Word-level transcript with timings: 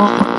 More 0.00 0.30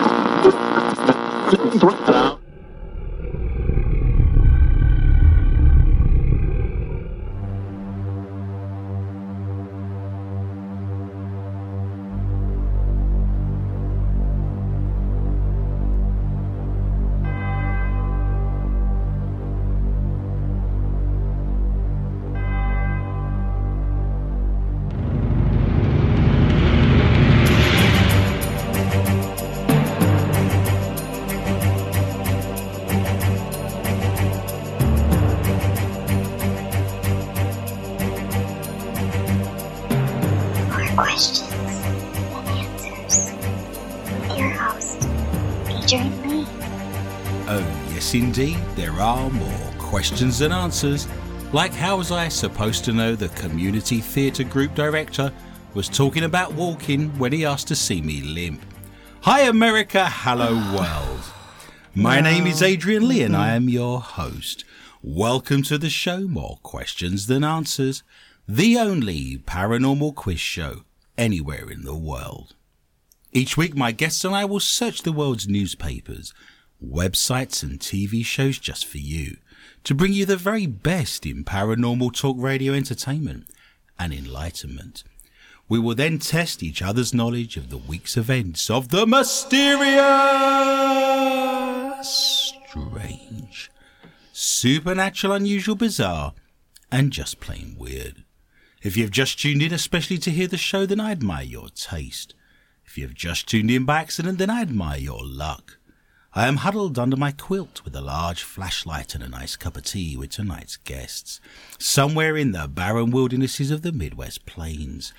questions 50.11 50.39
than 50.39 50.51
answers. 50.51 51.07
Like, 51.53 51.71
how 51.73 51.95
was 51.95 52.11
I 52.11 52.27
supposed 52.27 52.83
to 52.83 52.91
know 52.91 53.15
the 53.15 53.29
community 53.29 54.02
theatre 54.02 54.43
group 54.43 54.75
director 54.75 55.31
was 55.73 55.88
talking 55.88 56.25
about 56.25 56.52
walking 56.52 57.17
when 57.17 57.31
he 57.31 57.45
asked 57.45 57.69
to 57.69 57.77
see 57.77 58.02
me 58.02 58.21
limp? 58.21 58.61
Hi, 59.21 59.43
America. 59.43 60.09
Hello, 60.09 60.55
world. 60.75 61.23
My 61.95 62.19
name 62.19 62.45
is 62.45 62.61
Adrian 62.61 63.07
Lee, 63.07 63.23
and 63.23 63.38
I 63.38 63.47
mm-hmm. 63.47 63.55
am 63.55 63.69
your 63.69 64.02
host. 64.02 64.66
Welcome 65.02 65.63
to 65.63 65.77
the 65.77 65.89
show 65.89 66.27
More 66.27 66.59
Questions 66.61 67.27
Than 67.27 67.45
Answers, 67.45 68.03
the 68.45 68.77
only 68.77 69.38
paranormal 69.38 70.14
quiz 70.16 70.41
show 70.41 70.83
anywhere 71.17 71.69
in 71.71 71.83
the 71.83 71.95
world. 71.95 72.53
Each 73.31 73.55
week, 73.55 73.77
my 73.77 73.93
guests 73.93 74.25
and 74.25 74.36
I 74.36 74.43
will 74.43 74.59
search 74.59 75.03
the 75.03 75.14
world's 75.14 75.47
newspapers, 75.47 76.33
websites, 76.86 77.64
and 77.64 77.80
TV 77.80 78.25
shows 78.25 78.58
just 78.58 78.86
for 78.86 78.97
you 78.97 79.38
to 79.83 79.95
bring 79.95 80.13
you 80.13 80.25
the 80.25 80.37
very 80.37 80.67
best 80.67 81.25
in 81.25 81.43
paranormal 81.43 82.13
talk 82.15 82.37
radio 82.39 82.73
entertainment 82.73 83.45
and 83.97 84.13
enlightenment. 84.13 85.03
We 85.67 85.79
will 85.79 85.95
then 85.95 86.19
test 86.19 86.61
each 86.63 86.81
other's 86.81 87.13
knowledge 87.13 87.57
of 87.57 87.69
the 87.69 87.77
week's 87.77 88.17
events 88.17 88.69
of 88.69 88.89
the 88.89 89.07
mysterious, 89.07 90.03
strange, 92.67 93.71
supernatural, 94.33 95.33
unusual, 95.33 95.75
bizarre, 95.75 96.33
and 96.91 97.11
just 97.11 97.39
plain 97.39 97.75
weird. 97.79 98.23
If 98.81 98.97
you've 98.97 99.11
just 99.11 99.39
tuned 99.39 99.61
in, 99.61 99.73
especially 99.73 100.17
to 100.19 100.31
hear 100.31 100.47
the 100.47 100.57
show, 100.57 100.85
then 100.85 100.99
I 100.99 101.11
admire 101.11 101.45
your 101.45 101.69
taste. 101.69 102.33
If 102.85 102.97
you've 102.97 103.13
just 103.13 103.47
tuned 103.47 103.71
in 103.71 103.85
by 103.85 104.02
accident, 104.02 104.39
then 104.39 104.49
I 104.49 104.61
admire 104.61 104.99
your 104.99 105.23
luck. 105.23 105.77
I 106.33 106.47
am 106.47 106.57
huddled 106.57 106.97
under 106.97 107.17
my 107.17 107.33
quilt 107.33 107.83
with 107.83 107.93
a 107.93 107.99
large 107.99 108.43
flashlight 108.43 109.15
and 109.15 109.21
a 109.21 109.27
nice 109.27 109.57
cup 109.57 109.75
of 109.75 109.83
tea 109.83 110.15
with 110.15 110.29
tonight's 110.29 110.77
guests, 110.77 111.41
somewhere 111.77 112.37
in 112.37 112.53
the 112.53 112.69
barren 112.69 113.11
wildernesses 113.11 113.69
of 113.69 113.81
the 113.81 113.91
Midwest 113.91 114.45
Plains, 114.45 115.13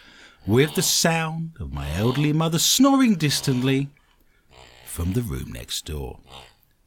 with 0.47 0.75
the 0.75 0.81
sound 0.81 1.53
of 1.61 1.71
my 1.71 1.95
elderly 1.95 2.33
mother 2.33 2.59
snoring 2.59 3.17
distantly 3.17 3.91
from 4.87 5.13
the 5.13 5.21
room 5.21 5.53
next 5.53 5.85
door. 5.85 6.21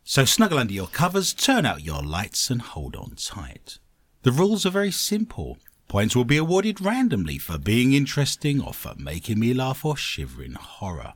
So 0.04 0.26
snuggle 0.26 0.58
under 0.58 0.74
your 0.74 0.88
covers, 0.88 1.32
turn 1.32 1.64
out 1.64 1.84
your 1.84 2.02
lights, 2.02 2.50
and 2.50 2.64
hold 2.64 2.96
on 2.96 3.14
tight. 3.18 3.78
The 4.24 4.32
rules 4.32 4.66
are 4.66 4.72
very 4.72 4.92
simple. 4.92 5.60
Points 5.88 6.16
will 6.16 6.26
be 6.26 6.38
awarded 6.38 6.82
randomly 6.82 7.38
for 7.38 7.60
being 7.60 7.94
interesting 7.94 8.60
or 8.60 8.74
for 8.74 8.96
making 8.98 9.40
me 9.40 9.54
laugh 9.54 9.86
or 9.86 9.96
shiver 9.96 10.42
in 10.42 10.54
horror. 10.54 11.14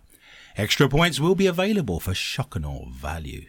Extra 0.59 0.89
points 0.89 1.21
will 1.21 1.35
be 1.35 1.47
available 1.47 2.01
for 2.01 2.13
shock 2.13 2.53
and 2.53 2.65
awe 2.65 2.83
value. 2.89 3.45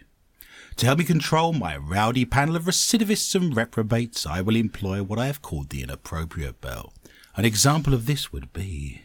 To 0.76 0.86
help 0.86 1.00
me 1.00 1.04
control 1.04 1.52
my 1.52 1.76
rowdy 1.76 2.24
panel 2.24 2.54
of 2.54 2.66
recidivists 2.66 3.34
and 3.34 3.56
reprobates, 3.56 4.26
I 4.26 4.42
will 4.42 4.54
employ 4.54 5.02
what 5.02 5.18
I 5.18 5.26
have 5.26 5.42
called 5.42 5.70
the 5.70 5.82
inappropriate 5.82 6.60
bell. 6.60 6.92
An 7.34 7.44
example 7.44 7.94
of 7.94 8.06
this 8.06 8.32
would 8.32 8.52
be. 8.52 9.02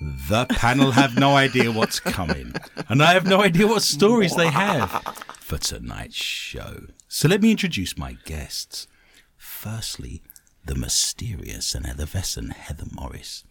The 0.00 0.46
panel 0.46 0.90
have 0.90 1.16
no 1.16 1.36
idea 1.36 1.70
what's 1.70 2.00
coming, 2.00 2.54
and 2.88 3.04
I 3.04 3.12
have 3.12 3.24
no 3.24 3.40
idea 3.40 3.68
what 3.68 3.82
stories 3.82 4.34
they 4.34 4.50
have 4.50 4.90
for 5.38 5.58
tonight's 5.58 6.16
show. 6.16 6.86
So 7.06 7.28
let 7.28 7.40
me 7.40 7.52
introduce 7.52 7.96
my 7.96 8.16
guests. 8.24 8.88
Firstly, 9.36 10.22
the 10.64 10.74
mysterious 10.74 11.72
and 11.76 11.86
effervescent 11.86 12.52
Heather 12.54 12.86
Morris. 12.90 13.44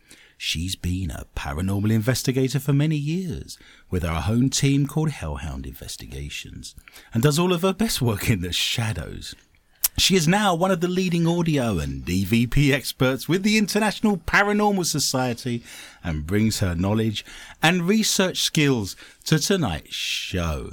She's 0.44 0.76
been 0.76 1.12
a 1.12 1.28
paranormal 1.36 1.92
investigator 1.92 2.60
for 2.60 2.74
many 2.74 2.96
years 2.96 3.60
with 3.92 4.04
our 4.04 4.26
own 4.28 4.50
team 4.50 4.88
called 4.88 5.12
Hellhound 5.12 5.68
Investigations 5.68 6.74
and 7.14 7.22
does 7.22 7.38
all 7.38 7.54
of 7.54 7.62
her 7.62 7.74
best 7.74 8.02
work 8.02 8.28
in 8.28 8.42
the 8.42 8.52
shadows. 8.52 9.36
She 10.00 10.16
is 10.16 10.28
now 10.28 10.56
one 10.56 10.72
of 10.72 10.82
the 10.82 10.88
leading 10.88 11.28
audio 11.28 11.78
and 11.78 12.04
EVP 12.04 12.74
experts 12.74 13.30
with 13.30 13.44
the 13.44 13.60
International 13.60 14.18
Paranormal 14.18 14.88
Society 14.88 15.62
and 16.04 16.26
brings 16.26 16.60
her 16.60 16.74
knowledge 16.74 17.24
and 17.62 17.88
research 17.88 18.42
skills 18.42 18.96
to 19.26 19.38
tonight's 19.38 19.94
show. 19.94 20.72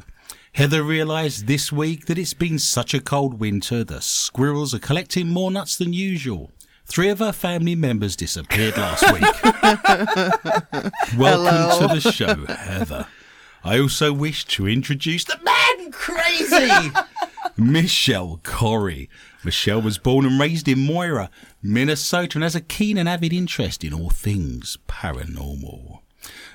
Heather 0.53 0.83
realised 0.83 1.47
this 1.47 1.71
week 1.71 2.07
that 2.07 2.17
it's 2.17 2.33
been 2.33 2.59
such 2.59 2.95
a 2.95 3.03
cold 3.03 3.39
winter, 3.39 3.85
the 3.85 4.01
squirrels 4.01 4.73
are 4.73 4.79
collecting 4.79 5.29
more 5.29 5.51
nuts 5.51 5.77
than 5.77 5.93
usual. 5.93 6.53
Three 6.89 7.11
of 7.11 7.19
her 7.19 7.33
family 7.33 7.75
members 7.75 8.17
disappeared 8.17 8.77
last 8.79 9.13
week. 9.13 9.43
Welcome 11.19 11.89
to 11.89 11.95
the 11.95 12.01
show, 12.01 12.47
Heather. 12.47 13.07
I 13.63 13.79
also 13.79 14.13
wish 14.13 14.47
to 14.47 14.67
introduce 14.67 15.25
the 15.25 15.39
man 15.45 15.93
crazy, 15.93 16.91
Michelle 17.59 18.41
Corey. 18.43 19.11
Michelle 19.45 19.83
was 19.83 19.99
born 19.99 20.25
and 20.25 20.41
raised 20.41 20.67
in 20.67 20.79
Mora, 20.79 21.29
Minnesota, 21.63 22.39
and 22.39 22.43
has 22.43 22.57
a 22.57 22.61
keen 22.63 22.97
and 22.97 23.09
avid 23.09 23.35
interest 23.35 23.85
in 23.85 23.93
all 23.93 24.09
things 24.11 24.79
paranormal. 24.89 26.01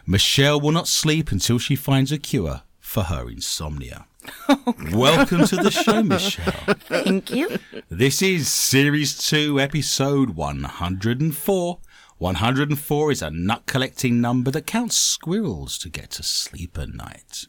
Michelle 0.07 0.59
will 0.59 0.71
not 0.71 0.87
sleep 0.87 1.31
until 1.31 1.59
she 1.59 1.75
finds 1.75 2.11
a 2.11 2.17
cure 2.17 2.63
for 2.83 3.03
her 3.03 3.29
insomnia. 3.29 4.05
Oh, 4.47 4.73
Welcome 4.93 5.45
to 5.47 5.55
the 5.57 5.71
show, 5.71 6.03
Michelle. 6.03 6.75
Thank 6.75 7.31
you. 7.31 7.57
This 7.89 8.21
is 8.21 8.49
Series 8.49 9.17
2, 9.17 9.59
Episode 9.59 10.31
104. 10.31 11.79
104 12.17 13.11
is 13.11 13.21
a 13.21 13.29
nut 13.31 13.63
collecting 13.65 14.21
number 14.21 14.51
that 14.51 14.65
counts 14.67 14.95
squirrels 14.97 15.77
to 15.79 15.89
get 15.89 16.11
to 16.11 16.23
sleep 16.23 16.77
at 16.77 16.93
night. 16.93 17.47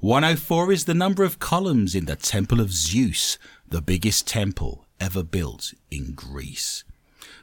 104 0.00 0.72
is 0.72 0.84
the 0.84 0.94
number 0.94 1.24
of 1.24 1.38
columns 1.38 1.94
in 1.94 2.04
the 2.06 2.16
Temple 2.16 2.60
of 2.60 2.72
Zeus, 2.72 3.36
the 3.68 3.82
biggest 3.82 4.26
temple 4.26 4.86
ever 5.00 5.22
built 5.22 5.74
in 5.90 6.12
Greece. 6.12 6.84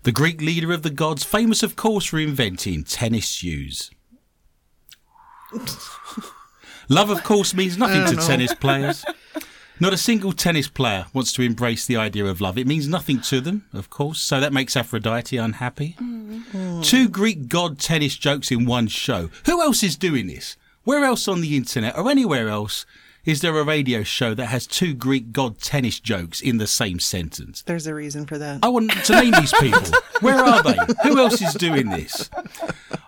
The 0.03 0.11
Greek 0.11 0.41
leader 0.41 0.71
of 0.71 0.83
the 0.83 0.89
gods, 0.89 1.23
famous 1.23 1.61
of 1.63 1.75
course 1.75 2.05
for 2.05 2.19
inventing 2.19 2.83
tennis 2.83 3.27
shoes. 3.27 3.91
Love, 6.89 7.09
of 7.09 7.23
course, 7.23 7.53
means 7.53 7.77
nothing 7.77 8.05
to 8.15 8.25
tennis 8.25 8.53
players. 8.53 9.05
Not 9.79 9.93
a 9.93 9.97
single 9.97 10.31
tennis 10.31 10.69
player 10.69 11.05
wants 11.13 11.33
to 11.33 11.41
embrace 11.41 11.85
the 11.85 11.97
idea 11.97 12.25
of 12.25 12.39
love. 12.39 12.57
It 12.57 12.67
means 12.67 12.87
nothing 12.87 13.19
to 13.21 13.41
them, 13.41 13.65
of 13.73 13.89
course, 13.89 14.19
so 14.19 14.39
that 14.39 14.53
makes 14.53 14.77
Aphrodite 14.77 15.35
unhappy. 15.35 15.97
Mm-hmm. 15.99 16.81
Two 16.81 17.09
Greek 17.09 17.49
god 17.49 17.77
tennis 17.77 18.15
jokes 18.15 18.51
in 18.51 18.65
one 18.65 18.87
show. 18.87 19.29
Who 19.45 19.61
else 19.61 19.83
is 19.83 19.97
doing 19.97 20.27
this? 20.27 20.55
Where 20.85 21.03
else 21.03 21.27
on 21.27 21.41
the 21.41 21.57
internet 21.57 21.97
or 21.97 22.09
anywhere 22.09 22.47
else 22.47 22.85
is 23.25 23.41
there 23.41 23.57
a 23.57 23.63
radio 23.63 24.03
show 24.03 24.35
that 24.35 24.45
has 24.45 24.67
two 24.67 24.93
Greek 24.93 25.31
god 25.31 25.59
tennis 25.59 25.99
jokes 25.99 26.41
in 26.41 26.59
the 26.59 26.67
same 26.67 26.99
sentence? 26.99 27.63
There's 27.63 27.87
a 27.87 27.93
reason 27.95 28.27
for 28.27 28.37
that. 28.37 28.59
I 28.61 28.69
want 28.69 28.91
to 28.91 29.13
name 29.13 29.31
these 29.31 29.53
people. 29.59 29.81
Where 30.21 30.37
are 30.37 30.61
they? 30.61 30.77
Who 31.03 31.17
else 31.19 31.41
is 31.41 31.55
doing 31.55 31.89
this? 31.89 32.29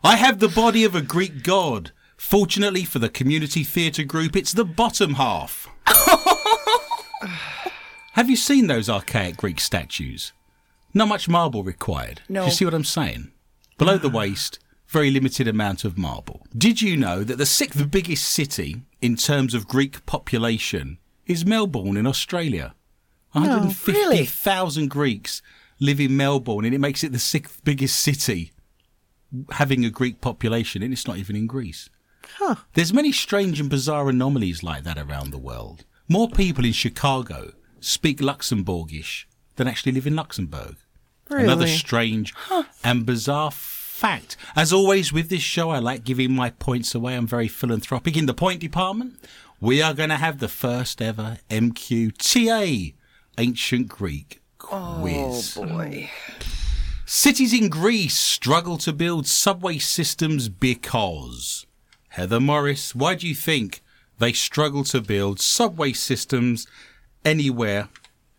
I 0.03 0.15
have 0.15 0.39
the 0.39 0.49
body 0.49 0.83
of 0.83 0.95
a 0.95 1.01
Greek 1.01 1.43
god. 1.43 1.91
Fortunately 2.17 2.83
for 2.83 2.99
the 2.99 3.09
community 3.09 3.63
theatre 3.63 4.03
group, 4.03 4.35
it's 4.35 4.53
the 4.53 4.65
bottom 4.65 5.13
half. 5.13 5.69
have 8.13 8.29
you 8.29 8.35
seen 8.35 8.67
those 8.67 8.89
archaic 8.89 9.37
Greek 9.37 9.59
statues? 9.59 10.33
Not 10.93 11.07
much 11.07 11.29
marble 11.29 11.63
required. 11.63 12.21
No. 12.27 12.41
Do 12.41 12.45
you 12.47 12.51
see 12.51 12.65
what 12.65 12.73
I'm 12.73 12.83
saying? 12.83 13.31
Below 13.77 13.97
the 13.97 14.09
waist, 14.09 14.59
very 14.87 15.11
limited 15.11 15.47
amount 15.47 15.85
of 15.85 15.97
marble. 15.97 16.45
Did 16.57 16.81
you 16.81 16.97
know 16.97 17.23
that 17.23 17.37
the 17.37 17.45
sixth 17.45 17.91
biggest 17.91 18.27
city 18.27 18.81
in 19.01 19.15
terms 19.15 19.53
of 19.53 19.67
Greek 19.67 20.05
population 20.05 20.97
is 21.27 21.45
Melbourne 21.45 21.97
in 21.97 22.07
Australia? 22.07 22.73
Oh, 23.35 23.41
really? 23.41 23.49
150,000 23.51 24.89
Greeks 24.89 25.41
live 25.79 25.99
in 25.99 26.17
Melbourne 26.17 26.65
and 26.65 26.73
it 26.73 26.79
makes 26.79 27.03
it 27.03 27.11
the 27.11 27.19
sixth 27.19 27.63
biggest 27.63 27.99
city 27.99 28.51
having 29.51 29.85
a 29.85 29.89
Greek 29.91 30.21
population 30.21 30.81
and 30.81 30.91
it's 30.91 31.05
not 31.05 31.17
even 31.17 31.35
in 31.35 31.45
Greece. 31.45 31.89
Huh. 32.37 32.55
There's 32.73 32.93
many 32.93 33.11
strange 33.11 33.59
and 33.59 33.69
bizarre 33.69 34.09
anomalies 34.09 34.63
like 34.63 34.83
that 34.83 34.97
around 34.97 35.31
the 35.31 35.37
world. 35.37 35.85
More 36.07 36.29
people 36.29 36.65
in 36.65 36.73
Chicago 36.73 37.53
speak 37.79 38.19
Luxembourgish 38.19 39.25
than 39.55 39.67
actually 39.67 39.91
live 39.91 40.07
in 40.07 40.15
Luxembourg. 40.15 40.75
Really? 41.29 41.43
Another 41.43 41.67
strange 41.67 42.33
and 42.83 43.05
bizarre 43.05 43.51
fact. 43.51 44.37
As 44.55 44.71
always 44.71 45.11
with 45.11 45.29
this 45.29 45.41
show, 45.41 45.71
I 45.71 45.79
like 45.79 46.03
giving 46.03 46.33
my 46.33 46.51
points 46.51 46.95
away. 46.95 47.15
I'm 47.15 47.27
very 47.27 47.47
philanthropic. 47.47 48.15
In 48.15 48.25
the 48.25 48.33
point 48.33 48.61
department, 48.61 49.15
we 49.59 49.81
are 49.81 49.93
going 49.93 50.09
to 50.09 50.15
have 50.17 50.39
the 50.39 50.47
first 50.47 51.01
ever 51.01 51.39
MQTA 51.49 52.93
Ancient 53.37 53.87
Greek 53.87 54.41
quiz. 54.57 55.57
Oh 55.57 55.65
Boy. 55.65 56.09
Cities 57.05 57.53
in 57.53 57.69
Greece 57.69 58.17
struggle 58.17 58.77
to 58.79 58.91
build 58.91 59.27
subway 59.27 59.77
systems 59.77 60.49
because. 60.49 61.66
Heather 62.17 62.39
Morris, 62.39 62.95
why 62.95 63.13
do 63.13 63.27
you 63.27 63.35
think 63.35 63.83
they 64.17 64.33
struggle 64.33 64.83
to 64.85 64.99
build 65.01 65.39
subway 65.39 65.93
systems 65.93 66.65
anywhere 67.23 67.89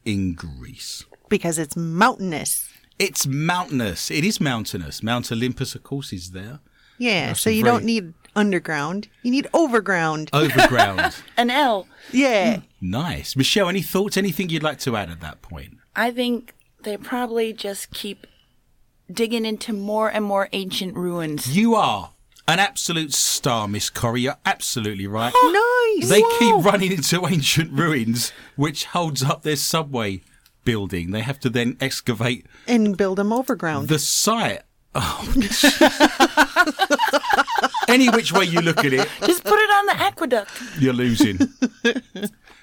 in 0.05 0.35
Greece? 0.35 1.05
Because 1.29 1.59
it's 1.61 1.77
mountainous. 1.77 2.69
It's 2.99 3.25
mountainous. 3.29 4.11
It 4.11 4.25
is 4.25 4.41
mountainous. 4.41 5.01
Mount 5.01 5.31
Olympus, 5.31 5.77
of 5.77 5.85
course, 5.85 6.13
is 6.13 6.33
there. 6.33 6.59
Yeah, 6.99 7.29
That's 7.29 7.41
so 7.41 7.51
you 7.51 7.63
very- 7.63 7.77
don't 7.77 7.85
need 7.85 8.15
underground. 8.35 9.07
You 9.23 9.31
need 9.31 9.47
overground. 9.55 10.31
Overground. 10.33 11.15
An 11.37 11.49
L. 11.49 11.87
yeah. 12.11 12.57
Hmm, 12.57 12.65
nice. 12.81 13.37
Michelle, 13.37 13.69
any 13.69 13.83
thoughts? 13.83 14.17
Anything 14.17 14.49
you'd 14.49 14.65
like 14.65 14.81
to 14.81 14.97
add 14.97 15.09
at 15.09 15.21
that 15.21 15.41
point? 15.41 15.75
I 15.95 16.11
think 16.11 16.53
they 16.83 16.97
probably 16.97 17.53
just 17.53 17.93
keep 17.93 18.27
digging 19.09 19.45
into 19.47 19.73
more 19.73 20.09
and 20.11 20.25
more 20.25 20.49
ancient 20.53 20.97
ruins. 20.97 21.57
You 21.57 21.77
are 21.77 22.11
an 22.49 22.59
absolute 22.59 23.13
star, 23.15 23.69
Miss 23.69 23.91
Corrie. 23.91 24.23
You're 24.23 24.39
absolutely 24.45 25.07
right. 25.07 25.33
Oh, 25.37 25.97
nice. 26.01 26.09
They 26.11 26.23
keep 26.41 26.65
running 26.65 26.91
into 26.93 27.25
ancient 27.27 27.71
ruins, 27.73 28.33
which 28.57 28.87
holds 28.87 29.23
up 29.23 29.43
their 29.43 29.57
subway 29.57 30.23
building. 30.65 31.11
They 31.13 31.21
have 31.23 31.39
to 31.41 31.51
then 31.51 31.77
excavate 31.81 32.47
and 32.67 32.97
build 32.97 33.19
them 33.19 33.33
overground. 33.33 33.89
the 33.89 33.99
site. 33.99 34.63
Oh, 34.95 35.33
Any 37.89 38.11
which 38.11 38.33
way 38.33 38.45
you 38.45 38.61
look 38.61 38.85
at 38.85 38.93
it, 38.93 39.09
Just 39.25 39.43
put 39.45 39.59
it 39.59 39.71
on 39.71 39.87
the 39.87 39.97
aqueduct. 39.97 40.51
you're 40.79 40.93
losing. 40.93 41.39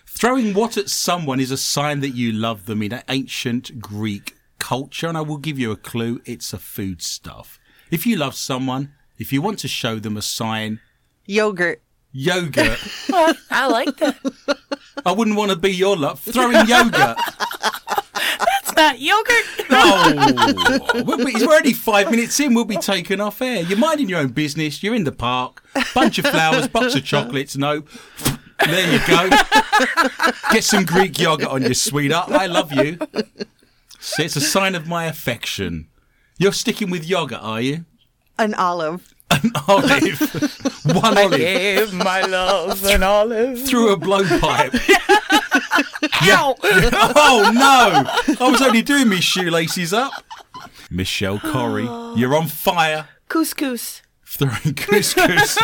Throwing 0.06 0.54
what 0.54 0.78
at 0.78 0.90
someone 0.90 1.40
is 1.40 1.50
a 1.52 1.58
sign 1.58 2.00
that 2.02 2.12
you 2.12 2.32
love 2.32 2.66
them 2.68 2.82
in 2.84 3.02
ancient 3.10 3.80
Greek 3.80 4.36
culture, 4.60 5.08
and 5.08 5.18
I 5.18 5.22
will 5.22 5.38
give 5.38 5.58
you 5.60 5.72
a 5.72 5.76
clue 5.76 6.22
it's 6.26 6.54
a 6.54 6.58
food 6.60 7.02
stuff. 7.02 7.60
If 7.92 8.06
you 8.06 8.16
love 8.18 8.36
someone, 8.36 8.94
if 9.18 9.32
you 9.34 9.42
want 9.42 9.60
to 9.60 9.68
show 9.68 10.00
them 10.00 10.18
a 10.18 10.22
sign, 10.22 10.80
Yogurt. 11.26 11.82
yogurt. 12.12 12.80
I 13.50 13.68
like 13.68 13.98
that. 13.98 14.18
I 15.06 15.12
wouldn't 15.12 15.36
want 15.38 15.52
to 15.52 15.58
be 15.58 15.72
your 15.72 15.96
love. 15.98 16.20
Throwing 16.20 16.68
yogurt. 16.68 17.18
It's 18.62 18.76
not 18.76 19.00
yogurt. 19.00 19.46
Oh, 19.70 21.04
we'll 21.06 21.26
be, 21.26 21.34
we're 21.46 21.56
only 21.56 21.74
five 21.74 22.10
minutes 22.12 22.40
in. 22.40 22.54
We'll 22.54 22.66
be 22.66 22.78
taken 22.78 23.20
off 23.22 23.42
air. 23.42 23.62
You're 23.64 23.78
minding 23.78 24.10
your 24.10 24.20
own 24.20 24.30
business. 24.30 24.82
You're 24.84 24.96
in 24.96 25.04
the 25.04 25.12
park. 25.12 25.64
Bunch 25.94 26.18
of 26.20 26.26
flowers, 26.28 26.68
box 26.68 26.96
of 26.96 27.04
chocolates. 27.04 27.56
No, 27.58 27.84
there 28.66 28.92
you 28.94 29.00
go. 29.08 29.30
Get 30.52 30.64
some 30.64 30.86
Greek 30.86 31.20
yogurt 31.20 31.48
on 31.48 31.62
your 31.64 31.74
sweetheart. 31.74 32.32
I 32.32 32.46
love 32.48 32.72
you. 32.74 32.98
See, 34.00 34.24
it's 34.24 34.36
a 34.36 34.42
sign 34.42 34.76
of 34.76 34.88
my 34.88 35.06
affection. 35.06 35.88
You're 36.38 36.54
sticking 36.54 36.90
with 36.90 37.06
yogurt, 37.06 37.40
are 37.42 37.62
you? 37.62 37.86
An 38.38 38.54
olive. 38.56 39.14
An 39.32 39.52
olive, 39.68 40.20
one 40.86 41.18
olive 41.18 41.38
Give 41.40 41.94
my 41.94 42.22
love 42.22 42.86
an 42.86 43.02
olive. 43.04 43.66
through 43.66 43.92
a 43.94 43.98
blowpipe. 43.98 44.74
Ow! 46.24 46.56
Oh 47.18 47.52
no! 47.54 48.36
I 48.46 48.50
was 48.52 48.62
only 48.62 48.82
doing 48.82 49.10
me 49.10 49.20
shoelaces 49.22 49.94
up. 49.94 50.14
Michelle 50.92 51.40
Corrie, 51.40 51.84
you're 52.16 52.36
on 52.36 52.48
fire. 52.48 53.10
Couscous. 53.30 54.02
Throwing 54.26 54.76
couscous. 54.76 55.58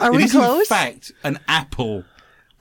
Are 0.00 0.12
It 0.12 0.16
we 0.16 0.24
is 0.24 0.34
in 0.34 0.40
close? 0.40 0.68
fact 0.68 1.12
an 1.24 1.38
apple. 1.48 2.04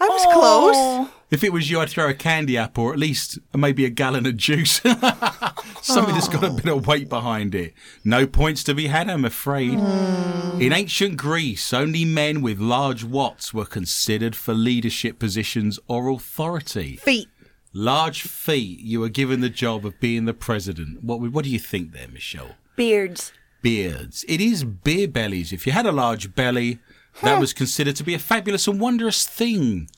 I 0.01 0.07
was 0.07 0.25
close. 0.33 1.09
Oh, 1.33 1.35
If 1.35 1.43
it 1.43 1.51
was 1.51 1.69
you, 1.69 1.79
I'd 1.79 1.89
throw 1.89 2.09
a 2.09 2.13
candy 2.13 2.57
apple, 2.57 2.85
or 2.85 2.93
at 2.93 2.99
least 2.99 3.39
maybe 3.55 3.85
a 3.85 3.89
gallon 3.89 4.25
of 4.25 4.37
juice. 4.37 4.81
Something 5.81 6.13
that's 6.13 6.27
got 6.27 6.43
a 6.43 6.47
oh. 6.47 6.55
bit 6.55 6.67
of 6.67 6.87
weight 6.87 7.09
behind 7.09 7.55
it. 7.55 7.73
No 8.03 8.27
points 8.27 8.63
to 8.65 8.73
be 8.73 8.87
had, 8.87 9.09
I'm 9.09 9.25
afraid. 9.25 9.79
Hmm. 9.79 10.61
In 10.61 10.71
ancient 10.73 11.17
Greece, 11.17 11.73
only 11.73 12.05
men 12.05 12.41
with 12.41 12.59
large 12.59 13.03
watts 13.03 13.53
were 13.53 13.65
considered 13.65 14.35
for 14.35 14.53
leadership 14.53 15.19
positions 15.19 15.79
or 15.87 16.09
authority. 16.09 16.97
Feet. 16.97 17.27
Large 17.73 18.21
feet, 18.21 18.79
you 18.81 18.99
were 18.99 19.09
given 19.09 19.41
the 19.41 19.49
job 19.49 19.85
of 19.85 19.99
being 19.99 20.25
the 20.25 20.33
president. 20.33 21.03
What, 21.03 21.19
what 21.19 21.43
do 21.43 21.49
you 21.49 21.59
think 21.59 21.91
there, 21.91 22.07
Michelle? 22.07 22.55
beards. 22.75 23.31
beards. 23.61 24.25
It 24.27 24.41
is 24.41 24.63
beer 24.63 25.07
bellies. 25.07 25.53
If 25.53 25.65
you 25.65 25.73
had 25.73 25.85
a 25.85 25.91
large 25.91 26.35
belly, 26.35 26.79
that 27.21 27.39
was 27.39 27.53
considered 27.53 27.95
to 27.97 28.03
be 28.03 28.13
a 28.13 28.19
fabulous 28.19 28.67
and 28.67 28.79
wondrous 28.79 29.25
thing. 29.25 29.89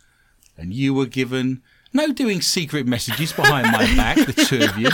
And 0.58 0.74
you 0.74 0.94
were 0.94 1.06
given 1.06 1.62
no 1.96 2.12
doing 2.12 2.42
secret 2.42 2.86
messages 2.86 3.32
behind 3.32 3.72
my 3.72 3.86
back, 3.96 4.18
the 4.18 4.34
two 4.34 4.64
of 4.64 4.78
you. 4.78 4.90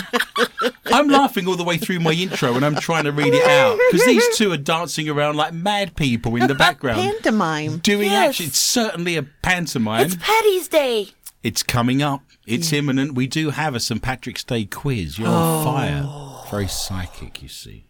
I'm 0.86 1.08
laughing 1.08 1.48
all 1.48 1.56
the 1.56 1.64
way 1.64 1.78
through 1.78 2.00
my 2.00 2.12
intro 2.12 2.54
and 2.54 2.64
I'm 2.64 2.76
trying 2.76 3.06
to 3.06 3.12
read 3.12 3.34
it 3.34 3.48
out 3.48 3.80
because 3.90 4.06
these 4.06 4.38
two 4.38 4.52
are 4.52 4.58
dancing 4.58 5.10
around 5.10 5.36
like 5.36 5.54
mad 5.54 5.96
people 5.96 6.36
in 6.36 6.48
the 6.48 6.56
background. 6.56 7.00
Pantomime. 7.00 7.80
Doing 7.80 8.12
Yes. 8.12 8.30
action. 8.30 8.46
It's 8.48 8.60
certainly 8.60 9.16
a 9.16 9.24
pantomime. 9.24 10.06
It's 10.06 10.16
Patty's 10.16 10.68
Day. 10.68 11.10
It's 11.44 11.64
coming 11.64 12.04
up. 12.04 12.24
It's 12.46 12.72
imminent. 12.72 13.16
We 13.16 13.28
do 13.28 13.50
have 13.50 13.74
a 13.74 13.80
St. 13.80 14.02
Patrick's 14.02 14.44
Day 14.44 14.66
quiz. 14.66 15.18
You're 15.18 15.28
on 15.28 15.34
oh. 15.34 15.64
fire. 15.64 16.52
Very 16.52 16.68
psychic, 16.68 17.42
you 17.42 17.48
see. 17.48 17.86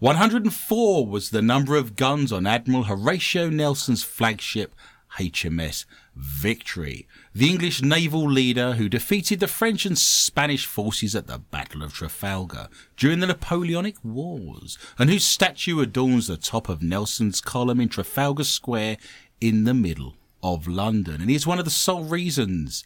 104 0.00 1.06
was 1.06 1.30
the 1.30 1.42
number 1.42 1.76
of 1.76 1.96
guns 1.96 2.32
on 2.32 2.46
Admiral 2.46 2.84
Horatio 2.84 3.48
Nelson's 3.48 4.02
flagship 4.02 4.74
HMS 5.18 5.84
Victory, 6.16 7.06
the 7.34 7.48
English 7.48 7.82
naval 7.82 8.28
leader 8.28 8.74
who 8.74 8.88
defeated 8.88 9.40
the 9.40 9.46
French 9.46 9.86
and 9.86 9.96
Spanish 9.96 10.66
forces 10.66 11.14
at 11.14 11.26
the 11.26 11.38
Battle 11.38 11.82
of 11.82 11.94
Trafalgar 11.94 12.68
during 12.96 13.20
the 13.20 13.26
Napoleonic 13.26 13.96
Wars, 14.02 14.76
and 14.98 15.08
whose 15.08 15.24
statue 15.24 15.80
adorns 15.80 16.26
the 16.26 16.36
top 16.36 16.68
of 16.68 16.82
Nelson's 16.82 17.40
column 17.40 17.80
in 17.80 17.88
Trafalgar 17.88 18.44
Square 18.44 18.98
in 19.40 19.64
the 19.64 19.74
middle 19.74 20.16
of 20.42 20.66
London. 20.66 21.20
And 21.20 21.30
he 21.30 21.36
is 21.36 21.46
one 21.46 21.58
of 21.58 21.64
the 21.64 21.70
sole 21.70 22.04
reasons 22.04 22.84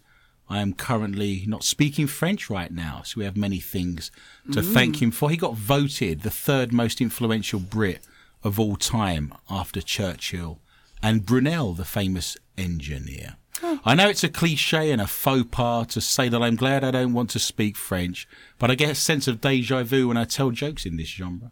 I 0.49 0.61
am 0.61 0.75
currently 0.75 1.45
not 1.47 1.65
speaking 1.65 2.07
French 2.07 2.51
right 2.51 2.71
now, 2.71 3.03
so 3.05 3.19
we 3.19 3.25
have 3.25 3.37
many 3.37 3.61
things 3.61 4.11
to 4.53 4.61
mm. 4.61 4.73
thank 4.73 5.01
him 5.01 5.11
for. 5.11 5.31
He 5.31 5.37
got 5.37 5.55
voted 5.55 6.21
the 6.21 6.31
third 6.31 6.73
most 6.73 7.01
influential 7.01 7.61
Brit 7.61 8.07
of 8.43 8.61
all 8.61 8.77
time 8.77 9.33
after 9.49 9.81
Churchill 9.81 10.61
and 11.03 11.25
Brunel, 11.25 11.73
the 11.73 11.85
famous 11.85 12.37
engineer. 12.57 13.37
I 13.85 13.95
know 13.95 14.09
it's 14.09 14.25
a 14.25 14.29
cliche 14.29 14.91
and 14.91 15.01
a 15.01 15.07
faux 15.07 15.47
pas 15.51 15.87
to 15.89 16.01
say 16.01 16.29
that 16.29 16.43
I'm 16.43 16.57
glad 16.57 16.85
I 16.85 16.91
don't 16.91 17.15
want 17.15 17.31
to 17.31 17.39
speak 17.39 17.77
French, 17.77 18.29
but 18.59 18.71
I 18.71 18.75
get 18.75 18.91
a 18.91 18.95
sense 18.95 19.29
of 19.29 19.41
deja 19.41 19.83
vu 19.85 20.09
when 20.09 20.17
I 20.17 20.25
tell 20.25 20.51
jokes 20.51 20.85
in 20.85 20.97
this 20.97 21.09
genre. 21.09 21.51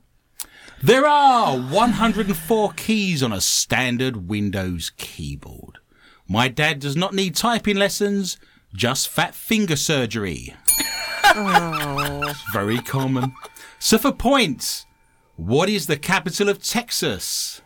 There 0.83 1.07
are 1.07 1.57
104 1.57 2.73
keys 2.73 3.23
on 3.23 3.33
a 3.33 3.41
standard 3.41 4.29
Windows 4.29 4.91
keyboard. 4.97 5.79
My 6.29 6.49
dad 6.49 6.81
does 6.81 6.97
not 6.97 7.15
need 7.15 7.37
typing 7.37 7.77
lessons, 7.77 8.37
just 8.75 9.09
fat 9.09 9.35
finger 9.35 9.77
surgery. 9.77 10.55
Very 12.53 12.79
common. 12.79 13.33
So 13.79 13.97
for 13.97 14.13
points, 14.13 14.87
what 15.37 15.69
is 15.69 15.87
the 15.87 15.97
capital 15.97 16.49
of 16.49 16.63
Texas? 16.63 17.63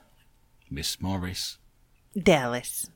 Miss 0.71 1.00
Morris. 1.00 1.59
Dallas. 2.21 2.90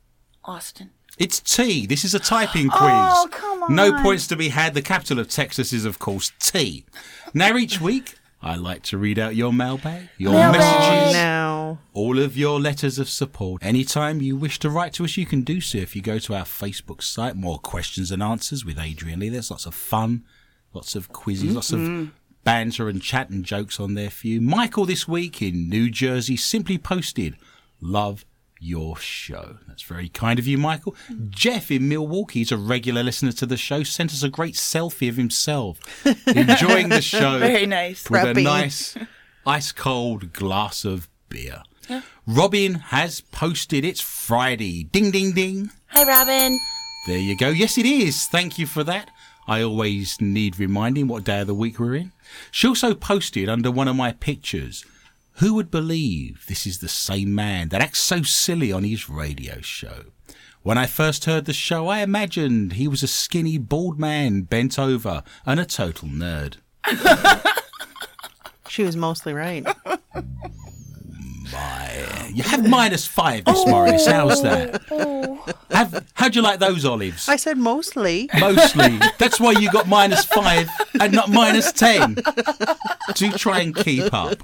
Austin. 0.45 0.91
It's 1.19 1.41
T. 1.41 1.87
This 1.87 2.05
is 2.05 2.15
a 2.15 2.19
typing 2.19 2.69
quiz. 2.71 2.91
Oh, 2.93 3.29
come 3.31 3.63
on. 3.65 3.75
No 3.75 4.03
points 4.03 4.27
to 4.29 4.37
be 4.37 4.49
had. 4.49 4.75
The 4.75 4.83
capital 4.83 5.19
of 5.19 5.29
Texas 5.29 5.73
is, 5.73 5.85
of 5.85 5.99
course, 5.99 6.33
T. 6.39 6.87
Now, 7.35 7.57
each 7.57 7.81
week, 7.81 8.15
I 8.43 8.55
like 8.57 8.83
to 8.85 8.97
read 8.97 9.19
out 9.19 9.37
your 9.37 9.53
mailbag, 9.53 10.09
your 10.17 10.33
Mailbag. 10.33 10.61
messages, 10.61 11.13
No. 11.15 11.79
all 11.93 12.19
of 12.19 12.39
your 12.39 12.59
letters 12.59 12.99
of 12.99 13.11
support. 13.11 13.63
Anytime 13.63 14.23
you 14.23 14.35
wish 14.35 14.59
to 14.61 14.71
write 14.71 14.95
to 14.95 15.05
us, 15.05 15.19
you 15.19 15.27
can 15.27 15.43
do 15.43 15.61
so 15.61 15.77
if 15.77 15.95
you 15.95 16.01
go 16.01 16.19
to 16.21 16.35
our 16.35 16.45
Facebook 16.45 17.03
site. 17.03 17.37
More 17.37 17.59
questions 17.59 18.11
and 18.11 18.23
answers 18.23 18.65
with 18.65 18.79
Adrian 18.79 19.21
Lee. 19.21 19.29
There's 19.29 19.51
lots 19.51 19.67
of 19.67 19.75
fun, 19.75 20.25
lots 20.73 20.95
of 20.95 21.13
quizzes, 21.13 21.49
mm-hmm. 21.49 21.55
lots 21.55 21.73
of 21.73 22.11
banter 22.43 22.89
and 22.89 23.03
chat 23.03 23.29
and 23.29 23.45
jokes 23.45 23.79
on 23.79 23.93
there 23.93 24.09
for 24.09 24.27
you. 24.27 24.41
Michael 24.41 24.87
this 24.87 25.07
week 25.07 25.43
in 25.43 25.69
New 25.69 25.91
Jersey 25.91 26.37
simply 26.37 26.79
posted, 26.79 27.37
Love 27.83 28.25
your 28.61 28.97
show. 28.99 29.57
That's 29.67 29.83
very 29.83 30.09
kind 30.09 30.39
of 30.39 30.47
you, 30.47 30.59
Michael. 30.59 30.95
Jeff 31.31 31.71
in 31.71 31.89
Milwaukee 31.89 32.43
is 32.43 32.53
a 32.53 32.57
regular 32.57 33.03
listener 33.03 33.33
to 33.33 33.47
the 33.47 33.57
show, 33.57 33.83
sent 33.83 34.13
us 34.13 34.23
a 34.23 34.29
great 34.29 34.55
selfie 34.55 35.09
of 35.09 35.17
himself 35.17 35.79
enjoying 36.27 36.91
the 36.91 37.01
show 37.03 37.39
Very 37.39 37.67
nice. 37.67 38.09
with 38.11 38.37
a 38.37 38.41
nice 38.43 38.97
ice 39.47 39.73
cold 39.73 40.33
glass 40.33 40.85
of 40.85 41.09
beer. 41.29 41.63
Robin 42.27 42.75
has 42.75 43.21
posted 43.21 43.85
it's 43.85 44.01
Friday. 44.01 44.85
Ding, 44.85 45.11
ding, 45.11 45.33
ding. 45.33 45.71
Hi, 45.89 46.05
Robin. 46.05 46.59
There 47.07 47.19
you 47.19 47.37
go. 47.37 47.49
Yes, 47.49 47.79
it 47.79 47.87
is. 47.87 48.27
Thank 48.27 48.59
you 48.59 48.67
for 48.67 48.85
that. 48.85 49.11
I 49.49 49.63
always 49.63 50.21
need 50.21 50.61
reminding 50.61 51.09
what 51.09 51.25
day 51.25 51.41
of 51.41 51.49
the 51.49 51.55
week 51.55 51.81
we're 51.81 51.97
in. 51.97 52.13
She 52.53 52.69
also 52.69 52.95
posted 52.95 53.49
under 53.49 53.71
one 53.71 53.89
of 53.89 53.97
my 53.97 54.13
pictures, 54.13 54.85
who 55.35 55.55
would 55.55 55.71
believe 55.71 56.45
this 56.49 56.67
is 56.67 56.79
the 56.79 56.89
same 56.89 57.35
man 57.35 57.69
that 57.71 57.81
acts 57.81 58.01
so 58.01 58.23
silly 58.23 58.73
on 58.73 58.85
his 58.85 59.09
radio 59.09 59.61
show? 59.61 60.05
When 60.63 60.77
I 60.77 60.87
first 60.87 61.25
heard 61.25 61.47
the 61.47 61.55
show, 61.55 61.89
I 61.89 62.01
imagined 62.01 62.75
he 62.75 62.87
was 62.87 63.03
a 63.03 63.07
skinny, 63.07 63.57
bald 63.57 63.99
man 63.99 64.43
bent 64.43 64.79
over 64.79 65.23
and 65.47 65.59
a 65.59 65.65
total 65.65 66.09
nerd. 66.09 66.57
She 68.69 68.85
was 68.85 68.95
mostly 68.95 69.33
right. 69.33 69.67
You 72.33 72.43
have 72.45 72.69
minus 72.69 73.07
five, 73.07 73.47
Miss 73.47 73.67
Morris. 73.67 74.07
How's 74.07 74.43
that? 74.43 74.83
Oh. 74.91 75.45
Have, 75.71 76.07
how'd 76.15 76.37
you 76.37 76.43
like 76.43 76.59
those 76.59 76.85
olives? 76.85 77.29
I 77.29 77.37
said 77.37 77.59
mostly. 77.59 78.29
Mostly. 78.39 78.99
That's 79.19 79.41
why 79.41 79.53
you 79.53 79.71
got 79.71 79.89
minus 79.89 80.25
five 80.25 80.69
and 81.01 81.13
not 81.13 81.31
minus 81.31 81.73
ten. 81.73 82.19
Do 83.15 83.33
try 83.33 83.61
and 83.61 83.75
keep 83.75 84.13
up. 84.13 84.39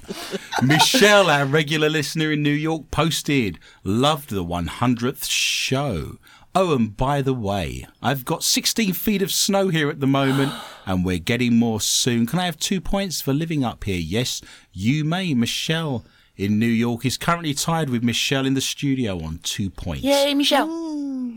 Michelle, 0.62 1.30
our 1.30 1.44
regular 1.44 1.88
listener 1.88 2.32
in 2.32 2.42
New 2.42 2.50
York, 2.50 2.90
posted, 2.90 3.58
loved 3.84 4.30
the 4.30 4.44
100th 4.44 5.28
show. 5.28 6.18
Oh, 6.54 6.74
and 6.74 6.96
by 6.96 7.20
the 7.20 7.34
way, 7.34 7.86
I've 8.00 8.24
got 8.24 8.42
16 8.42 8.94
feet 8.94 9.20
of 9.20 9.30
snow 9.30 9.68
here 9.68 9.90
at 9.90 10.00
the 10.00 10.06
moment, 10.06 10.52
and 10.86 11.04
we're 11.04 11.18
getting 11.18 11.58
more 11.58 11.80
soon. 11.80 12.26
Can 12.26 12.38
I 12.38 12.46
have 12.46 12.58
two 12.58 12.80
points 12.80 13.20
for 13.20 13.34
living 13.34 13.62
up 13.62 13.84
here? 13.84 14.00
Yes, 14.00 14.40
you 14.72 15.04
may. 15.04 15.34
Michelle 15.34 16.04
in 16.36 16.58
New 16.58 16.66
York 16.66 17.04
is 17.04 17.16
currently 17.16 17.54
tied 17.54 17.90
with 17.90 18.02
Michelle 18.04 18.46
in 18.46 18.54
the 18.54 18.60
studio 18.60 19.22
on 19.22 19.38
two 19.42 19.70
points 19.70 20.04
Yay, 20.04 20.34
Michelle. 20.34 20.68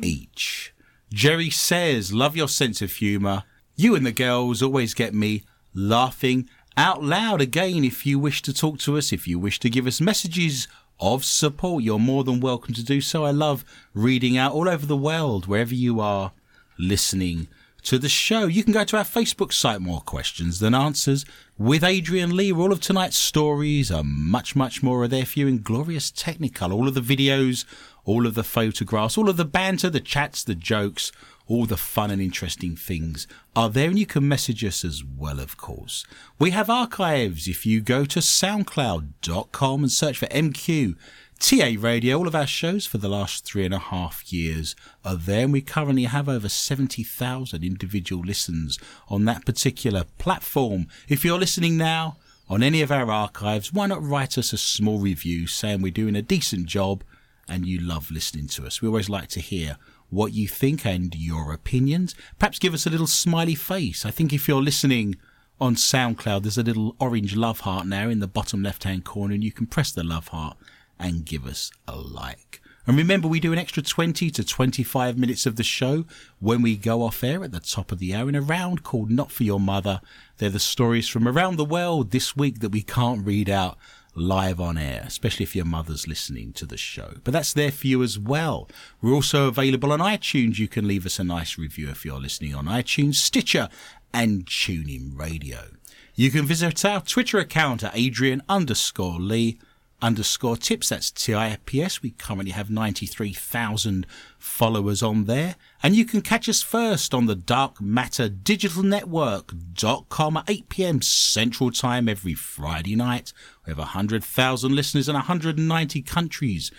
each. 0.03 0.73
Jerry 1.13 1.49
says, 1.49 2.13
Love 2.13 2.35
your 2.35 2.47
sense 2.47 2.81
of 2.81 2.91
humour. 2.91 3.43
You 3.75 3.95
and 3.95 4.05
the 4.05 4.11
girls 4.11 4.61
always 4.61 4.93
get 4.93 5.13
me 5.13 5.43
laughing 5.73 6.49
out 6.75 7.03
loud. 7.03 7.41
Again, 7.41 7.83
if 7.83 8.05
you 8.05 8.19
wish 8.19 8.41
to 8.43 8.53
talk 8.53 8.79
to 8.79 8.97
us, 8.97 9.11
if 9.13 9.27
you 9.27 9.39
wish 9.39 9.59
to 9.59 9.69
give 9.69 9.87
us 9.87 10.01
messages 10.01 10.67
of 10.99 11.23
support, 11.23 11.83
you're 11.83 11.97
more 11.99 12.23
than 12.23 12.41
welcome 12.41 12.73
to 12.73 12.83
do 12.83 12.99
so. 13.01 13.23
I 13.23 13.31
love 13.31 13.63
reading 13.93 14.37
out 14.37 14.51
all 14.51 14.67
over 14.67 14.85
the 14.85 14.97
world, 14.97 15.47
wherever 15.47 15.73
you 15.73 15.99
are 15.99 16.33
listening 16.77 17.47
to 17.83 17.97
the 17.97 18.09
show. 18.09 18.45
You 18.45 18.63
can 18.63 18.73
go 18.73 18.83
to 18.83 18.97
our 18.97 19.03
Facebook 19.03 19.53
site, 19.53 19.81
More 19.81 20.01
Questions 20.01 20.59
Than 20.59 20.73
Answers, 20.73 21.25
with 21.57 21.83
Adrian 21.83 22.35
Lee. 22.35 22.51
All 22.51 22.71
of 22.71 22.81
tonight's 22.81 23.17
stories 23.17 23.91
and 23.91 24.07
much, 24.07 24.55
much 24.55 24.83
more 24.83 25.03
are 25.03 25.07
there 25.07 25.25
for 25.25 25.39
you 25.39 25.47
in 25.47 25.61
glorious 25.61 26.11
Technicolor. 26.11 26.73
All 26.73 26.87
of 26.87 26.93
the 26.93 27.01
videos, 27.01 27.65
all 28.05 28.25
of 28.25 28.35
the 28.35 28.43
photographs, 28.43 29.17
all 29.17 29.29
of 29.29 29.37
the 29.37 29.45
banter, 29.45 29.89
the 29.89 29.99
chats, 29.99 30.43
the 30.43 30.55
jokes, 30.55 31.11
all 31.49 31.65
the 31.65 31.77
fun 31.77 32.11
and 32.11 32.21
interesting 32.21 32.75
things 32.75 33.27
are 33.55 33.69
there, 33.69 33.89
and 33.89 33.97
you 33.97 34.05
can 34.05 34.27
message 34.27 34.63
us 34.63 34.85
as 34.85 35.03
well, 35.03 35.39
of 35.39 35.57
course. 35.57 36.05
We 36.37 36.51
have 36.51 36.69
archives 36.69 37.47
if 37.47 37.65
you 37.65 37.81
go 37.81 38.05
to 38.05 38.19
soundcloud.com 38.19 39.81
and 39.81 39.91
search 39.91 40.19
for 40.19 40.27
MQ. 40.27 40.95
TA 41.39 41.75
Radio, 41.79 42.17
all 42.17 42.27
of 42.27 42.35
our 42.35 42.45
shows 42.45 42.85
for 42.85 42.97
the 42.97 43.07
last 43.07 43.45
three 43.45 43.63
and 43.63 43.73
a 43.73 43.79
half 43.79 44.31
years 44.31 44.75
are 45.05 45.15
there, 45.15 45.45
and 45.45 45.53
we 45.53 45.61
currently 45.61 46.03
have 46.03 46.27
over 46.27 46.49
70,000 46.49 47.63
individual 47.63 48.21
listens 48.21 48.77
on 49.07 49.23
that 49.23 49.45
particular 49.45 50.03
platform. 50.17 50.87
If 51.07 51.23
you're 51.23 51.39
listening 51.39 51.77
now 51.77 52.17
on 52.49 52.61
any 52.61 52.81
of 52.81 52.91
our 52.91 53.09
archives, 53.09 53.71
why 53.71 53.87
not 53.87 54.03
write 54.03 54.37
us 54.37 54.51
a 54.51 54.57
small 54.57 54.99
review 54.99 55.47
saying 55.47 55.81
we're 55.81 55.93
doing 55.93 56.17
a 56.17 56.21
decent 56.21 56.65
job 56.65 57.05
and 57.47 57.65
you 57.65 57.79
love 57.79 58.11
listening 58.11 58.47
to 58.49 58.65
us? 58.65 58.81
We 58.81 58.89
always 58.89 59.09
like 59.09 59.29
to 59.29 59.39
hear 59.39 59.77
what 60.09 60.33
you 60.33 60.45
think 60.45 60.85
and 60.85 61.15
your 61.15 61.53
opinions. 61.53 62.15
Perhaps 62.37 62.59
give 62.59 62.73
us 62.73 62.85
a 62.85 62.89
little 62.89 63.07
smiley 63.07 63.55
face. 63.55 64.05
I 64.05 64.11
think 64.11 64.33
if 64.33 64.49
you're 64.49 64.61
listening 64.61 65.15
on 65.61 65.75
SoundCloud, 65.75 66.41
there's 66.41 66.57
a 66.57 66.63
little 66.63 66.97
orange 66.99 67.37
love 67.37 67.61
heart 67.61 67.87
now 67.87 68.09
in 68.09 68.19
the 68.19 68.27
bottom 68.27 68.61
left 68.61 68.83
hand 68.83 69.05
corner, 69.05 69.33
and 69.33 69.43
you 69.43 69.53
can 69.53 69.67
press 69.67 69.93
the 69.93 70.03
love 70.03 70.27
heart 70.27 70.57
and 70.99 71.25
give 71.25 71.45
us 71.45 71.71
a 71.87 71.95
like. 71.95 72.61
And 72.85 72.97
remember, 72.97 73.27
we 73.27 73.39
do 73.39 73.53
an 73.53 73.59
extra 73.59 73.83
20 73.83 74.31
to 74.31 74.43
25 74.43 75.15
minutes 75.17 75.45
of 75.45 75.57
the 75.57 75.63
show 75.63 76.05
when 76.39 76.63
we 76.63 76.75
go 76.75 77.03
off 77.03 77.23
air 77.23 77.43
at 77.43 77.51
the 77.51 77.59
top 77.59 77.91
of 77.91 77.99
the 77.99 78.15
hour 78.15 78.27
in 78.27 78.33
a 78.33 78.41
round 78.41 78.81
called 78.81 79.11
Not 79.11 79.31
For 79.31 79.43
Your 79.43 79.59
Mother. 79.59 80.01
They're 80.37 80.49
the 80.49 80.59
stories 80.59 81.07
from 81.07 81.27
around 81.27 81.57
the 81.57 81.65
world 81.65 82.09
this 82.09 82.35
week 82.35 82.61
that 82.61 82.71
we 82.71 82.81
can't 82.81 83.25
read 83.25 83.47
out 83.47 83.77
live 84.15 84.59
on 84.59 84.77
air, 84.77 85.03
especially 85.05 85.43
if 85.43 85.55
your 85.55 85.65
mother's 85.65 86.07
listening 86.07 86.51
to 86.53 86.65
the 86.65 86.77
show. 86.77 87.17
But 87.23 87.31
that's 87.31 87.53
there 87.53 87.71
for 87.71 87.85
you 87.85 88.01
as 88.01 88.17
well. 88.17 88.67
We're 89.01 89.13
also 89.13 89.47
available 89.47 89.91
on 89.91 89.99
iTunes. 89.99 90.57
You 90.57 90.67
can 90.67 90.87
leave 90.87 91.05
us 91.05 91.19
a 91.19 91.23
nice 91.23 91.57
review 91.57 91.89
if 91.89 92.03
you're 92.03 92.19
listening 92.19 92.55
on 92.55 92.65
iTunes, 92.65 93.15
Stitcher, 93.15 93.69
and 94.13 94.45
TuneIn 94.45 95.17
Radio. 95.17 95.75
You 96.15 96.31
can 96.31 96.45
visit 96.45 96.83
our 96.83 97.01
Twitter 97.01 97.37
account 97.37 97.83
at 97.83 97.95
Adrian 97.95 98.41
underscore 98.49 99.19
Lee 99.19 99.59
underscore 100.01 100.57
tips. 100.57 100.89
That's 100.89 101.11
TIPS. 101.11 102.01
We 102.01 102.11
currently 102.11 102.51
have 102.51 102.69
93,000 102.69 104.05
followers 104.37 105.03
on 105.03 105.25
there. 105.25 105.55
And 105.83 105.95
you 105.95 106.05
can 106.05 106.21
catch 106.21 106.47
us 106.47 106.61
first 106.61 107.13
on 107.13 107.25
the 107.25 107.35
Dark 107.35 107.81
Matter 107.81 108.29
Digital 108.29 108.83
Network.com 108.83 110.37
at 110.37 110.49
8 110.49 110.69
p.m. 110.69 111.01
Central 111.01 111.71
Time 111.71 112.07
every 112.07 112.33
Friday 112.33 112.95
night. 112.95 113.33
We 113.65 113.71
have 113.71 113.77
100,000 113.79 114.75
listeners 114.75 115.09
in 115.09 115.15
190 115.15 116.01
countries 116.03 116.71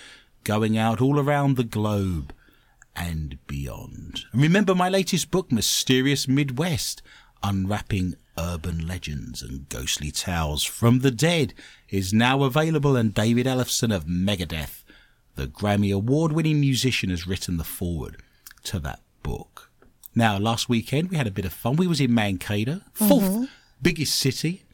going 0.45 0.79
out 0.79 1.01
all 1.01 1.19
around 1.19 1.57
the 1.57 1.65
globe 1.65 2.33
and 2.97 3.39
beyond. 3.47 4.23
Remember 4.33 4.75
my 4.75 4.89
latest 4.89 5.31
book, 5.31 5.53
Mysterious 5.53 6.27
Midwest, 6.27 7.03
Unwrapping 7.43 8.17
Urban 8.41 8.87
Legends 8.87 9.43
and 9.43 9.69
Ghostly 9.69 10.11
Tales 10.11 10.65
from 10.65 11.01
the 11.01 11.11
Dead, 11.11 11.55
is 11.89 12.13
now 12.13 12.43
available, 12.43 12.97
and 12.97 13.13
David 13.13 13.47
Ellefson 13.47 13.95
of 13.95 14.07
Megadeth, 14.07 14.83
the 15.35 15.47
Grammy 15.47 15.95
Award 15.95 16.33
winning 16.33 16.61
musician, 16.61 17.11
has 17.11 17.27
written 17.27 17.57
the 17.57 17.65
foreword 17.65 18.17
to 18.65 18.79
that 18.81 19.01
book. 19.23 19.71
Now, 20.15 20.39
last 20.39 20.69
weekend 20.69 21.11
we 21.11 21.17
had 21.17 21.27
a 21.27 21.31
bit 21.31 21.45
of 21.45 21.53
fun. 21.53 21.77
We 21.77 21.87
was 21.87 22.01
in 22.01 22.15
Mankato, 22.15 22.81
4th 22.95 23.49
biggest 23.83 24.17
city 24.17 24.65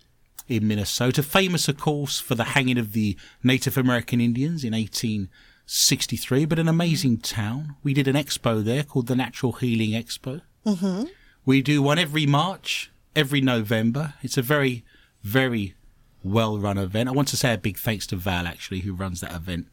in 0.49 0.67
Minnesota, 0.67 1.23
famous, 1.23 1.69
of 1.69 1.79
course, 1.79 2.21
for 2.21 2.35
the 2.35 2.45
hanging 2.45 2.79
of 2.79 2.93
the 2.93 3.17
Native 3.43 3.77
American 3.77 4.21
Indians 4.21 4.65
in 4.65 4.73
1863, 4.73 6.45
but 6.45 6.59
an 6.59 6.69
amazing 6.69 7.19
town. 7.19 7.77
We 7.83 7.95
did 7.95 8.09
an 8.09 8.15
expo 8.15 8.63
there 8.65 8.85
called 8.85 9.09
the 9.09 9.17
Natural 9.17 9.53
Healing 9.53 9.91
Expo. 9.91 10.43
Mm-hmm. 10.65 11.05
We 11.45 11.63
do 11.63 11.83
one 11.83 11.99
every 11.99 12.27
March, 12.27 12.91
every 13.17 13.41
November. 13.41 14.15
It's 14.23 14.37
a 14.37 14.43
very, 14.43 14.85
very 15.23 15.75
well 16.23 16.59
run 16.59 16.79
event. 16.79 17.09
I 17.09 17.13
want 17.13 17.29
to 17.29 17.37
say 17.37 17.53
a 17.55 17.59
big 17.59 17.79
thanks 17.79 18.07
to 18.09 18.17
Val, 18.17 18.47
actually, 18.47 18.81
who 18.81 18.95
runs 18.95 19.21
that 19.23 19.33
event 19.35 19.67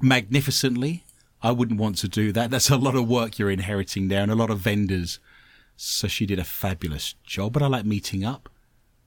magnificently. 0.00 1.04
I 1.42 1.52
wouldn't 1.52 1.80
want 1.80 1.98
to 1.98 2.08
do 2.08 2.32
that. 2.32 2.50
That's 2.50 2.70
a 2.70 2.76
lot 2.76 2.94
of 2.94 3.08
work 3.08 3.38
you're 3.38 3.50
inheriting 3.50 4.08
there 4.08 4.22
and 4.22 4.30
a 4.30 4.36
lot 4.36 4.50
of 4.50 4.58
vendors. 4.60 5.18
So 5.76 6.08
she 6.08 6.26
did 6.26 6.38
a 6.38 6.44
fabulous 6.44 7.14
job. 7.24 7.52
But 7.52 7.62
I 7.62 7.66
like 7.66 7.84
meeting 7.84 8.24
up 8.24 8.48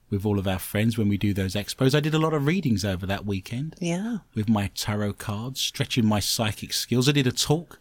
with 0.09 0.25
all 0.25 0.39
of 0.39 0.47
our 0.47 0.59
friends 0.59 0.97
when 0.97 1.09
we 1.09 1.17
do 1.17 1.33
those 1.33 1.55
expos. 1.55 1.95
I 1.95 1.99
did 2.01 2.13
a 2.13 2.19
lot 2.19 2.33
of 2.33 2.45
readings 2.45 2.83
over 2.85 3.05
that 3.05 3.25
weekend 3.25 3.75
Yeah. 3.79 4.19
with 4.35 4.49
my 4.49 4.69
tarot 4.75 5.13
cards, 5.13 5.61
stretching 5.61 6.05
my 6.05 6.19
psychic 6.19 6.73
skills. 6.73 7.07
I 7.07 7.13
did 7.13 7.27
a 7.27 7.31
talk 7.31 7.79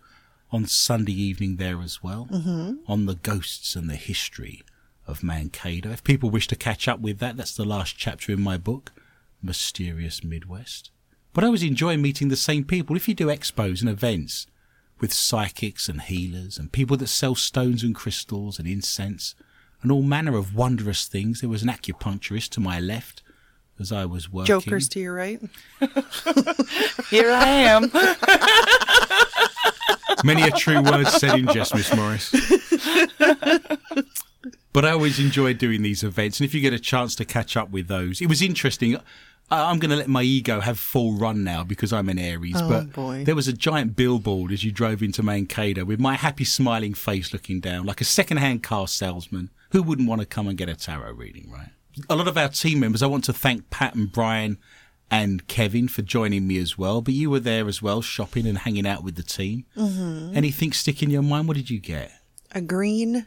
on 0.53 0.67
Sunday 0.67 1.13
evening 1.13 1.57
there 1.57 1.81
as 1.81 2.03
well 2.03 2.29
mm-hmm. 2.31 2.75
on 2.87 3.07
the 3.07 3.15
ghosts 3.15 3.77
and 3.77 3.89
the 3.89 3.97
history 3.97 4.63
of 5.11 5.23
Mankato. 5.23 5.91
If 5.91 6.05
people 6.05 6.31
wish 6.31 6.47
to 6.49 6.57
catch 6.57 6.89
up 6.89 7.01
with 7.01 7.19
that, 7.19 7.37
that's 7.37 7.55
the 7.55 7.65
last 7.65 7.97
chapter 7.99 8.33
in 8.33 8.41
my 8.41 8.57
book, 8.57 8.93
Mysterious 9.43 10.23
Midwest. 10.25 10.91
But 11.33 11.45
I 11.45 11.49
always 11.49 11.63
enjoy 11.63 11.97
meeting 11.97 12.29
the 12.29 12.37
same 12.37 12.65
people. 12.65 12.97
If 12.97 13.09
you 13.09 13.15
do 13.15 13.27
expos 13.27 13.81
and 13.81 13.91
events 13.91 14.47
with 15.01 15.13
psychics 15.13 15.89
and 15.89 16.03
healers 16.03 16.59
and 16.59 16.73
people 16.73 16.97
that 16.99 17.09
sell 17.09 17.35
stones 17.35 17.83
and 17.83 17.95
crystals 17.95 18.59
and 18.59 18.69
incense 18.69 19.35
and 19.83 19.91
all 19.91 20.03
manner 20.03 20.37
of 20.37 20.55
wondrous 20.55 21.07
things, 21.07 21.41
there 21.41 21.51
was 21.51 21.63
an 21.63 21.69
acupuncturist 21.69 22.51
to 22.51 22.61
my 22.61 22.81
left 22.81 23.23
as 23.79 23.91
I 23.93 24.05
was 24.05 24.31
working. 24.31 24.47
Jokers 24.47 24.89
to 24.91 25.01
your 25.01 25.15
right. 25.15 25.41
Here 27.11 27.31
I 27.31 27.47
am. 27.47 27.91
Many 30.25 30.43
a 30.43 30.51
true 30.51 30.83
word 30.83 31.09
said 31.09 31.39
in 31.39 31.47
jest, 31.49 31.75
Miss 31.75 31.95
Morris. 31.95 32.31
but 34.73 34.85
I 34.85 34.91
always 34.91 35.19
enjoy 35.19 35.55
doing 35.55 35.83
these 35.83 36.03
events, 36.03 36.41
and 36.41 36.45
if 36.45 36.55
you 36.55 36.61
get 36.61 36.73
a 36.73 36.79
chance 36.79 37.15
to 37.17 37.25
catch 37.25 37.57
up 37.57 37.71
with 37.71 37.89
those, 37.89 38.21
it 38.21 38.29
was 38.29 38.43
interesting. 38.43 38.97
I'm 39.53 39.81
going 39.81 39.91
to 39.91 39.97
let 39.97 40.09
my 40.09 40.23
ego 40.23 40.61
have 40.61 40.79
full 40.79 41.15
run 41.15 41.43
now 41.43 41.65
because 41.65 41.93
I'm 41.93 42.09
an 42.09 42.21
Aries. 42.21 42.55
Oh, 42.57 42.69
but 42.69 42.93
boy. 42.93 43.25
there 43.25 43.35
was 43.35 43.49
a 43.49 43.53
giant 43.53 43.97
billboard 43.97 44.53
as 44.53 44.63
you 44.63 44.71
drove 44.71 45.03
into 45.03 45.25
Mankato 45.25 45.85
with 45.85 45.99
my 45.99 46.15
happy, 46.15 46.45
smiling 46.45 46.95
face 46.95 47.33
looking 47.33 47.59
down, 47.59 47.85
like 47.85 48.01
a 48.01 48.05
second-hand 48.05 48.63
car 48.63 48.87
salesman. 48.87 49.51
Who 49.73 49.83
wouldn't 49.83 50.09
want 50.09 50.21
to 50.21 50.27
come 50.27 50.47
and 50.47 50.57
get 50.57 50.69
a 50.69 50.77
tarot 50.77 51.13
reading, 51.13 51.51
right? 51.51 51.71
A 52.09 52.15
lot 52.15 52.29
of 52.29 52.37
our 52.39 52.49
team 52.49 52.81
members. 52.81 53.03
I 53.03 53.07
want 53.07 53.25
to 53.25 53.33
thank 53.33 53.71
Pat 53.71 53.95
and 53.95 54.11
Brian 54.11 54.59
and 55.11 55.47
Kevin 55.49 55.89
for 55.89 56.03
joining 56.03 56.47
me 56.47 56.59
as 56.59 56.79
well. 56.79 57.01
But 57.01 57.15
you 57.15 57.31
were 57.31 57.41
there 57.41 57.67
as 57.67 57.83
well, 57.83 58.03
shopping 58.03 58.47
and 58.47 58.59
hanging 58.59 58.87
out 58.87 59.03
with 59.03 59.17
the 59.17 59.23
team. 59.23 59.65
Mm-hmm. 59.77 60.37
Anything 60.37 60.73
stick 60.73 61.03
in 61.03 61.11
your 61.11 61.23
mind? 61.23 61.49
What 61.49 61.57
did 61.57 61.71
you 61.71 61.81
get? 61.81 62.13
A 62.53 62.61
green 62.61 63.27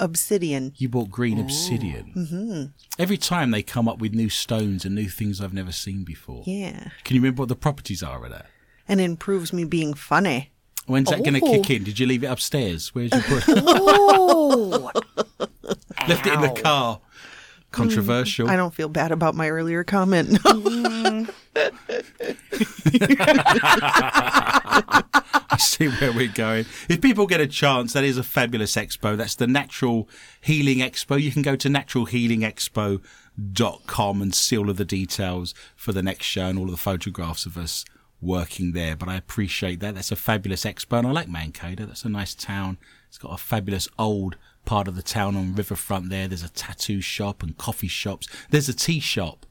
obsidian. 0.00 0.72
You 0.76 0.88
bought 0.88 1.10
green 1.10 1.38
obsidian. 1.38 2.12
Mm-hmm. 2.16 2.64
Every 3.02 3.16
time 3.18 3.50
they 3.50 3.62
come 3.62 3.88
up 3.88 3.98
with 3.98 4.14
new 4.14 4.28
stones 4.28 4.84
and 4.84 4.94
new 4.94 5.08
things 5.08 5.40
I've 5.40 5.54
never 5.54 5.72
seen 5.72 6.04
before. 6.04 6.42
Yeah. 6.46 6.88
Can 7.04 7.16
you 7.16 7.20
remember 7.22 7.42
what 7.42 7.48
the 7.48 7.56
properties 7.56 8.02
are 8.02 8.24
of 8.24 8.30
that? 8.30 8.46
And 8.86 9.00
improves 9.00 9.52
me 9.52 9.64
being 9.64 9.94
funny. 9.94 10.50
When's 10.86 11.10
that 11.10 11.18
going 11.22 11.34
to 11.34 11.40
Oh. 11.44 11.52
kick 11.52 11.68
in? 11.70 11.84
Did 11.84 11.98
you 11.98 12.06
leave 12.06 12.24
it 12.24 12.28
upstairs? 12.28 12.94
Where's 12.94 13.12
your 13.12 13.20
put? 13.22 13.44
Oh, 13.48 14.90
Left 16.08 16.26
it 16.26 16.32
in 16.32 16.40
the 16.40 16.58
car. 16.62 17.00
Controversial. 17.70 18.46
Mm, 18.46 18.50
I 18.50 18.56
don't 18.56 18.74
feel 18.74 18.88
bad 18.88 19.12
about 19.12 19.34
my 19.34 19.50
earlier 19.50 19.84
comment. 19.84 20.38
I 25.50 25.56
see 25.58 25.88
where 25.88 26.12
we're 26.12 26.32
going. 26.32 26.66
If 26.88 27.00
people 27.00 27.26
get 27.26 27.40
a 27.40 27.46
chance, 27.46 27.92
that 27.92 28.04
is 28.04 28.16
a 28.16 28.22
fabulous 28.22 28.76
expo. 28.76 29.16
That's 29.16 29.34
the 29.34 29.46
Natural 29.46 30.08
Healing 30.40 30.78
Expo. 30.78 31.20
You 31.20 31.30
can 31.30 31.42
go 31.42 31.56
to 31.56 31.68
naturalhealingexpo.com 31.68 34.22
and 34.22 34.34
see 34.34 34.56
all 34.56 34.70
of 34.70 34.76
the 34.76 34.84
details 34.84 35.54
for 35.76 35.92
the 35.92 36.02
next 36.02 36.26
show 36.26 36.46
and 36.46 36.58
all 36.58 36.66
of 36.66 36.70
the 36.70 36.76
photographs 36.76 37.44
of 37.44 37.58
us 37.58 37.84
working 38.20 38.72
there. 38.72 38.96
But 38.96 39.08
I 39.08 39.16
appreciate 39.16 39.80
that. 39.80 39.94
That's 39.94 40.12
a 40.12 40.16
fabulous 40.16 40.64
expo. 40.64 40.98
And 40.98 41.08
I 41.08 41.12
like 41.12 41.28
Mankato. 41.28 41.86
That's 41.86 42.04
a 42.04 42.08
nice 42.08 42.34
town. 42.34 42.78
It's 43.08 43.18
got 43.18 43.32
a 43.32 43.38
fabulous 43.38 43.88
old 43.98 44.36
part 44.68 44.86
of 44.86 44.96
the 44.96 45.02
town 45.02 45.34
on 45.34 45.54
riverfront 45.54 46.10
there. 46.10 46.28
There's 46.28 46.42
a 46.42 46.50
tattoo 46.50 47.00
shop 47.00 47.42
and 47.42 47.56
coffee 47.56 47.88
shops. 47.88 48.28
There's 48.50 48.68
a 48.68 48.74
tea 48.74 49.00
shop. 49.00 49.46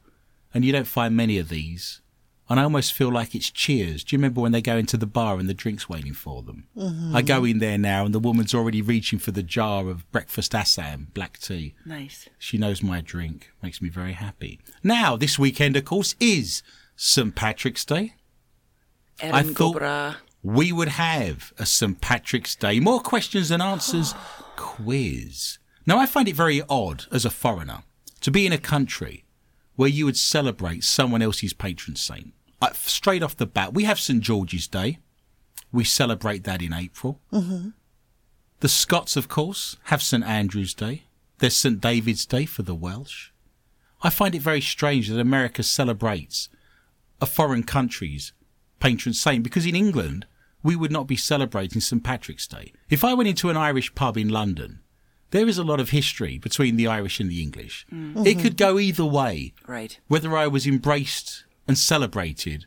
And 0.53 0.63
you 0.63 0.71
don't 0.71 0.85
find 0.85 1.15
many 1.15 1.39
of 1.39 1.49
these. 1.49 2.01
And 2.47 2.59
I 2.59 2.63
almost 2.63 2.93
feel 2.93 3.11
like 3.11 3.33
it's 3.33 3.49
Cheers. 3.49 4.03
Do 4.03 4.15
you 4.15 4.19
remember 4.19 4.41
when 4.41 4.51
they 4.51 4.61
go 4.61 4.77
into 4.77 4.95
the 4.95 5.07
bar 5.07 5.39
and 5.39 5.49
the 5.49 5.55
drink's 5.55 5.89
waiting 5.89 6.13
for 6.13 6.43
them? 6.43 6.67
Mm-hmm. 6.77 7.15
I 7.15 7.23
go 7.23 7.43
in 7.43 7.57
there 7.57 7.79
now 7.79 8.05
and 8.05 8.13
the 8.13 8.19
woman's 8.19 8.53
already 8.53 8.81
reaching 8.81 9.17
for 9.17 9.31
the 9.31 9.41
jar 9.41 9.89
of 9.89 10.09
breakfast 10.11 10.53
Assam, 10.53 11.07
black 11.15 11.39
tea. 11.39 11.73
nice. 11.83 12.29
She 12.37 12.59
knows 12.59 12.83
my 12.83 13.01
drink. 13.01 13.49
Makes 13.63 13.81
me 13.81 13.89
very 13.89 14.13
happy. 14.13 14.59
Now, 14.83 15.17
this 15.17 15.39
weekend, 15.39 15.75
of 15.75 15.83
course, 15.83 16.15
is 16.19 16.61
St. 16.95 17.33
Patrick's 17.33 17.83
Day. 17.83 18.13
I 19.21 19.39
Erin 19.39 19.47
thought 19.47 19.73
Cobra. 19.73 20.17
We 20.47 20.71
would 20.71 20.87
have 20.87 21.51
a 21.59 21.65
St. 21.65 21.99
Patrick's 21.99 22.55
Day 22.55 22.79
more 22.79 23.01
questions 23.01 23.51
and 23.51 23.61
answers 23.61 24.13
quiz. 24.55 25.57
Now, 25.85 25.97
I 25.99 26.05
find 26.05 26.29
it 26.29 26.37
very 26.37 26.61
odd 26.69 27.03
as 27.11 27.25
a 27.25 27.29
foreigner 27.29 27.83
to 28.21 28.31
be 28.31 28.45
in 28.45 28.53
a 28.53 28.57
country 28.57 29.25
where 29.75 29.89
you 29.89 30.05
would 30.05 30.15
celebrate 30.15 30.85
someone 30.85 31.21
else's 31.21 31.51
patron 31.51 31.97
saint. 31.97 32.33
Uh, 32.61 32.71
straight 32.71 33.21
off 33.21 33.35
the 33.35 33.45
bat, 33.45 33.73
we 33.73 33.83
have 33.83 33.99
St. 33.99 34.21
George's 34.21 34.69
Day. 34.69 34.99
We 35.73 35.83
celebrate 35.83 36.45
that 36.45 36.61
in 36.61 36.71
April. 36.71 37.19
The 38.61 38.69
Scots, 38.69 39.17
of 39.17 39.27
course, 39.27 39.75
have 39.85 40.01
St. 40.01 40.23
Andrew's 40.23 40.73
Day. 40.73 41.03
There's 41.39 41.57
St. 41.57 41.81
David's 41.81 42.25
Day 42.25 42.45
for 42.45 42.63
the 42.63 42.73
Welsh. 42.73 43.31
I 44.01 44.09
find 44.09 44.33
it 44.33 44.41
very 44.41 44.61
strange 44.61 45.09
that 45.09 45.19
America 45.19 45.61
celebrates 45.61 46.47
a 47.19 47.25
foreign 47.25 47.63
country's 47.63 48.31
patron 48.79 49.13
saint 49.13 49.43
because 49.43 49.65
in 49.65 49.75
England 49.75 50.25
we 50.67 50.75
would 50.75 50.91
not 50.91 51.07
be 51.07 51.15
celebrating 51.15 51.79
St 51.79 52.03
Patrick's 52.03 52.45
Day. 52.45 52.73
If 52.89 53.05
I 53.05 53.13
went 53.13 53.29
into 53.29 53.49
an 53.49 53.55
Irish 53.55 53.95
pub 53.95 54.17
in 54.17 54.27
London, 54.27 54.81
there 55.31 55.47
is 55.47 55.57
a 55.57 55.63
lot 55.63 55.79
of 55.79 55.91
history 55.91 56.37
between 56.37 56.75
the 56.75 56.87
Irish 56.87 57.21
and 57.21 57.29
the 57.31 57.41
English. 57.41 57.85
It 57.89 58.39
could 58.41 58.57
go 58.57 58.77
either 58.77 59.05
way, 59.05 59.53
Right. 59.65 59.97
whether 60.09 60.35
I 60.35 60.47
was 60.47 60.67
embraced 60.67 61.45
and 61.69 61.77
celebrated 61.77 62.65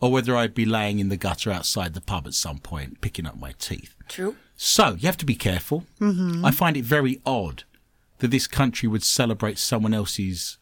or 0.00 0.10
whether 0.10 0.34
I'd 0.36 0.54
be 0.54 0.64
laying 0.64 0.98
in 0.98 1.08
the 1.08 1.16
gutter 1.16 1.52
outside 1.52 1.94
the 1.94 2.00
pub 2.00 2.26
at 2.26 2.34
some 2.34 2.58
point 2.58 3.00
picking 3.00 3.26
up 3.26 3.38
my 3.38 3.52
teeth. 3.60 3.94
True. 4.08 4.34
So 4.56 4.94
you 4.98 5.06
have 5.06 5.16
to 5.18 5.24
be 5.26 5.36
careful. 5.36 5.84
Mm-hmm. 6.00 6.44
I 6.44 6.50
find 6.50 6.76
it 6.76 6.84
very 6.84 7.20
odd 7.24 7.62
that 8.18 8.32
this 8.32 8.48
country 8.48 8.88
would 8.88 9.04
celebrate 9.04 9.56
someone 9.58 9.94
else's 9.94 10.58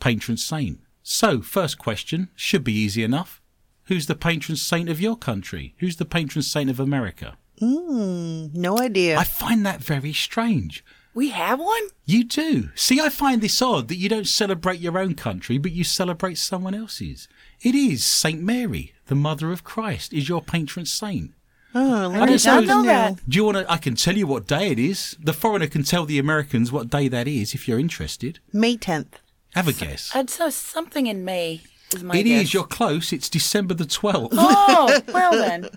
patron 0.00 0.38
saint. 0.38 0.80
So, 1.02 1.42
first 1.42 1.76
question 1.78 2.30
should 2.34 2.64
be 2.64 2.72
easy 2.72 3.02
enough. 3.02 3.41
Who's 3.86 4.06
the 4.06 4.14
patron 4.14 4.56
saint 4.56 4.88
of 4.88 5.00
your 5.00 5.16
country? 5.16 5.74
Who's 5.78 5.96
the 5.96 6.04
patron 6.04 6.42
saint 6.42 6.70
of 6.70 6.78
America? 6.80 7.36
Hmm, 7.58 8.46
no 8.52 8.78
idea. 8.78 9.18
I 9.18 9.24
find 9.24 9.64
that 9.66 9.82
very 9.82 10.12
strange. 10.12 10.84
We 11.14 11.30
have 11.30 11.60
one? 11.60 11.88
You 12.06 12.24
do. 12.24 12.70
See, 12.74 12.98
I 13.00 13.08
find 13.10 13.42
this 13.42 13.60
odd 13.60 13.88
that 13.88 13.96
you 13.96 14.08
don't 14.08 14.26
celebrate 14.26 14.80
your 14.80 14.98
own 14.98 15.14
country, 15.14 15.58
but 15.58 15.72
you 15.72 15.84
celebrate 15.84 16.38
someone 16.38 16.74
else's. 16.74 17.28
It 17.60 17.74
is 17.74 18.04
Saint 18.04 18.40
Mary, 18.40 18.94
the 19.06 19.14
Mother 19.14 19.52
of 19.52 19.62
Christ, 19.62 20.14
is 20.14 20.28
your 20.28 20.40
patron 20.42 20.86
saint. 20.86 21.32
oh, 21.74 22.10
I 22.12 22.18
let 22.20 22.26
did 22.26 22.34
us 22.36 22.46
not 22.46 22.64
know 22.64 22.82
that. 22.84 23.20
Do 23.28 23.36
you 23.36 23.44
want 23.44 23.58
to? 23.58 23.70
I 23.70 23.76
can 23.76 23.94
tell 23.94 24.16
you 24.16 24.26
what 24.26 24.46
day 24.46 24.70
it 24.70 24.78
is. 24.78 25.16
The 25.20 25.34
foreigner 25.34 25.66
can 25.66 25.82
tell 25.82 26.06
the 26.06 26.18
Americans 26.18 26.72
what 26.72 26.88
day 26.88 27.08
that 27.08 27.28
is 27.28 27.54
if 27.54 27.68
you're 27.68 27.78
interested. 27.78 28.38
May 28.52 28.76
10th. 28.78 29.14
Have 29.54 29.68
a 29.68 29.72
guess. 29.74 30.10
I'd 30.14 30.30
say 30.30 30.48
something 30.48 31.06
in 31.06 31.26
May 31.26 31.60
is 31.94 32.02
my 32.02 32.16
It 32.16 32.24
guess. 32.24 32.42
is. 32.44 32.54
You're 32.54 32.64
close. 32.64 33.12
It's 33.12 33.28
December 33.28 33.74
the 33.74 33.84
12th. 33.84 34.28
Oh, 34.32 35.00
well 35.12 35.32
then. 35.46 35.68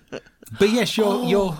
But 0.58 0.70
yes, 0.70 0.96
your 0.96 1.06
oh. 1.24 1.28
your 1.28 1.56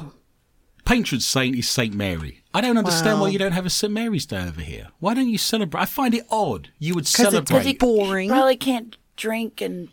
patron 0.85 1.21
saint 1.21 1.57
is 1.57 1.69
Saint 1.69 1.95
Mary. 1.95 2.43
I 2.55 2.61
don't 2.61 2.79
understand 2.79 3.21
why 3.21 3.29
you 3.29 3.39
don't 3.39 3.53
have 3.53 3.67
a 3.67 3.71
St 3.71 3.93
Mary's 3.93 4.25
Day 4.27 4.39
over 4.43 4.61
here. 4.63 4.89
Why 4.99 5.15
don't 5.15 5.29
you 5.29 5.37
celebrate? 5.39 5.81
I 5.83 5.85
find 5.85 6.15
it 6.15 6.25
odd. 6.31 6.71
You 6.79 6.95
would 6.95 7.05
'Cause 7.05 7.21
it's 7.35 7.49
celebrate. 7.51 7.79
boring. 7.79 8.29
Probably 8.31 8.57
can't 8.57 8.97
drink 9.17 9.61
and 9.61 9.89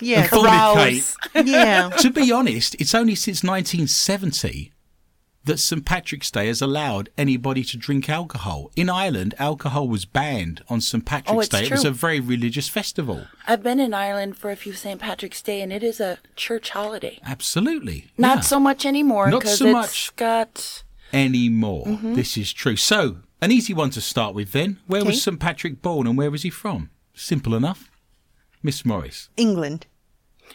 Yeah. 0.00 0.26
Fornicate. 0.28 1.14
yeah. 1.46 1.90
to 1.90 2.10
be 2.10 2.32
honest, 2.32 2.74
it's 2.80 2.94
only 2.94 3.14
since 3.14 3.42
1970 3.44 4.72
that 5.46 5.58
St 5.58 5.84
Patrick's 5.84 6.30
Day 6.30 6.46
has 6.48 6.60
allowed 6.60 7.08
anybody 7.16 7.64
to 7.64 7.76
drink 7.76 8.08
alcohol. 8.08 8.70
In 8.76 8.88
Ireland, 8.90 9.34
alcohol 9.38 9.88
was 9.88 10.04
banned 10.04 10.62
on 10.68 10.80
St 10.80 11.04
Patrick's 11.04 11.32
Oh, 11.36 11.40
it's 11.40 11.48
Day. 11.48 11.64
It 11.64 11.70
was 11.70 11.84
a 11.84 11.90
very 11.90 12.20
religious 12.20 12.68
festival. 12.68 13.26
I've 13.46 13.62
been 13.62 13.80
in 13.80 13.94
Ireland 13.94 14.36
for 14.36 14.50
a 14.50 14.56
few 14.56 14.72
St. 14.74 15.00
Patrick's 15.00 15.40
Day, 15.42 15.60
and 15.62 15.72
it 15.72 15.82
is 15.82 16.00
a 16.00 16.18
church 16.36 16.70
holiday. 16.70 17.18
Absolutely. 17.24 18.06
Not 18.18 18.38
Yeah. 18.38 18.40
so 18.42 18.60
much 18.60 18.84
anymore 18.84 19.30
Not 19.30 19.44
so 19.46 19.66
it's 19.66 19.72
much. 19.72 20.16
got. 20.16 20.82
anymore. 21.12 21.86
Mm-hmm. 21.86 22.14
This 22.14 22.36
is 22.36 22.52
true. 22.52 22.76
So, 22.76 23.18
an 23.40 23.52
easy 23.52 23.72
one 23.72 23.90
to 23.90 24.00
start 24.00 24.34
with 24.34 24.52
then. 24.52 24.78
Where 24.86 25.04
was 25.04 25.22
St 25.22 25.38
Patrick 25.38 25.80
born 25.80 26.06
and 26.06 26.18
where 26.18 26.30
was 26.30 26.42
he 26.42 26.50
from? 26.50 26.90
Simple 27.14 27.54
enough. 27.54 27.88
Miss 28.62 28.84
Morris. 28.84 29.28
England. 29.36 29.86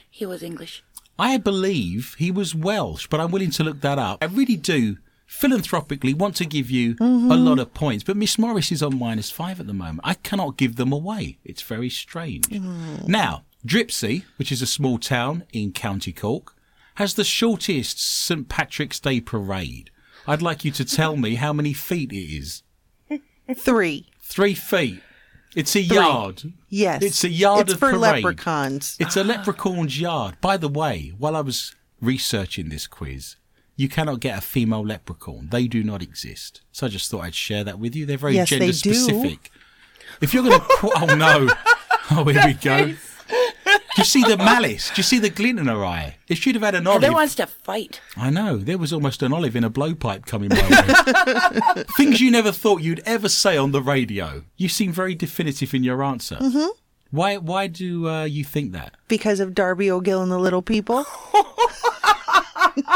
He 0.09 0.25
was 0.25 0.43
English. 0.43 0.83
I 1.21 1.37
believe 1.37 2.15
he 2.17 2.31
was 2.31 2.55
Welsh, 2.55 3.05
but 3.07 3.19
I'm 3.19 3.29
willing 3.29 3.51
to 3.51 3.63
look 3.63 3.81
that 3.81 3.99
up. 3.99 4.23
I 4.23 4.25
really 4.25 4.55
do 4.55 4.97
philanthropically 5.27 6.15
want 6.15 6.35
to 6.37 6.45
give 6.45 6.71
you 6.71 6.93
a 6.93 6.95
mm-hmm. 6.95 7.29
lot 7.29 7.59
of 7.59 7.75
points, 7.75 8.03
but 8.03 8.17
Miss 8.17 8.39
Morris 8.39 8.71
is 8.71 8.81
on 8.81 8.97
minus 8.97 9.29
five 9.29 9.59
at 9.59 9.67
the 9.67 9.73
moment. 9.73 9.99
I 10.03 10.15
cannot 10.15 10.57
give 10.57 10.77
them 10.77 10.91
away. 10.91 11.37
It's 11.45 11.61
very 11.61 11.91
strange. 11.91 12.47
Mm. 12.47 13.07
Now, 13.07 13.43
Dripsey, 13.63 14.23
which 14.37 14.51
is 14.51 14.63
a 14.63 14.65
small 14.65 14.97
town 14.97 15.43
in 15.53 15.73
County 15.73 16.11
Cork, 16.11 16.55
has 16.95 17.13
the 17.13 17.23
shortest 17.23 18.01
St 18.01 18.49
Patrick's 18.49 18.99
Day 18.99 19.21
parade. 19.21 19.91
I'd 20.25 20.41
like 20.41 20.65
you 20.65 20.71
to 20.71 20.83
tell 20.83 21.17
me 21.17 21.35
how 21.35 21.53
many 21.53 21.73
feet 21.73 22.11
it 22.11 22.15
is. 22.15 22.63
Three. 23.55 24.07
Three 24.19 24.55
feet. 24.55 25.03
It's 25.55 25.75
a 25.75 25.81
yard. 25.81 26.53
Yes. 26.69 27.01
It's 27.03 27.23
a 27.23 27.29
yard 27.29 27.61
It's 27.63 27.73
of 27.73 27.79
for 27.79 27.89
parade. 27.91 28.23
leprechauns. 28.23 28.95
It's 28.99 29.17
a 29.17 29.23
leprechaun's 29.23 29.99
yard. 29.99 30.37
By 30.41 30.57
the 30.57 30.69
way, 30.69 31.11
while 31.17 31.35
I 31.35 31.41
was 31.41 31.75
researching 32.01 32.69
this 32.69 32.87
quiz, 32.87 33.35
you 33.75 33.89
cannot 33.89 34.19
get 34.19 34.37
a 34.37 34.41
female 34.41 34.85
leprechaun. 34.85 35.49
They 35.51 35.67
do 35.67 35.83
not 35.83 36.01
exist. 36.01 36.61
So 36.71 36.85
I 36.85 36.89
just 36.89 37.09
thought 37.11 37.21
I'd 37.25 37.35
share 37.35 37.63
that 37.63 37.79
with 37.79 37.95
you. 37.95 38.05
They're 38.05 38.17
very 38.17 38.35
Yes, 38.35 38.49
they 38.49 38.59
gender 38.59 38.73
do. 38.73 38.93
specific. 38.93 39.51
If 40.21 40.33
you're 40.33 40.43
going 40.43 40.59
to, 40.59 40.65
oh 40.83 41.15
no, 41.15 41.49
oh 42.11 42.23
here 42.25 42.43
we 42.45 42.53
go. 42.53 42.93
You 44.01 44.05
see 44.05 44.23
the 44.23 44.37
malice? 44.37 44.89
Do 44.89 44.95
you 44.97 45.03
see 45.03 45.19
the 45.19 45.29
glint 45.29 45.59
in 45.59 45.67
her 45.67 45.85
eye? 45.85 46.17
It 46.27 46.35
should 46.37 46.55
have 46.55 46.63
had 46.63 46.75
an 46.75 46.85
Heather 46.85 47.07
olive. 47.07 47.13
wants 47.13 47.35
to 47.35 47.47
fight. 47.47 48.01
I 48.17 48.29
know. 48.29 48.57
There 48.57 48.77
was 48.77 48.91
almost 48.91 49.21
an 49.23 49.33
olive 49.33 49.55
in 49.55 49.63
a 49.63 49.69
blowpipe 49.69 50.25
coming 50.25 50.49
my 50.49 51.75
way. 51.75 51.83
Things 51.97 52.21
you 52.21 52.31
never 52.31 52.51
thought 52.51 52.81
you'd 52.81 53.01
ever 53.05 53.29
say 53.29 53.57
on 53.57 53.71
the 53.71 53.81
radio. 53.81 54.43
You 54.57 54.69
seem 54.69 54.91
very 54.91 55.15
definitive 55.15 55.73
in 55.73 55.83
your 55.83 56.03
answer. 56.03 56.35
Mm-hmm. 56.35 56.67
Why? 57.11 57.37
Why 57.37 57.67
do 57.67 58.07
uh, 58.07 58.23
you 58.23 58.43
think 58.43 58.71
that? 58.71 58.95
Because 59.07 59.39
of 59.39 59.53
Darby 59.53 59.91
O'Gill 59.91 60.21
and 60.21 60.31
the 60.31 60.39
Little 60.39 60.61
People. 60.61 61.05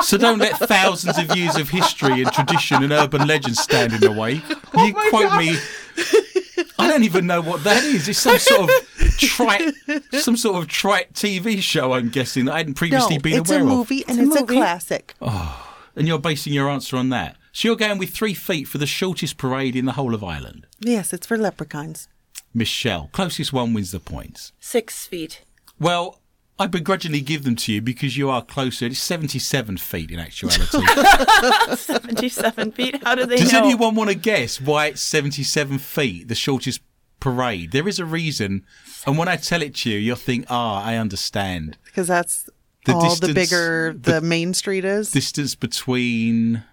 So 0.03 0.17
don't 0.17 0.39
let 0.39 0.57
thousands 0.57 1.17
of 1.17 1.35
years 1.35 1.57
of 1.57 1.69
history 1.69 2.21
and 2.21 2.31
tradition 2.31 2.83
and 2.83 2.93
urban 2.93 3.27
legends 3.27 3.59
stand 3.59 3.93
in 3.93 3.99
the 4.01 4.11
way. 4.11 4.41
You 4.77 4.93
quote 5.09 5.37
me. 5.37 5.55
I 6.77 6.87
don't 6.87 7.03
even 7.03 7.25
know 7.27 7.41
what 7.41 7.63
that 7.63 7.83
is. 7.83 8.07
It's 8.07 8.19
some 8.19 8.37
sort 8.37 8.69
of 8.69 8.69
trite, 9.17 9.73
some 10.19 10.35
sort 10.37 10.57
of 10.61 10.67
trite 10.67 11.13
TV 11.13 11.61
show. 11.61 11.93
I'm 11.93 12.09
guessing 12.09 12.45
that 12.45 12.53
I 12.53 12.57
hadn't 12.57 12.75
No, 12.75 12.79
previously 12.79 13.17
been 13.17 13.33
aware 13.39 13.41
of. 13.41 13.47
it's 13.47 13.51
a 13.61 13.63
movie 13.63 14.03
and 14.07 14.19
It's 14.19 14.19
a 14.19 14.31
it's 14.31 14.35
a 14.37 14.41
movie. 14.41 14.55
classic. 14.55 15.13
Oh, 15.21 15.77
and 15.95 16.07
you're 16.07 16.19
basing 16.19 16.53
your 16.53 16.69
answer 16.69 16.97
on 16.97 17.09
that. 17.09 17.37
So 17.53 17.67
you're 17.69 17.77
going 17.77 17.97
with 17.97 18.09
three 18.09 18.33
feet 18.33 18.67
for 18.67 18.77
the 18.77 18.85
shortest 18.85 19.37
parade 19.37 19.75
in 19.75 19.85
the 19.85 19.93
whole 19.93 20.13
of 20.13 20.23
Ireland. 20.23 20.67
Yes, 20.79 21.13
it's 21.13 21.25
for 21.27 21.37
leprechauns. 21.37 22.07
Michelle, 22.53 23.09
closest 23.13 23.53
one 23.53 23.73
wins 23.73 23.91
the 23.91 23.99
points. 23.99 24.51
Six 24.59 25.07
feet. 25.07 25.43
Well, 25.79 26.19
I 26.57 26.67
begrudgingly 26.67 27.19
give 27.21 27.43
them 27.43 27.55
to 27.57 27.73
you 27.73 27.81
because 27.81 28.15
you 28.15 28.29
are 28.29 28.41
closer. 28.41 28.85
It's 28.85 28.99
77 28.99 29.75
feet 29.77 30.09
in 30.09 30.19
actuality. 30.19 30.65
77 31.75 32.71
feet. 32.71 33.03
How 33.03 33.15
do 33.15 33.25
they 33.25 33.37
Does 33.37 33.51
know? 33.51 33.65
anyone 33.65 33.95
want 33.95 34.09
to 34.09 34.15
guess 34.15 34.61
why 34.61 34.87
it's 34.87 35.01
77 35.01 35.79
feet, 35.79 36.27
the 36.29 36.35
shortest 36.35 36.81
parade? 37.19 37.71
There 37.71 37.87
is 37.87 37.99
a 37.99 38.05
reason. 38.05 38.65
And 39.05 39.17
when 39.17 39.27
I 39.27 39.35
tell 39.35 39.61
it 39.61 39.75
to 39.75 39.89
you, 39.89 39.97
you'll 39.97 40.15
think, 40.15 40.45
ah, 40.49 40.81
I 40.83 40.95
understand. 40.95 41.77
Because 41.83 42.07
that's 42.07 42.49
The 42.85 42.93
all 42.93 43.01
distance- 43.09 43.27
the 43.27 43.33
bigger 43.33 43.93
the- 43.93 44.11
the, 44.13 44.21
main 44.21 44.53
street 44.53 44.85
is. 44.85 45.11
Distance 45.11 45.55
between. 45.55 46.63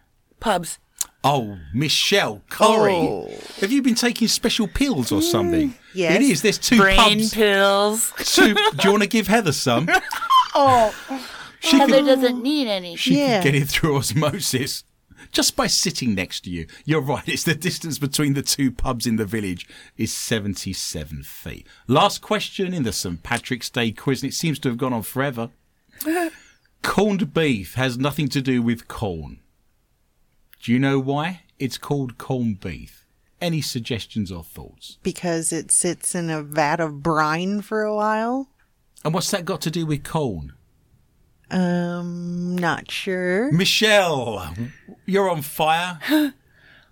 Pubs. 0.40 0.78
Oh, 1.24 1.56
Michelle 1.72 2.42
Corey. 2.50 2.92
Oh. 2.94 3.30
Have 3.60 3.70
you 3.70 3.80
been 3.82 3.94
taking 3.94 4.26
special 4.28 4.66
pills 4.66 5.12
or 5.12 5.22
something? 5.22 5.70
Mm, 5.70 5.74
yes. 5.94 6.16
It 6.16 6.22
is. 6.22 6.42
There's 6.42 6.58
two 6.58 6.78
Brain 6.78 6.96
pubs. 6.96 7.32
pills. 7.34 8.12
Two, 8.18 8.54
do 8.54 8.60
you 8.84 8.90
want 8.90 9.02
to 9.04 9.08
give 9.08 9.26
Heather 9.28 9.52
some? 9.52 9.88
Oh, 10.54 10.94
She 11.60 11.78
Heather 11.78 11.94
could, 12.00 12.06
doesn't 12.06 12.42
need 12.42 12.68
any. 12.68 12.94
she 12.96 13.18
Yeah. 13.18 13.40
could 13.40 13.52
get 13.52 13.62
it 13.62 13.68
through 13.68 13.96
osmosis. 13.96 14.84
Just 15.30 15.56
by 15.56 15.66
sitting 15.66 16.14
next 16.14 16.40
to 16.42 16.50
you. 16.50 16.66
You're 16.84 17.00
right. 17.00 17.26
It's 17.26 17.44
the 17.44 17.54
distance 17.54 17.98
between 17.98 18.34
the 18.34 18.42
two 18.42 18.70
pubs 18.70 19.06
in 19.06 19.16
the 19.16 19.24
village 19.24 19.66
is 19.96 20.12
77 20.12 21.22
feet. 21.22 21.66
Last 21.86 22.20
question 22.20 22.74
in 22.74 22.82
the 22.82 22.92
St. 22.92 23.22
Patrick's 23.22 23.70
Day 23.70 23.92
quiz, 23.92 24.22
and 24.22 24.30
it 24.30 24.34
seems 24.34 24.58
to 24.58 24.68
have 24.68 24.76
gone 24.76 24.92
on 24.92 25.00
forever. 25.02 25.48
Corned 26.82 27.32
beef 27.32 27.74
has 27.74 27.96
nothing 27.96 28.28
to 28.28 28.42
do 28.42 28.60
with 28.60 28.88
corn. 28.88 29.38
Do 30.62 30.72
you 30.72 30.78
know 30.78 30.98
why? 31.00 31.42
It's 31.58 31.76
called 31.78 32.18
corned 32.18 32.60
beef. 32.60 33.04
Any 33.40 33.60
suggestions 33.60 34.30
or 34.30 34.44
thoughts? 34.44 34.98
because 35.02 35.52
it 35.52 35.72
sits 35.72 36.14
in 36.14 36.30
a 36.30 36.42
vat 36.42 36.78
of 36.78 37.02
brine 37.02 37.60
for 37.60 37.82
a 37.82 37.94
while. 37.94 38.48
And 39.04 39.12
what's 39.12 39.32
that 39.32 39.44
got 39.44 39.60
to 39.62 39.70
do 39.70 39.84
with 39.84 40.04
corn? 40.04 40.52
Um, 41.50 42.56
not 42.56 42.88
sure. 42.90 43.50
Michelle, 43.52 44.54
you're 45.06 45.28
on 45.30 45.42
fire. 45.42 45.98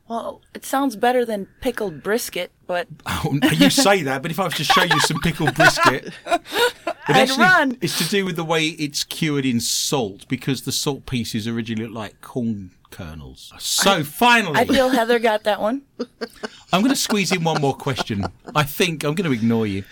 Well, 0.09 0.43
it 0.57 0.65
sounds 0.65 0.97
better 0.97 1.25
than 1.25 1.47
pickled 1.61 2.03
brisket, 2.03 2.51
but 2.67 2.89
Oh, 3.07 3.39
you 3.53 3.71
say 3.71 4.03
that, 4.03 4.23
but 4.23 4.33
if 4.33 4.41
I 4.41 4.45
was 4.47 4.55
to 4.55 4.65
show 4.65 4.83
you 4.83 4.99
some 4.99 5.21
pickled 5.21 5.55
brisket, 5.55 6.13
I'd 7.07 7.31
run. 7.39 7.79
It's 7.81 7.97
to 7.99 8.09
do 8.09 8.25
with 8.25 8.35
the 8.35 8.43
way 8.43 8.67
it's 8.71 9.05
cured 9.05 9.47
in 9.47 9.61
salt 9.61 10.27
because 10.27 10.63
the 10.63 10.73
salt 10.73 11.07
pieces 11.07 11.47
originally 11.47 11.87
look 11.87 11.95
like 11.95 12.21
corn 12.23 12.73
kernels. 12.91 13.53
So 13.59 14.05
finally, 14.05 14.59
I 14.59 14.65
feel 14.65 14.89
Heather 14.89 15.19
got 15.19 15.45
that 15.45 15.61
one. 15.61 15.83
I'm 16.73 16.83
going 16.83 16.91
to 16.91 16.97
squeeze 16.97 17.33
in 17.33 17.45
one 17.45 17.61
more 17.61 17.75
question. 17.75 18.25
I 18.55 18.63
think 18.63 19.05
I'm 19.05 19.15
going 19.15 19.29
to 19.31 19.37
ignore 19.37 19.67
you. 19.67 19.85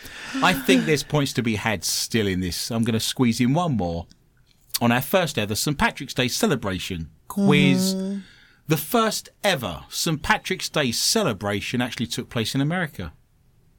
I 0.42 0.52
think 0.52 0.84
there's 0.84 1.02
points 1.02 1.32
to 1.34 1.42
be 1.42 1.56
had 1.56 1.84
still 1.84 2.26
in 2.26 2.40
this. 2.40 2.70
I'm 2.70 2.84
going 2.84 2.94
to 2.94 3.00
squeeze 3.00 3.40
in 3.40 3.54
one 3.54 3.76
more 3.76 4.06
on 4.80 4.92
our 4.92 5.00
first 5.00 5.38
ever 5.38 5.54
St 5.54 5.76
Patrick's 5.76 6.14
Day 6.14 6.28
celebration 6.28 7.10
quiz. 7.26 7.94
Mm-hmm. 7.94 8.18
The 8.68 8.76
first 8.76 9.30
ever 9.42 9.84
St 9.88 10.22
Patrick's 10.22 10.68
Day 10.68 10.92
celebration 10.92 11.80
actually 11.80 12.06
took 12.06 12.28
place 12.28 12.54
in 12.54 12.60
America. 12.60 13.12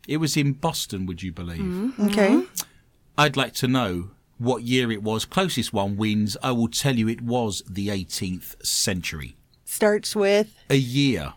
It 0.07 0.17
was 0.17 0.35
in 0.35 0.53
Boston, 0.53 1.05
would 1.05 1.21
you 1.21 1.31
believe? 1.31 1.61
Mm-hmm. 1.61 2.07
Okay. 2.07 2.29
Mm-hmm. 2.29 2.63
I'd 3.17 3.37
like 3.37 3.53
to 3.55 3.67
know 3.67 4.11
what 4.39 4.63
year 4.63 4.91
it 4.91 5.03
was. 5.03 5.25
Closest 5.25 5.71
one 5.71 5.97
wins. 5.97 6.35
I 6.41 6.51
will 6.51 6.69
tell 6.69 6.95
you 6.95 7.07
it 7.07 7.21
was 7.21 7.61
the 7.69 7.89
18th 7.89 8.65
century. 8.65 9.35
Starts 9.65 10.15
with 10.15 10.55
A 10.69 10.75
year. 10.75 11.33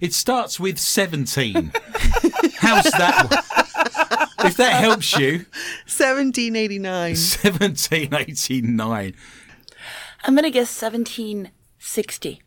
It 0.00 0.12
starts 0.12 0.58
with 0.58 0.78
17. 0.78 1.72
How's 2.58 2.84
that? 2.84 3.44
If 4.40 4.56
that 4.56 4.72
helps 4.80 5.16
you, 5.16 5.46
1789. 5.86 7.10
1789. 7.10 9.14
I'm 10.24 10.34
going 10.34 10.42
to 10.42 10.50
guess 10.50 10.82
1760. 10.82 12.42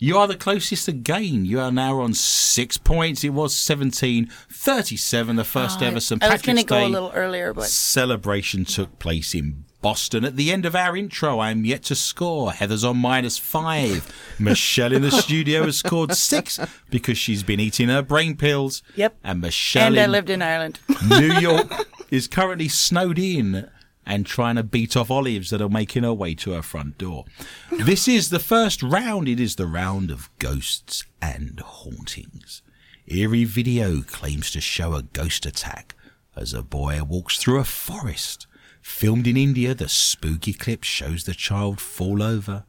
You 0.00 0.16
are 0.18 0.28
the 0.28 0.36
closest 0.36 0.86
again. 0.86 1.44
You 1.44 1.58
are 1.58 1.72
now 1.72 1.98
on 1.98 2.14
six 2.14 2.78
points. 2.78 3.24
It 3.24 3.30
was 3.30 3.52
1737, 3.68 5.34
the 5.34 5.42
first 5.42 5.82
ah, 5.82 5.86
ever 5.86 5.98
St. 5.98 6.22
I 6.22 6.28
Patrick's 6.28 6.64
go 6.64 6.76
Day 6.76 6.84
a 6.84 6.88
little 6.88 7.10
earlier, 7.12 7.52
but 7.52 7.64
celebration 7.64 8.64
took 8.64 9.00
place 9.00 9.34
in 9.34 9.64
Boston. 9.82 10.24
At 10.24 10.36
the 10.36 10.52
end 10.52 10.64
of 10.64 10.76
our 10.76 10.96
intro, 10.96 11.40
I'm 11.40 11.64
yet 11.64 11.82
to 11.84 11.96
score. 11.96 12.52
Heather's 12.52 12.84
on 12.84 12.98
minus 12.98 13.38
five. 13.38 14.08
Michelle 14.38 14.92
in 14.92 15.02
the 15.02 15.10
studio 15.10 15.64
has 15.64 15.78
scored 15.78 16.14
six 16.14 16.60
because 16.90 17.18
she's 17.18 17.42
been 17.42 17.58
eating 17.58 17.88
her 17.88 18.02
brain 18.02 18.36
pills. 18.36 18.82
Yep. 18.94 19.16
And 19.24 19.40
Michelle 19.40 19.88
and 19.88 19.98
I 19.98 20.06
lived 20.06 20.30
in 20.30 20.42
Ireland. 20.42 20.78
New 21.08 21.32
York 21.40 21.88
is 22.12 22.28
currently 22.28 22.68
snowed 22.68 23.18
in 23.18 23.68
and 24.08 24.24
trying 24.24 24.56
to 24.56 24.62
beat 24.62 24.96
off 24.96 25.10
olives 25.10 25.50
that 25.50 25.60
are 25.60 25.68
making 25.68 26.02
her 26.02 26.14
way 26.14 26.34
to 26.34 26.52
her 26.52 26.62
front 26.62 26.96
door. 26.96 27.26
This 27.70 28.08
is 28.08 28.30
the 28.30 28.40
first 28.40 28.82
round. 28.82 29.28
It 29.28 29.38
is 29.38 29.56
the 29.56 29.66
round 29.66 30.10
of 30.10 30.30
ghosts 30.38 31.04
and 31.20 31.60
hauntings. 31.60 32.62
Eerie 33.06 33.44
video 33.44 34.00
claims 34.00 34.50
to 34.52 34.62
show 34.62 34.94
a 34.94 35.02
ghost 35.02 35.44
attack 35.44 35.94
as 36.34 36.54
a 36.54 36.62
boy 36.62 37.02
walks 37.02 37.36
through 37.36 37.58
a 37.58 37.64
forest. 37.64 38.46
Filmed 38.80 39.26
in 39.26 39.36
India, 39.36 39.74
the 39.74 39.88
spooky 39.90 40.54
clip 40.54 40.84
shows 40.84 41.24
the 41.24 41.34
child 41.34 41.78
fall 41.78 42.22
over 42.22 42.64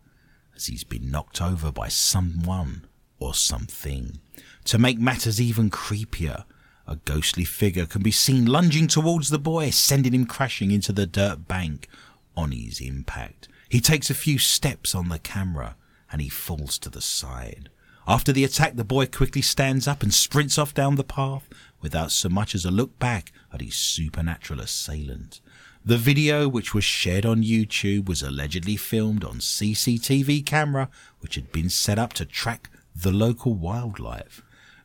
as 0.56 0.66
he's 0.66 0.84
been 0.84 1.10
knocked 1.10 1.42
over 1.42 1.72
by 1.72 1.88
someone 1.88 2.86
or 3.18 3.34
something. 3.34 4.20
To 4.66 4.78
make 4.78 5.00
matters 5.00 5.40
even 5.40 5.70
creepier, 5.70 6.44
a 6.90 6.96
ghostly 7.06 7.46
figure 7.46 7.86
can 7.86 8.02
be 8.02 8.12
seen 8.12 8.46
lunging 8.46 8.88
towards 8.88 9.30
the 9.30 9.38
boy, 9.38 9.70
sending 9.70 10.14
him 10.14 10.26
crashing 10.26 10.72
into 10.72 10.92
the 10.92 11.06
dirt 11.06 11.48
bank 11.48 11.88
on 12.36 12.52
his 12.52 12.82
impact. 12.82 13.48
He 13.70 13.80
takes 13.80 14.10
a 14.10 14.16
few 14.16 14.40
steps 14.40 14.96
on 14.96 15.10
the 15.10 15.20
camera 15.20 15.76
and 16.12 16.20
he 16.20 16.30
falls 16.30 16.80
to 16.80 16.90
the 16.90 17.02
side. 17.02 17.70
After 18.08 18.34
the 18.34 18.44
attack, 18.44 18.76
the 18.76 18.84
boy 18.84 19.06
quickly 19.06 19.44
stands 19.44 19.88
up 19.88 20.02
and 20.02 20.12
sprints 20.12 20.58
off 20.58 20.74
down 20.74 20.96
the 20.96 21.04
path 21.04 21.48
without 21.80 22.12
so 22.12 22.28
much 22.28 22.56
as 22.56 22.66
a 22.66 22.72
look 22.72 22.98
back 22.98 23.32
at 23.54 23.62
his 23.62 23.76
supernatural 23.76 24.60
assailant. 24.60 25.42
The 25.86 25.98
video, 25.98 26.50
which 26.50 26.74
was 26.74 26.84
shared 26.84 27.26
on 27.26 27.44
YouTube, 27.44 28.10
was 28.10 28.24
allegedly 28.24 28.78
filmed 28.78 29.24
on 29.24 29.36
CCTV 29.36 30.44
camera, 30.44 30.90
which 31.20 31.36
had 31.36 31.52
been 31.52 31.70
set 31.70 32.00
up 32.00 32.14
to 32.14 32.26
track 32.26 32.72
the 32.96 33.12
local 33.12 33.54
wildlife. 33.54 34.42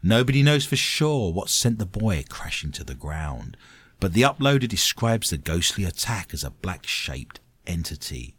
Nobody 0.07 0.43
knows 0.43 0.67
for 0.67 0.77
sure 0.77 1.33
what 1.33 1.49
sent 1.49 1.79
the 1.79 1.87
boy 1.87 2.25
crashing 2.29 2.73
to 2.73 2.85
the 2.85 2.95
ground, 2.95 3.57
but 4.01 4.13
the 4.13 4.21
uploader 4.21 4.69
describes 4.69 5.31
the 5.31 5.39
ghostly 5.39 5.85
attack 5.85 6.35
as 6.35 6.45
a 6.45 6.51
black 6.51 6.87
shaped 6.87 7.41
entity. 7.67 8.37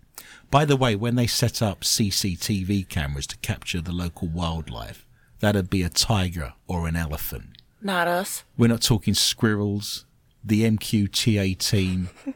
By 0.51 0.65
the 0.65 0.75
way, 0.77 0.95
when 0.95 1.15
they 1.15 1.25
set 1.25 1.63
up 1.63 1.81
CCTV 1.81 2.87
cameras 2.87 3.25
to 3.27 3.37
capture 3.37 3.81
the 3.81 3.91
local 3.91 4.27
wildlife, 4.27 5.07
that'd 5.39 5.71
be 5.71 5.81
a 5.81 5.89
tiger 5.89 6.53
or 6.67 6.87
an 6.87 6.95
elephant. 6.95 7.57
Not 7.81 8.07
us. 8.07 8.43
We're 8.57 8.67
not 8.67 8.83
talking 8.83 9.15
squirrels, 9.15 10.05
the 10.43 10.61
MQTA 10.69 11.57
team, 11.57 12.09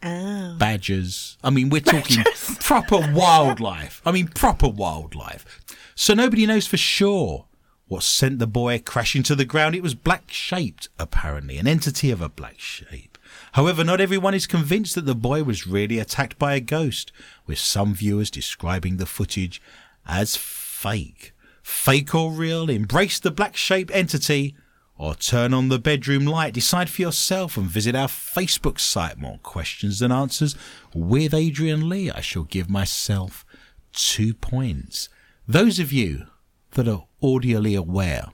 Oh. 0.00 0.54
badgers. 0.58 1.38
I 1.42 1.50
mean, 1.50 1.70
we're 1.70 1.80
talking 1.80 2.22
proper 2.60 2.98
wildlife. 3.14 4.00
I 4.06 4.12
mean, 4.12 4.28
proper 4.28 4.68
wildlife. 4.68 5.58
So 5.96 6.14
nobody 6.14 6.46
knows 6.46 6.68
for 6.68 6.76
sure 6.76 7.46
what 7.88 8.02
sent 8.02 8.38
the 8.38 8.46
boy 8.46 8.78
crashing 8.78 9.22
to 9.24 9.34
the 9.34 9.44
ground. 9.44 9.74
It 9.74 9.82
was 9.82 9.94
black 9.94 10.30
shaped, 10.30 10.88
apparently, 10.98 11.58
an 11.58 11.66
entity 11.66 12.10
of 12.10 12.20
a 12.20 12.28
black 12.28 12.60
shape. 12.60 13.18
However, 13.52 13.82
not 13.82 14.00
everyone 14.00 14.34
is 14.34 14.46
convinced 14.46 14.94
that 14.94 15.06
the 15.06 15.14
boy 15.14 15.42
was 15.42 15.66
really 15.66 15.98
attacked 15.98 16.38
by 16.38 16.54
a 16.54 16.60
ghost, 16.60 17.12
with 17.46 17.58
some 17.58 17.94
viewers 17.94 18.30
describing 18.30 18.96
the 18.96 19.06
footage 19.06 19.60
as 20.06 20.36
fake. 20.36 21.32
Fake 21.62 22.14
or 22.14 22.30
real, 22.30 22.70
embrace 22.70 23.18
the 23.18 23.30
black 23.30 23.56
shaped 23.56 23.90
entity 23.90 24.54
or 24.96 25.14
turn 25.14 25.54
on 25.54 25.68
the 25.68 25.78
bedroom 25.78 26.26
light. 26.26 26.54
Decide 26.54 26.90
for 26.90 27.02
yourself 27.02 27.56
and 27.56 27.66
visit 27.66 27.94
our 27.94 28.08
Facebook 28.08 28.80
site. 28.80 29.18
More 29.18 29.38
questions 29.42 30.00
than 30.00 30.10
answers. 30.10 30.56
With 30.94 31.32
Adrian 31.32 31.88
Lee, 31.88 32.10
I 32.10 32.20
shall 32.20 32.44
give 32.44 32.68
myself 32.68 33.46
two 33.92 34.34
points. 34.34 35.08
Those 35.46 35.78
of 35.78 35.92
you 35.92 36.26
that 36.72 36.88
are 36.88 37.04
audially 37.22 37.76
aware 37.78 38.26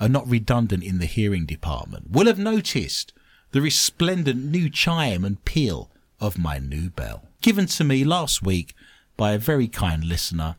are 0.00 0.08
not 0.08 0.28
redundant 0.28 0.82
in 0.82 0.98
the 0.98 1.06
hearing 1.06 1.46
department 1.46 2.10
will 2.10 2.26
have 2.26 2.38
noticed 2.38 3.12
the 3.52 3.60
resplendent 3.60 4.44
new 4.44 4.68
chime 4.68 5.24
and 5.24 5.44
peal 5.44 5.90
of 6.20 6.38
my 6.38 6.58
new 6.58 6.90
bell, 6.90 7.28
given 7.40 7.66
to 7.66 7.84
me 7.84 8.02
last 8.02 8.42
week 8.42 8.74
by 9.16 9.32
a 9.32 9.38
very 9.38 9.68
kind 9.68 10.04
listener 10.04 10.56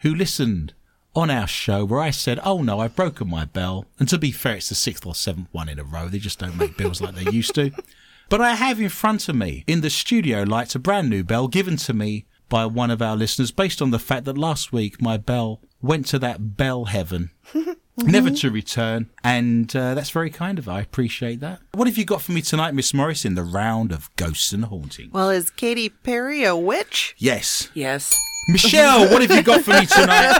who 0.00 0.14
listened 0.14 0.72
on 1.14 1.30
our 1.30 1.46
show 1.46 1.84
where 1.84 2.00
I 2.00 2.10
said, 2.10 2.38
Oh 2.44 2.62
no, 2.62 2.78
I've 2.78 2.94
broken 2.94 3.28
my 3.28 3.46
bell. 3.46 3.86
And 3.98 4.08
to 4.10 4.18
be 4.18 4.30
fair, 4.30 4.56
it's 4.56 4.68
the 4.68 4.74
sixth 4.74 5.06
or 5.06 5.14
seventh 5.14 5.48
one 5.50 5.68
in 5.68 5.78
a 5.78 5.84
row. 5.84 6.08
They 6.08 6.18
just 6.18 6.38
don't 6.38 6.56
make 6.56 6.76
bells 6.76 7.00
like 7.00 7.14
they 7.14 7.30
used 7.30 7.54
to. 7.56 7.72
But 8.28 8.40
I 8.40 8.56
have 8.56 8.80
in 8.80 8.88
front 8.88 9.28
of 9.28 9.36
me 9.36 9.62
in 9.68 9.82
the 9.82 9.90
studio 9.90 10.42
lights 10.42 10.74
a 10.74 10.80
brand 10.80 11.08
new 11.08 11.22
bell 11.22 11.46
given 11.46 11.76
to 11.76 11.94
me 11.94 12.26
by 12.48 12.66
one 12.66 12.90
of 12.90 13.00
our 13.00 13.14
listeners 13.14 13.52
based 13.52 13.80
on 13.80 13.92
the 13.92 14.00
fact 14.00 14.24
that 14.24 14.36
last 14.36 14.72
week 14.72 15.00
my 15.00 15.16
bell 15.16 15.60
went 15.86 16.06
to 16.06 16.18
that 16.18 16.56
bell 16.56 16.86
heaven 16.86 17.30
never 17.96 18.30
to 18.30 18.50
return. 18.50 19.08
And 19.24 19.74
uh, 19.74 19.94
that's 19.94 20.10
very 20.10 20.30
kind 20.30 20.58
of 20.58 20.66
her. 20.66 20.72
I 20.72 20.80
appreciate 20.80 21.40
that. 21.40 21.60
What 21.72 21.86
have 21.88 21.96
you 21.96 22.04
got 22.04 22.22
for 22.22 22.32
me 22.32 22.42
tonight, 22.42 22.74
Miss 22.74 22.92
Morris, 22.92 23.24
in 23.24 23.34
the 23.34 23.42
round 23.44 23.92
of 23.92 24.14
ghosts 24.16 24.52
and 24.52 24.64
hauntings? 24.66 25.12
Well, 25.12 25.30
is 25.30 25.50
Katy 25.50 25.88
Perry 25.90 26.44
a 26.44 26.56
witch? 26.56 27.14
yes. 27.18 27.70
Yes. 27.74 28.18
Michelle, 28.48 29.10
what 29.10 29.22
have 29.22 29.30
you 29.32 29.42
got 29.42 29.62
for 29.62 29.72
me 29.72 29.86
tonight? 29.86 30.38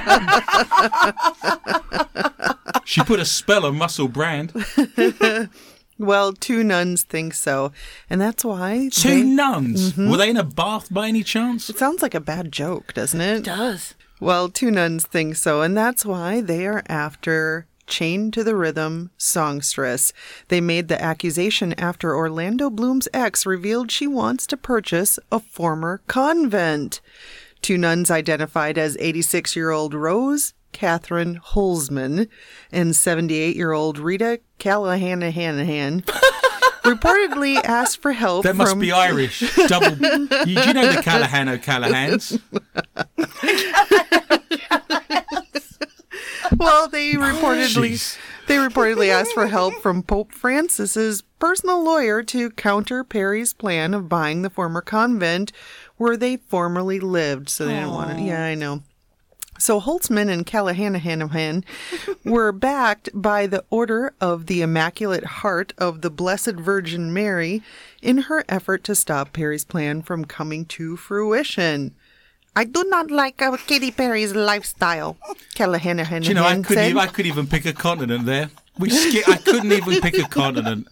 she 2.85 3.02
put 3.02 3.18
a 3.18 3.24
spell 3.24 3.66
on 3.66 3.78
Russell 3.78 4.09
Brand. 4.09 4.52
Well, 5.98 6.35
two 6.35 6.62
nuns 6.62 7.04
think 7.04 7.32
so, 7.32 7.72
and 8.11 8.20
that's 8.20 8.44
why 8.44 8.90
Two 8.92 9.09
they- 9.09 9.22
nuns. 9.22 9.96
Were 9.96 10.18
they 10.18 10.28
in 10.28 10.37
a 10.37 10.44
bath 10.44 10.92
by 10.92 11.09
any 11.09 11.22
chance? 11.22 11.70
It 11.70 11.78
sounds 11.78 12.02
like 12.02 12.14
a 12.14 12.20
bad 12.20 12.52
joke, 12.52 12.92
doesn't 12.92 13.18
it? 13.18 13.38
it? 13.38 13.44
Does. 13.44 13.94
Well, 14.18 14.48
two 14.48 14.70
nuns 14.70 15.07
think 15.07 15.37
so, 15.37 15.62
and 15.62 15.76
that's 15.76 16.07
why 16.07 16.40
they 16.40 16.66
are 16.66 16.83
after 16.88 17.66
Chained 17.87 18.35
to 18.35 18.42
the 18.42 18.57
Rhythm 18.57 19.11
songstress. 19.16 20.12
They 20.48 20.61
made 20.61 20.88
the 20.88 21.00
accusation 21.00 21.72
after 21.74 22.16
Orlando 22.16 22.68
Bloom's 22.68 23.07
ex 23.14 23.46
revealed 23.46 23.92
she 23.92 24.09
wants 24.09 24.46
to 24.48 24.57
purchase 24.57 25.18
a 25.31 25.38
former 25.38 26.00
convent. 26.09 27.00
Two 27.62 27.79
nuns 27.79 28.11
identified 28.11 28.76
as 28.76 28.96
86 28.98 29.55
year 29.55 29.70
old 29.70 29.94
Rose 29.94 30.52
Catherine 30.72 31.40
Holzman 31.40 32.29
and 32.72 32.94
78 32.94 33.55
year 33.55 33.72
old 33.72 33.98
Rita 33.98 34.40
Callahan 34.59 35.22
reportedly 36.87 37.62
asked 37.64 38.01
for 38.01 38.12
help 38.12 38.44
That 38.44 38.57
must 38.57 38.72
from 38.72 38.81
be 38.81 38.92
Irish. 38.92 39.40
Double. 39.68 39.96
you, 39.96 40.29
do 40.29 40.51
you 40.51 40.75
know 40.75 40.92
the 40.92 41.03
Callahan 41.03 41.49
oh, 41.49 41.55
O'Callahans? 41.55 42.40
Well, 46.59 46.88
they 46.88 47.16
oh, 47.16 47.20
reportedly 47.20 47.92
Jeez. 47.92 48.18
they 48.46 48.57
reportedly 48.57 49.09
asked 49.09 49.33
for 49.33 49.46
help 49.46 49.75
from 49.75 50.03
Pope 50.03 50.33
Francis's 50.33 51.22
personal 51.38 51.83
lawyer 51.85 52.22
to 52.25 52.51
counter 52.51 53.05
Perry's 53.05 53.53
plan 53.53 53.94
of 53.94 54.09
buying 54.09 54.42
the 54.42 54.51
former 54.51 54.81
convent 54.81 55.53
where 55.96 56.16
they 56.16 56.37
formerly 56.37 57.01
lived. 57.01 57.49
So 57.49 57.66
they 57.66 57.75
didn't 57.75 57.90
want 57.90 58.18
it. 58.18 58.22
Yeah, 58.22 58.44
I 58.44 58.55
know. 58.55 58.83
So 59.59 59.81
Holzman 59.81 60.29
and 60.29 60.47
Callahan 60.47 61.64
were 62.25 62.53
backed 62.53 63.11
by 63.14 63.47
the 63.47 63.64
Order 63.71 64.14
of 64.21 64.47
the 64.47 64.62
Immaculate 64.62 65.25
Heart 65.25 65.73
of 65.79 66.03
the 66.03 66.11
Blessed 66.11 66.55
Virgin 66.55 67.12
Mary 67.12 67.62
in 68.03 68.19
her 68.19 68.45
effort 68.49 68.85
to 68.85 68.95
stop 68.95 69.33
Perry's 69.33 69.64
plan 69.64 70.03
from 70.03 70.25
coming 70.25 70.64
to 70.66 70.97
fruition. 70.97 71.95
I 72.55 72.64
do 72.64 72.85
not 72.85 73.11
like 73.11 73.42
uh, 73.42 73.57
Katy 73.66 73.90
Perry's 73.90 74.35
lifestyle, 74.35 75.19
Callahan 75.55 75.99
Do 75.99 76.29
you 76.29 76.35
know, 76.35 76.45
I 76.45 76.55
couldn't, 76.55 76.64
said. 76.64 76.90
even, 76.90 76.99
I 77.03 77.07
couldn't 77.07 77.31
even 77.31 77.47
pick 77.47 77.66
a 77.66 77.75
continent 77.75 78.25
there. 78.25 78.49
We 78.79 78.91
skip, 78.91 79.27
I 79.29 79.37
couldn't 79.37 79.73
even 79.73 80.01
pick 80.03 80.19
a 80.19 80.29
continent. 80.29 80.89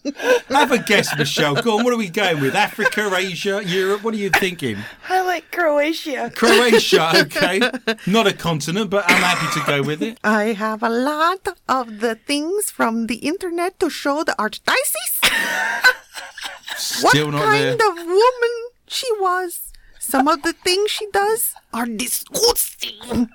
Have 0.48 0.72
a 0.72 0.78
guess, 0.78 1.14
Michelle. 1.18 1.54
Go 1.54 1.78
on, 1.78 1.84
what 1.84 1.92
are 1.92 1.98
we 1.98 2.08
going 2.08 2.40
with? 2.40 2.54
Africa, 2.54 3.10
Asia, 3.14 3.62
Europe? 3.64 4.02
What 4.02 4.14
are 4.14 4.16
you 4.16 4.30
thinking? 4.30 4.78
I 5.08 5.20
like 5.22 5.50
Croatia. 5.52 6.32
Croatia, 6.34 7.12
okay. 7.16 7.60
Not 8.06 8.26
a 8.26 8.32
continent, 8.32 8.88
but 8.88 9.04
I'm 9.06 9.20
happy 9.22 9.60
to 9.60 9.66
go 9.66 9.82
with 9.82 10.02
it. 10.02 10.18
I 10.24 10.54
have 10.54 10.82
a 10.82 10.88
lot 10.88 11.46
of 11.68 12.00
the 12.00 12.14
things 12.14 12.70
from 12.70 13.06
the 13.06 13.16
internet 13.16 13.78
to 13.80 13.90
show 13.90 14.24
the 14.24 14.32
archdiocese 14.38 15.20
what 17.02 17.10
Still 17.12 17.30
not 17.30 17.50
there. 17.50 17.76
kind 17.76 17.80
of 17.82 18.06
woman 18.06 18.54
she 18.88 19.06
was. 19.20 19.72
Some 19.98 20.28
of 20.28 20.42
the 20.42 20.52
things 20.52 20.90
she 20.90 21.06
does 21.12 21.54
are 21.72 21.86
disgusting. 21.86 23.28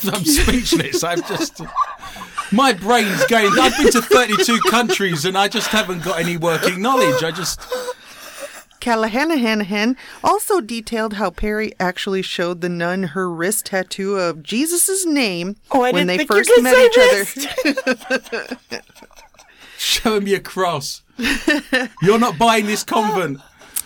I'm 0.12 0.24
speechless. 0.24 1.02
I'm 1.04 1.22
just. 1.22 1.60
My 2.50 2.72
brain's 2.72 3.24
going. 3.26 3.52
I've 3.58 3.76
been 3.78 3.90
to 3.92 4.02
32 4.02 4.58
countries 4.70 5.24
and 5.24 5.36
I 5.38 5.48
just 5.48 5.68
haven't 5.68 6.02
got 6.04 6.18
any 6.20 6.36
working 6.36 6.80
knowledge. 6.82 7.22
I 7.22 7.30
just. 7.30 7.60
Callahan 8.80 9.96
also 10.24 10.60
detailed 10.60 11.14
how 11.14 11.30
Perry 11.30 11.72
actually 11.78 12.20
showed 12.22 12.60
the 12.62 12.68
nun 12.68 13.04
her 13.04 13.30
wrist 13.30 13.66
tattoo 13.66 14.16
of 14.16 14.42
Jesus' 14.42 15.06
name 15.06 15.54
Oh, 15.70 15.80
when 15.92 16.08
they 16.08 16.26
first 16.26 16.50
met 16.60 16.74
say 16.74 16.86
each 16.86 16.98
other. 16.98 17.18
wrist. 18.26 18.82
Showing 19.78 20.24
me 20.24 20.34
a 20.34 20.40
cross. 20.40 21.02
You're 22.02 22.18
not 22.18 22.38
buying 22.38 22.66
this 22.66 22.82
convent. 22.82 23.38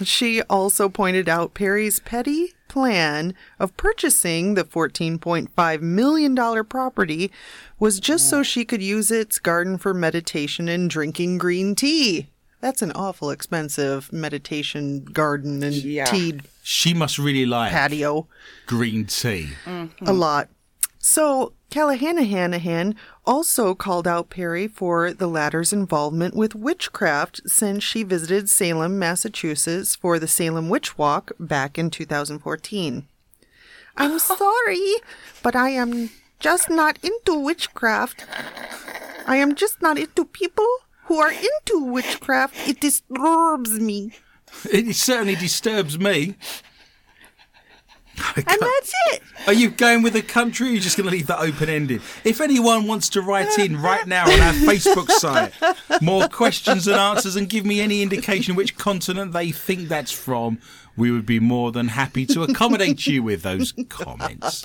She 0.03 0.41
also 0.43 0.89
pointed 0.89 1.29
out 1.29 1.53
Perry's 1.55 2.01
petty 2.01 2.55
plan 2.77 3.33
of 3.59 3.75
purchasing 3.79 4.53
the 4.53 4.63
$14.5 4.63 5.81
million 5.81 6.37
property 6.67 7.33
was 7.79 7.99
just 7.99 8.29
so 8.29 8.43
she 8.43 8.67
could 8.67 8.83
use 8.83 9.11
its 9.11 9.39
garden 9.39 9.79
for 9.79 9.95
meditation 9.95 10.69
and 10.69 10.91
drinking 10.91 11.39
green 11.39 11.75
tea. 11.75 12.27
That's 12.61 12.83
an 12.83 12.93
awful 12.93 13.31
expensive 13.31 14.13
meditation 14.13 15.05
garden 15.05 15.63
and 15.63 15.75
Yeah. 15.75 16.05
tea 16.05 16.41
She 16.63 16.93
must 16.93 17.19
really 17.19 17.47
like 17.47 17.73
patio. 17.73 18.29
green 18.67 19.07
tea. 19.07 19.49
A 19.67 20.13
lot. 20.13 20.51
So 20.99 21.55
Callahan 21.71 22.19
Hanahan 22.19 22.95
also 23.25 23.75
called 23.75 24.07
out 24.07 24.31
Perry 24.31 24.69
for 24.69 25.13
the 25.13 25.27
latter's 25.27 25.73
involvement 25.73 26.35
with 26.35 26.55
witchcraft 26.55 27.41
since 27.47 27.83
she 27.83 28.03
visited 28.03 28.49
Salem, 28.49 28.99
Massachusetts 28.99 29.97
for 29.97 30.19
the 30.19 30.29
Salem 30.29 30.69
Witch 30.69 30.97
Walk 30.97 31.33
back 31.39 31.79
in 31.79 31.91
2014. 31.91 33.09
I'm 33.97 34.19
sorry, 34.19 34.95
but 35.43 35.57
I 35.57 35.71
am 35.71 36.11
just 36.39 36.71
not 36.71 36.99
into 37.03 37.35
witchcraft. 37.35 38.25
I 39.27 39.37
am 39.37 39.55
just 39.55 39.83
not 39.83 39.99
into 39.99 40.25
people 40.25 40.69
who 41.07 41.19
are 41.19 41.33
into 41.33 41.85
witchcraft. 41.85 42.69
It 42.69 42.81
disturbs 42.81 43.81
me. 43.81 44.13
It 44.65 44.95
certainly 44.95 45.35
disturbs 45.35 45.99
me. 45.99 46.37
And 48.37 48.45
that's 48.47 48.93
it. 49.13 49.23
Are 49.47 49.53
you 49.53 49.71
going 49.71 50.03
with 50.03 50.13
the 50.13 50.23
country 50.23 50.67
or 50.67 50.71
are 50.71 50.75
you 50.75 50.81
just 50.81 50.97
going 50.97 51.07
to 51.09 51.11
leave 51.11 51.27
that 51.29 51.41
open 51.41 51.69
ended? 51.69 52.03
If 52.25 52.41
anyone 52.41 52.87
wants 52.87 53.09
to 53.11 53.23
write 53.23 53.59
in 53.59 53.81
right 53.81 54.07
now 54.07 54.25
on 54.25 54.41
our 54.41 54.53
Facebook 54.53 55.09
site, 55.11 55.53
more 56.03 56.29
questions 56.29 56.87
and 56.87 56.97
answers, 56.97 57.37
and 57.37 57.49
give 57.49 57.65
me 57.65 57.81
any 57.81 58.03
indication 58.03 58.55
which 58.55 58.77
continent 58.77 59.33
they 59.33 59.51
think 59.53 59.89
that's 59.89 60.13
from, 60.13 60.59
we 60.97 61.11
would 61.11 61.27
be 61.27 61.41
more 61.41 61.73
than 61.73 61.89
happy 61.89 62.27
to 62.27 62.43
accommodate 62.43 63.07
you 63.07 63.23
with 63.23 63.43
those 63.43 63.73
comments. 63.89 64.65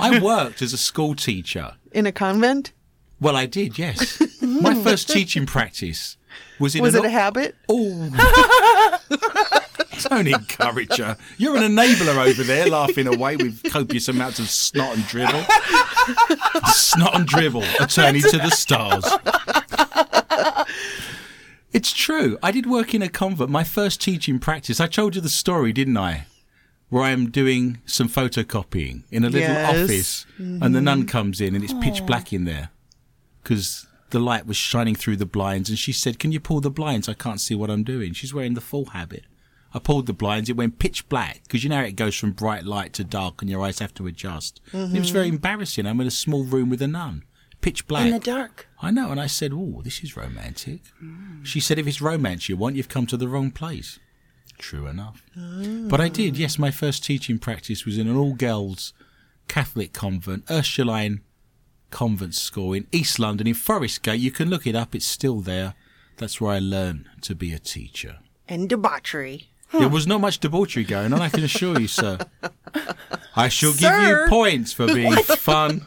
I 0.00 0.20
worked 0.20 0.62
as 0.62 0.72
a 0.72 0.78
school 0.78 1.14
teacher. 1.14 1.74
In 1.92 2.06
a 2.06 2.12
convent? 2.12 2.72
Well, 3.20 3.36
I 3.36 3.46
did, 3.46 3.78
yes. 3.78 4.20
My 4.42 4.74
first 4.74 5.08
teaching 5.08 5.46
practice 5.46 6.16
was 6.58 6.74
in 6.74 6.82
Was 6.82 6.94
it 6.94 7.04
a 7.04 7.10
habit? 7.10 7.54
Oh. 7.68 9.60
Don't 10.02 10.26
encourage 10.26 10.96
her. 10.98 11.16
You're 11.38 11.56
an 11.56 11.62
enabler 11.62 12.16
over 12.26 12.42
there, 12.42 12.68
laughing 12.68 13.06
away 13.06 13.36
with 13.36 13.62
copious 13.70 14.08
amounts 14.08 14.38
of 14.38 14.48
snot 14.48 14.96
and 14.96 15.06
dribble. 15.06 15.44
snot 16.72 17.14
and 17.16 17.26
dribble, 17.26 17.64
attorney 17.80 18.20
to 18.20 18.38
the 18.38 18.50
stars. 18.50 19.04
It's 21.72 21.92
true. 21.92 22.38
I 22.42 22.52
did 22.52 22.66
work 22.66 22.94
in 22.94 23.02
a 23.02 23.08
convent. 23.08 23.50
My 23.50 23.64
first 23.64 24.00
teaching 24.00 24.38
practice. 24.38 24.80
I 24.80 24.86
told 24.86 25.16
you 25.16 25.20
the 25.20 25.28
story, 25.28 25.72
didn't 25.72 25.96
I? 25.96 26.26
Where 26.88 27.02
I 27.02 27.10
am 27.10 27.30
doing 27.30 27.78
some 27.84 28.08
photocopying 28.08 29.02
in 29.10 29.24
a 29.24 29.28
little 29.28 29.48
Yes. 29.48 29.82
office, 29.82 30.26
and 30.38 30.72
the 30.74 30.80
nun 30.80 31.06
comes 31.06 31.40
in, 31.40 31.54
and 31.56 31.64
it's 31.64 31.72
pitch 31.80 32.06
black 32.06 32.32
in 32.32 32.44
there 32.44 32.70
because 33.42 33.86
the 34.10 34.20
light 34.20 34.46
was 34.46 34.56
shining 34.56 34.94
through 34.94 35.16
the 35.16 35.26
blinds. 35.26 35.68
And 35.68 35.76
she 35.76 35.90
said, 35.92 36.20
"Can 36.20 36.30
you 36.30 36.38
pull 36.38 36.60
the 36.60 36.70
blinds? 36.70 37.08
I 37.08 37.14
can't 37.14 37.40
see 37.40 37.56
what 37.56 37.70
I'm 37.70 37.82
doing." 37.82 38.12
She's 38.12 38.32
wearing 38.32 38.54
the 38.54 38.60
full 38.60 38.86
habit. 38.90 39.24
I 39.74 39.80
pulled 39.80 40.06
the 40.06 40.12
blinds. 40.12 40.48
It 40.48 40.56
went 40.56 40.78
pitch 40.78 41.08
black 41.08 41.42
because 41.42 41.64
you 41.64 41.70
know 41.70 41.80
it 41.80 41.96
goes 41.96 42.16
from 42.16 42.30
bright 42.30 42.64
light 42.64 42.92
to 42.94 43.04
dark, 43.04 43.42
and 43.42 43.50
your 43.50 43.62
eyes 43.62 43.80
have 43.80 43.92
to 43.94 44.06
adjust. 44.06 44.60
And 44.72 44.96
it 44.96 45.00
was 45.00 45.10
very 45.10 45.26
mm-hmm. 45.26 45.34
embarrassing. 45.34 45.84
I'm 45.84 46.00
in 46.00 46.06
a 46.06 46.12
small 46.12 46.44
room 46.44 46.70
with 46.70 46.80
a 46.80 46.86
nun, 46.86 47.24
pitch 47.60 47.88
black. 47.88 48.06
In 48.06 48.12
the 48.12 48.20
dark. 48.20 48.68
I 48.80 48.92
know, 48.92 49.10
and 49.10 49.20
I 49.20 49.26
said, 49.26 49.52
"Oh, 49.52 49.82
this 49.82 50.04
is 50.04 50.16
romantic." 50.16 50.82
Mm. 51.02 51.44
She 51.44 51.58
said, 51.58 51.78
"If 51.80 51.88
it's 51.88 52.00
romance 52.00 52.48
you 52.48 52.56
want, 52.56 52.76
you've 52.76 52.88
come 52.88 53.06
to 53.06 53.16
the 53.16 53.28
wrong 53.28 53.50
place." 53.50 53.98
True 54.58 54.86
enough. 54.86 55.26
But 55.34 56.00
I 56.00 56.08
did. 56.08 56.38
Yes, 56.38 56.60
my 56.60 56.70
first 56.70 57.04
teaching 57.04 57.40
practice 57.40 57.84
was 57.84 57.98
in 57.98 58.06
an 58.06 58.16
all-girls 58.16 58.92
Catholic 59.48 59.92
convent, 59.92 60.44
Ursuline 60.48 61.22
convent 61.90 62.36
school 62.36 62.72
in 62.72 62.86
East 62.92 63.18
London, 63.18 63.48
in 63.48 63.54
Forest 63.54 64.02
Gate. 64.02 64.20
You 64.20 64.30
can 64.30 64.48
look 64.48 64.68
it 64.68 64.76
up; 64.76 64.94
it's 64.94 65.06
still 65.06 65.40
there. 65.40 65.74
That's 66.18 66.40
where 66.40 66.52
I 66.52 66.60
learned 66.60 67.06
to 67.22 67.34
be 67.34 67.52
a 67.52 67.58
teacher. 67.58 68.20
And 68.46 68.68
debauchery. 68.68 69.48
There 69.78 69.88
was 69.88 70.06
not 70.06 70.20
much 70.20 70.38
debauchery 70.38 70.84
going 70.84 71.12
on, 71.12 71.20
I 71.20 71.28
can 71.28 71.44
assure 71.44 71.78
you, 71.80 71.88
sir. 71.88 72.18
I 73.36 73.48
shall 73.48 73.72
give 73.72 73.92
you 73.92 74.26
points 74.28 74.72
for 74.72 74.86
being 74.86 75.14
fun 75.22 75.86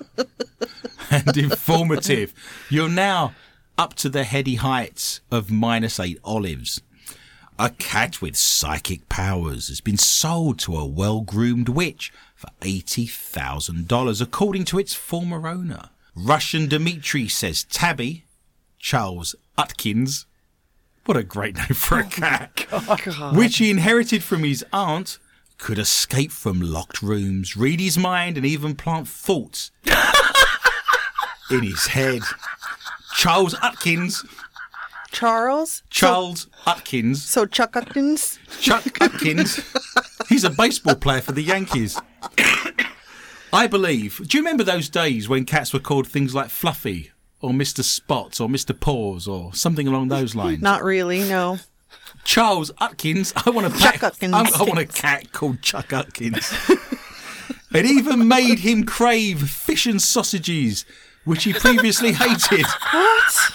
and 1.09 1.37
informative. 1.37 2.33
You're 2.69 2.89
now 2.89 3.33
up 3.77 3.93
to 3.95 4.09
the 4.09 4.23
heady 4.23 4.55
heights 4.55 5.21
of 5.31 5.51
minus 5.51 5.99
eight 5.99 6.19
olives. 6.23 6.81
A 7.59 7.71
cat 7.71 8.21
with 8.21 8.35
psychic 8.35 9.09
powers 9.09 9.69
has 9.69 9.81
been 9.81 9.97
sold 9.97 10.59
to 10.59 10.75
a 10.75 10.85
well 10.85 11.21
groomed 11.21 11.69
witch 11.69 12.13
for 12.35 12.49
$80,000, 12.61 14.21
according 14.21 14.65
to 14.65 14.77
its 14.77 14.93
former 14.93 15.47
owner. 15.47 15.89
Russian 16.15 16.67
Dmitri 16.67 17.27
says 17.27 17.63
Tabby, 17.63 18.25
Charles 18.77 19.35
Utkins, 19.57 20.26
what 21.07 21.17
a 21.17 21.23
great 21.23 21.55
name 21.55 21.67
for 21.67 21.99
a 21.99 22.05
oh 22.05 22.09
cat, 22.09 23.33
which 23.33 23.57
he 23.57 23.69
inherited 23.71 24.23
from 24.23 24.43
his 24.43 24.63
aunt, 24.73 25.19
could 25.57 25.79
escape 25.79 26.31
from 26.31 26.59
locked 26.61 27.01
rooms, 27.01 27.55
read 27.57 27.79
his 27.79 27.97
mind, 27.97 28.37
and 28.37 28.45
even 28.45 28.75
plant 28.75 29.07
thoughts 29.07 29.71
in 31.51 31.63
his 31.63 31.87
head. 31.87 32.21
Charles 33.15 33.55
Atkins. 33.63 34.23
Charles? 35.11 35.81
Charles 35.89 36.47
Utkins, 36.67 37.23
So 37.23 37.45
Chuck 37.45 37.75
Atkins? 37.75 38.37
Chuck 38.59 38.85
Atkins. 39.01 39.59
He's 40.29 40.43
a 40.43 40.49
baseball 40.49 40.95
player 40.95 41.21
for 41.21 41.31
the 41.31 41.41
Yankees. 41.41 41.99
I 43.53 43.65
believe. 43.65 44.21
Do 44.27 44.37
you 44.37 44.43
remember 44.43 44.63
those 44.63 44.89
days 44.89 45.27
when 45.29 45.45
cats 45.45 45.73
were 45.73 45.79
called 45.79 46.07
things 46.07 46.35
like 46.35 46.49
Fluffy 46.49 47.11
or 47.41 47.51
Mr. 47.51 47.83
Spots 47.83 48.39
or 48.39 48.47
Mr. 48.47 48.77
Paws 48.77 49.27
or 49.27 49.53
something 49.53 49.87
along 49.87 50.09
those 50.09 50.35
lines? 50.41 50.61
Not 50.61 50.83
really, 50.83 51.19
no. 51.19 51.59
Charles 52.23 52.71
Atkins. 52.79 53.33
I 53.45 53.49
want 53.49 53.67
a. 53.67 53.69
I, 54.33 54.51
I 54.59 54.63
want 54.63 54.79
a 54.79 54.85
cat 54.85 55.31
called 55.31 55.61
Chuck 55.61 55.93
Atkins. 55.93 56.51
it 57.73 57.85
even 57.85 58.27
made 58.27 58.59
him 58.59 58.85
crave 58.85 59.49
fish 59.49 59.85
and 59.85 60.01
sausages, 60.01 60.85
which 61.25 61.43
he 61.45 61.53
previously 61.53 62.11
hated. 62.11 62.65
What? 62.65 63.51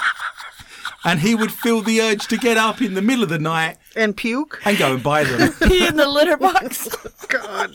And 1.05 1.21
he 1.21 1.35
would 1.35 1.53
feel 1.53 1.81
the 1.83 2.01
urge 2.01 2.27
to 2.29 2.37
get 2.37 2.57
up 2.57 2.81
in 2.81 2.95
the 2.95 3.03
middle 3.03 3.25
of 3.25 3.29
the 3.29 3.38
night 3.38 3.77
And 3.97 4.17
puke? 4.17 4.61
and 4.65 4.79
go 4.79 4.95
and 4.95 5.03
buy 5.03 5.25
them. 5.25 5.53
Pee 5.69 5.87
in 5.87 5.97
the 5.97 6.09
litter 6.09 6.37
box. 6.37 6.88
Oh, 7.35 7.38
God. 7.41 7.75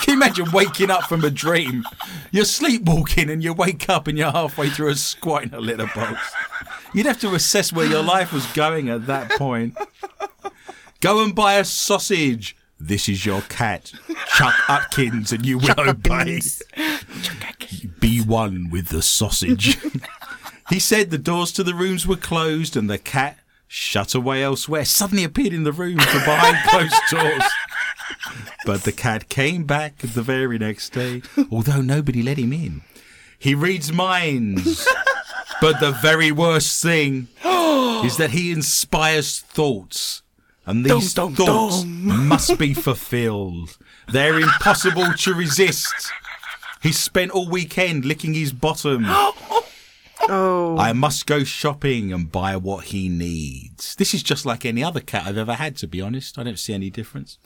Can 0.00 0.08
you 0.08 0.14
imagine 0.14 0.50
waking 0.50 0.90
up 0.90 1.04
from 1.04 1.24
a 1.24 1.30
dream? 1.30 1.84
You're 2.30 2.44
sleepwalking 2.46 3.28
and 3.28 3.42
you 3.44 3.52
wake 3.52 3.88
up 3.90 4.06
and 4.08 4.16
you're 4.16 4.30
halfway 4.30 4.70
through 4.70 4.88
a 4.90 4.94
squat 4.94 5.42
in 5.44 5.52
a 5.54 5.60
litter 5.60 5.90
box. 5.94 6.32
You'd 6.94 7.04
have 7.06 7.20
to 7.20 7.34
assess 7.34 7.70
where 7.72 7.84
your 7.86 8.02
life 8.02 8.32
was 8.32 8.46
going 8.52 8.88
at 8.88 9.06
that 9.08 9.30
point. 9.32 9.76
Go 11.00 11.22
and 11.22 11.34
buy 11.34 11.54
a 11.54 11.64
sausage. 11.64 12.56
This 12.80 13.08
is 13.10 13.26
your 13.26 13.42
cat, 13.42 13.92
Chuck 14.34 14.54
Atkins, 14.68 15.32
and 15.32 15.44
you 15.44 15.58
will 15.58 15.74
obey. 15.90 16.40
Be 18.00 18.20
one 18.22 18.70
with 18.70 18.88
the 18.88 19.02
sausage. 19.02 19.78
he 20.72 20.80
said 20.80 21.10
the 21.10 21.18
doors 21.18 21.52
to 21.52 21.62
the 21.62 21.74
rooms 21.74 22.06
were 22.06 22.16
closed 22.16 22.76
and 22.76 22.88
the 22.88 22.98
cat, 22.98 23.38
shut 23.68 24.14
away 24.14 24.42
elsewhere, 24.42 24.84
suddenly 24.84 25.24
appeared 25.24 25.52
in 25.52 25.64
the 25.64 25.72
room 25.72 25.98
from 25.98 26.20
behind 26.20 26.56
closed 26.68 26.94
doors. 27.10 27.42
But 28.64 28.84
the 28.84 28.92
cat 28.92 29.28
came 29.28 29.64
back 29.64 29.98
the 29.98 30.22
very 30.22 30.58
next 30.58 30.90
day, 30.90 31.22
although 31.50 31.80
nobody 31.80 32.22
let 32.22 32.38
him 32.38 32.52
in. 32.52 32.82
He 33.38 33.54
reads 33.54 33.92
minds. 33.92 34.86
But 35.60 35.78
the 35.78 35.92
very 35.92 36.32
worst 36.32 36.82
thing 36.82 37.28
is 37.44 38.16
that 38.16 38.30
he 38.30 38.50
inspires 38.50 39.40
thoughts. 39.40 40.22
And 40.66 40.84
these 40.84 41.14
Dum, 41.14 41.34
dum, 41.34 41.46
thoughts 41.46 41.84
must 41.86 42.58
be 42.58 42.74
fulfilled. 42.74 43.76
They're 44.08 44.40
impossible 44.40 45.12
to 45.18 45.34
resist. 45.34 46.12
He 46.82 46.92
spent 46.92 47.30
all 47.30 47.48
weekend 47.48 48.04
licking 48.04 48.34
his 48.34 48.52
bottom. 48.52 49.04
Oh, 49.54 49.61
Oh. 50.28 50.76
I 50.78 50.92
must 50.92 51.26
go 51.26 51.44
shopping 51.44 52.12
and 52.12 52.30
buy 52.30 52.56
what 52.56 52.86
he 52.86 53.08
needs. 53.08 53.94
This 53.96 54.14
is 54.14 54.22
just 54.22 54.46
like 54.46 54.64
any 54.64 54.82
other 54.82 55.00
cat 55.00 55.26
I've 55.26 55.38
ever 55.38 55.54
had, 55.54 55.76
to 55.78 55.86
be 55.86 56.00
honest. 56.00 56.38
I 56.38 56.42
don't 56.44 56.58
see 56.58 56.74
any 56.74 56.90
difference. 56.90 57.38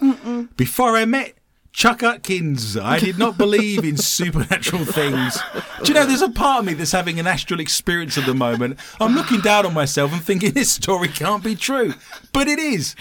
Before 0.57 0.97
I 0.97 1.05
met 1.07 1.35
Chuck 1.73 2.03
Atkins, 2.03 2.77
I 2.77 2.99
did 2.99 3.19
not 3.19 3.37
believe 3.37 3.85
in 3.85 3.97
supernatural 3.99 4.85
things. 4.85 5.39
Do 5.83 5.89
you 5.89 5.95
know, 5.95 6.07
there's 6.07 6.23
a 6.23 6.31
part 6.31 6.61
of 6.61 6.65
me 6.67 6.75
that's 6.75 6.93
having 6.93 7.21
an 7.21 7.27
astral 7.27 7.61
experience 7.61 8.17
at 8.17 8.25
the 8.27 8.35
moment. 8.35 8.79
I'm 9.01 9.15
looking 9.15 9.41
down 9.41 9.67
on 9.67 9.75
myself 9.75 10.12
and 10.12 10.23
thinking 10.23 10.53
this 10.53 10.73
story 10.73 11.09
can't 11.09 11.45
be 11.45 11.55
true. 11.55 11.95
But 12.33 12.49
it 12.49 12.59
is. 12.59 12.95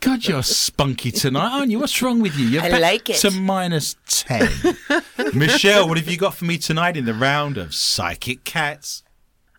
God, 0.00 0.26
you're 0.26 0.42
spunky 0.42 1.10
tonight, 1.10 1.50
aren't 1.50 1.70
you? 1.70 1.80
What's 1.80 2.00
wrong 2.00 2.20
with 2.20 2.36
you? 2.38 2.46
You're 2.46 2.62
I 2.62 2.78
like 2.78 3.10
it. 3.10 3.16
To 3.18 3.30
minus 3.30 3.96
ten. 4.08 4.48
Michelle, 5.34 5.88
what 5.88 5.98
have 5.98 6.08
you 6.08 6.16
got 6.16 6.34
for 6.34 6.44
me 6.44 6.58
tonight 6.58 6.96
in 6.96 7.06
the 7.06 7.14
round 7.14 7.58
of 7.58 7.74
psychic 7.74 8.44
cats? 8.44 9.02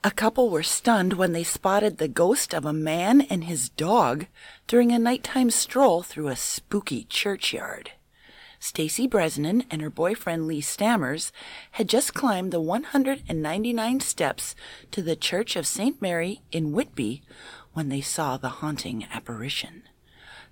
A 0.03 0.11
couple 0.11 0.49
were 0.49 0.63
stunned 0.63 1.13
when 1.13 1.33
they 1.33 1.43
spotted 1.43 1.97
the 1.97 2.07
ghost 2.07 2.53
of 2.53 2.63
a 2.63 2.71
man 2.71 3.21
and 3.21 3.43
his 3.43 3.67
dog 3.69 4.27
during 4.69 4.91
a 4.91 4.99
nighttime 4.99 5.49
stroll 5.49 6.03
through 6.03 6.27
a 6.27 6.35
spooky 6.35 7.03
churchyard. 7.05 7.89
Stacy 8.59 9.07
Bresnan 9.07 9.65
and 9.71 9.81
her 9.81 9.89
boyfriend 9.89 10.45
Lee 10.45 10.61
Stammers 10.61 11.31
had 11.71 11.89
just 11.89 12.13
climbed 12.13 12.51
the 12.51 12.61
199 12.61 13.99
steps 13.99 14.53
to 14.91 15.01
the 15.01 15.15
Church 15.15 15.55
of 15.55 15.65
St. 15.65 15.99
Mary 15.99 16.43
in 16.51 16.71
Whitby 16.71 17.23
when 17.73 17.89
they 17.89 17.99
saw 17.99 18.37
the 18.37 18.61
haunting 18.61 19.07
apparition. 19.11 19.81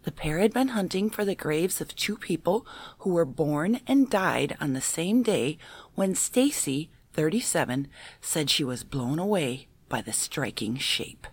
The 0.01 0.11
pair 0.11 0.39
had 0.39 0.51
been 0.51 0.69
hunting 0.69 1.11
for 1.11 1.23
the 1.23 1.35
graves 1.35 1.79
of 1.79 1.95
two 1.95 2.17
people 2.17 2.65
who 2.99 3.11
were 3.11 3.23
born 3.23 3.81
and 3.85 4.09
died 4.09 4.57
on 4.59 4.73
the 4.73 4.81
same 4.81 5.21
day 5.21 5.59
when 5.93 6.15
Stacy, 6.15 6.89
37, 7.13 7.87
said 8.19 8.49
she 8.49 8.63
was 8.63 8.83
blown 8.83 9.19
away 9.19 9.67
by 9.89 10.01
the 10.01 10.13
striking 10.13 10.75
shape. 10.75 11.27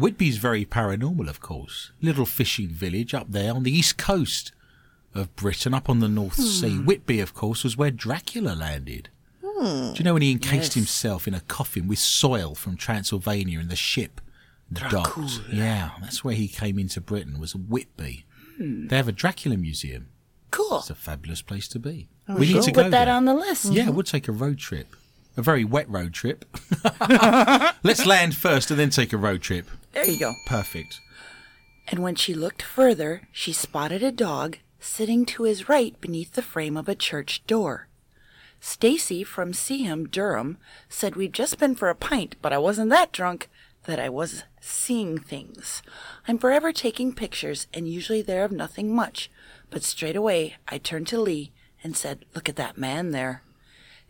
Whitby's 0.00 0.38
very 0.38 0.64
paranormal, 0.64 1.28
of 1.28 1.40
course. 1.40 1.92
Little 2.00 2.26
fishing 2.26 2.68
village 2.68 3.14
up 3.14 3.30
there 3.30 3.52
on 3.52 3.62
the 3.62 3.70
east 3.70 3.98
coast 3.98 4.52
of 5.14 5.34
Britain, 5.36 5.74
up 5.74 5.88
on 5.88 6.00
the 6.00 6.08
North 6.08 6.34
Sea. 6.36 6.76
Hmm. 6.76 6.86
Whitby, 6.86 7.20
of 7.20 7.34
course, 7.34 7.64
was 7.64 7.76
where 7.76 7.90
Dracula 7.90 8.54
landed. 8.54 9.08
Hmm. 9.44 9.92
Do 9.92 9.98
you 9.98 10.04
know 10.04 10.14
when 10.14 10.22
he 10.22 10.30
encased 10.32 10.70
Yes. 10.70 10.74
himself 10.74 11.28
in 11.28 11.34
a 11.34 11.40
coffin 11.40 11.86
with 11.88 11.98
soil 11.98 12.54
from 12.54 12.76
Transylvania 12.76 13.60
in 13.60 13.68
the 13.68 13.76
ship 13.76 14.20
docked? 14.72 15.40
Yeah, 15.52 15.90
that's 16.00 16.24
where 16.24 16.34
he 16.34 16.48
came 16.48 16.78
into 16.78 17.00
Britain, 17.00 17.38
was 17.38 17.54
Whitby. 17.54 18.24
Hmm. 18.56 18.86
They 18.86 18.96
have 18.96 19.08
a 19.08 19.12
Dracula 19.12 19.56
museum. 19.56 20.08
Cool. 20.50 20.78
It's 20.78 20.90
a 20.90 20.94
fabulous 20.94 21.42
place 21.42 21.68
to 21.68 21.78
be. 21.78 22.08
Oh, 22.28 22.36
we 22.36 22.52
need 22.52 22.62
to 22.62 22.72
go 22.72 22.84
put 22.84 22.90
that 22.90 23.04
there. 23.06 23.14
on 23.14 23.24
the 23.24 23.34
list. 23.34 23.66
Yeah, 23.66 23.84
mm-hmm. 23.84 23.94
we'll 23.94 24.02
take 24.02 24.28
a 24.28 24.32
road 24.32 24.58
trip. 24.58 24.94
A 25.36 25.42
very 25.42 25.64
wet 25.64 25.88
road 25.88 26.12
trip. 26.12 26.44
Let's 27.82 28.06
land 28.06 28.34
first 28.34 28.70
and 28.70 28.78
then 28.78 28.90
take 28.90 29.12
a 29.12 29.16
road 29.16 29.42
trip. 29.42 29.66
There 29.92 30.06
you 30.06 30.18
go. 30.18 30.34
Perfect. 30.46 31.00
And 31.88 32.02
when 32.02 32.14
she 32.14 32.34
looked 32.34 32.62
further, 32.62 33.22
she 33.32 33.52
spotted 33.52 34.02
a 34.02 34.12
dog 34.12 34.58
sitting 34.78 35.26
to 35.26 35.44
his 35.44 35.68
right 35.68 36.00
beneath 36.00 36.32
the 36.32 36.42
frame 36.42 36.76
of 36.76 36.88
a 36.88 36.94
church 36.94 37.44
door. 37.46 37.88
Stacy 38.60 39.24
from 39.24 39.52
Seaham, 39.52 40.10
Durham, 40.10 40.58
said 40.88 41.16
we'd 41.16 41.32
just 41.32 41.58
been 41.58 41.74
for 41.74 41.88
a 41.88 41.94
pint, 41.94 42.36
but 42.42 42.52
I 42.52 42.58
wasn't 42.58 42.90
that 42.90 43.12
drunk 43.12 43.48
that 43.84 43.98
I 43.98 44.08
was 44.08 44.44
seeing 44.60 45.18
things. 45.18 45.82
I'm 46.28 46.38
forever 46.38 46.72
taking 46.72 47.14
pictures 47.14 47.66
and 47.72 47.88
usually 47.88 48.22
they're 48.22 48.44
of 48.44 48.52
nothing 48.52 48.94
much, 48.94 49.30
but 49.70 49.82
straight 49.82 50.16
away 50.16 50.56
I 50.68 50.78
turned 50.78 51.06
to 51.08 51.20
Lee 51.20 51.52
and 51.82 51.96
said, 51.96 52.24
Look 52.34 52.48
at 52.48 52.56
that 52.56 52.76
man 52.76 53.10
there. 53.12 53.42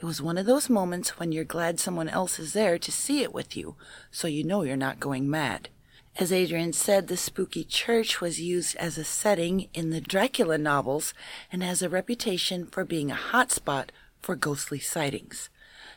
It 0.01 0.07
was 0.07 0.23
one 0.23 0.39
of 0.39 0.47
those 0.47 0.71
moments 0.71 1.19
when 1.19 1.31
you're 1.31 1.45
glad 1.45 1.79
someone 1.79 2.09
else 2.09 2.39
is 2.39 2.55
there 2.55 2.79
to 2.79 2.91
see 2.91 3.23
it 3.23 3.35
with 3.35 3.55
you, 3.55 3.77
so 4.11 4.29
you 4.29 4.43
know 4.43 4.63
you're 4.63 4.75
not 4.75 4.99
going 4.99 5.29
mad. 5.29 5.69
As 6.17 6.33
Adrian 6.33 6.73
said, 6.73 7.07
the 7.07 7.19
spooky 7.19 7.65
church 7.65 8.19
was 8.19 8.41
used 8.41 8.77
as 8.77 8.97
a 8.97 9.05
setting 9.05 9.69
in 9.75 9.91
the 9.91 10.01
Dracula 10.01 10.57
novels 10.57 11.13
and 11.53 11.63
has 11.63 11.83
a 11.83 11.91
reputation 11.91 12.65
for 12.65 12.87
being 12.87 13.11
a 13.11 13.15
hot 13.15 13.53
spot 13.53 13.93
for 14.23 14.37
ghostly 14.37 14.81
sightings. 14.81 15.51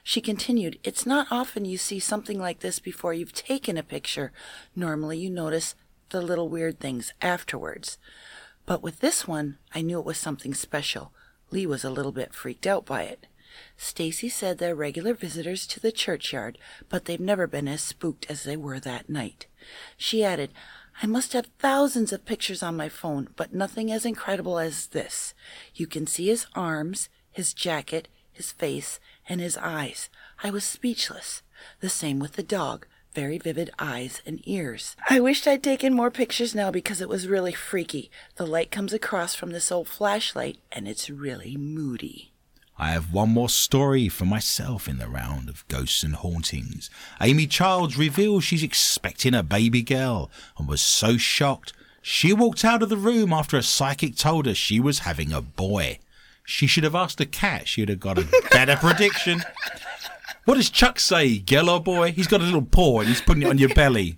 She 0.03 0.19
continued, 0.19 0.79
It's 0.83 1.05
not 1.05 1.27
often 1.31 1.63
you 1.63 1.77
see 1.77 1.99
something 1.99 2.37
like 2.37 2.59
this 2.59 2.79
before 2.79 3.13
you've 3.13 3.31
taken 3.31 3.77
a 3.77 3.83
picture. 3.83 4.33
Normally 4.75 5.17
you 5.17 5.29
notice 5.29 5.75
the 6.09 6.21
little 6.21 6.49
weird 6.49 6.77
things 6.77 7.13
afterwards. 7.21 7.97
But 8.65 8.83
with 8.83 8.99
this 8.99 9.29
one, 9.29 9.59
I 9.73 9.81
knew 9.81 9.97
it 9.99 10.05
was 10.05 10.17
something 10.17 10.53
special. 10.53 11.13
Lee 11.51 11.65
was 11.65 11.85
a 11.85 11.89
little 11.89 12.11
bit 12.11 12.33
freaked 12.33 12.67
out 12.67 12.85
by 12.85 13.03
it. 13.03 13.27
Stacy 13.77 14.29
said 14.29 14.57
they're 14.57 14.75
regular 14.75 15.13
visitors 15.13 15.67
to 15.67 15.79
the 15.79 15.91
churchyard, 15.91 16.57
but 16.89 17.05
they've 17.05 17.19
never 17.19 17.47
been 17.47 17.67
as 17.67 17.81
spooked 17.81 18.25
as 18.29 18.43
they 18.43 18.57
were 18.57 18.79
that 18.79 19.09
night. 19.09 19.47
She 19.97 20.23
added, 20.23 20.51
I 21.01 21.07
must 21.07 21.33
have 21.33 21.47
thousands 21.59 22.13
of 22.13 22.25
pictures 22.25 22.61
on 22.61 22.77
my 22.77 22.89
phone, 22.89 23.29
but 23.35 23.53
nothing 23.53 23.91
as 23.91 24.05
incredible 24.05 24.59
as 24.59 24.87
this. 24.87 25.33
You 25.73 25.87
can 25.87 26.05
see 26.05 26.27
his 26.27 26.45
arms, 26.55 27.09
his 27.31 27.53
jacket, 27.53 28.07
his 28.31 28.51
face, 28.51 28.99
and 29.27 29.41
his 29.41 29.57
eyes. 29.57 30.09
I 30.43 30.49
was 30.49 30.63
speechless. 30.63 31.41
The 31.79 31.89
same 31.89 32.19
with 32.19 32.33
the 32.33 32.43
dog. 32.43 32.87
Very 33.13 33.37
vivid 33.37 33.69
eyes 33.77 34.21
and 34.25 34.41
ears. 34.47 34.95
I 35.07 35.19
wished 35.19 35.47
I'd 35.47 35.61
taken 35.61 35.93
more 35.93 36.09
pictures 36.09 36.55
now 36.55 36.71
because 36.71 36.99
it 36.99 37.09
was 37.09 37.27
really 37.27 37.53
freaky. 37.53 38.09
The 38.37 38.47
light 38.47 38.71
comes 38.71 38.91
across 38.91 39.35
from 39.35 39.51
this 39.51 39.71
old 39.71 39.87
flashlight 39.87 40.57
and 40.71 40.87
it's 40.87 41.11
really 41.11 41.55
moody. 41.55 42.32
I 42.77 42.91
have 42.91 43.13
one 43.13 43.29
more 43.29 43.49
story 43.49 44.09
for 44.09 44.25
myself 44.25 44.87
in 44.87 44.97
the 44.97 45.07
round 45.07 45.47
of 45.47 45.67
ghosts 45.67 46.03
and 46.03 46.15
hauntings. 46.15 46.89
Amy 47.21 47.47
Childs 47.47 47.97
reveals 47.97 48.43
she's 48.43 48.63
expecting 48.63 49.33
a 49.35 49.43
baby 49.43 49.81
girl 49.83 50.31
and 50.57 50.67
was 50.67 50.81
so 50.81 51.17
shocked 51.17 51.73
she 52.05 52.33
walked 52.33 52.65
out 52.65 52.83
of 52.83 52.89
the 52.89 52.97
room 52.97 53.31
after 53.31 53.55
a 53.55 53.63
psychic 53.63 54.17
told 54.17 54.45
her 54.45 54.53
she 54.53 54.77
was 54.77 54.99
having 54.99 55.31
a 55.31 55.41
boy. 55.41 55.99
She 56.43 56.67
should 56.67 56.83
have 56.83 56.95
asked 56.95 57.21
a 57.21 57.25
cat, 57.25 57.65
she'd 57.69 57.87
have 57.87 58.01
got 58.01 58.19
a 58.19 58.27
better 58.51 58.75
prediction. 58.75 59.41
What 60.43 60.55
does 60.55 60.69
Chuck 60.69 60.99
say, 60.99 61.39
girl 61.39 61.69
or 61.69 61.81
boy? 61.81 62.11
He's 62.11 62.27
got 62.27 62.41
a 62.41 62.43
little 62.43 62.61
paw 62.61 62.99
and 62.99 63.07
he's 63.07 63.21
putting 63.21 63.43
it 63.43 63.49
on 63.49 63.57
your 63.57 63.73
belly. 63.73 64.17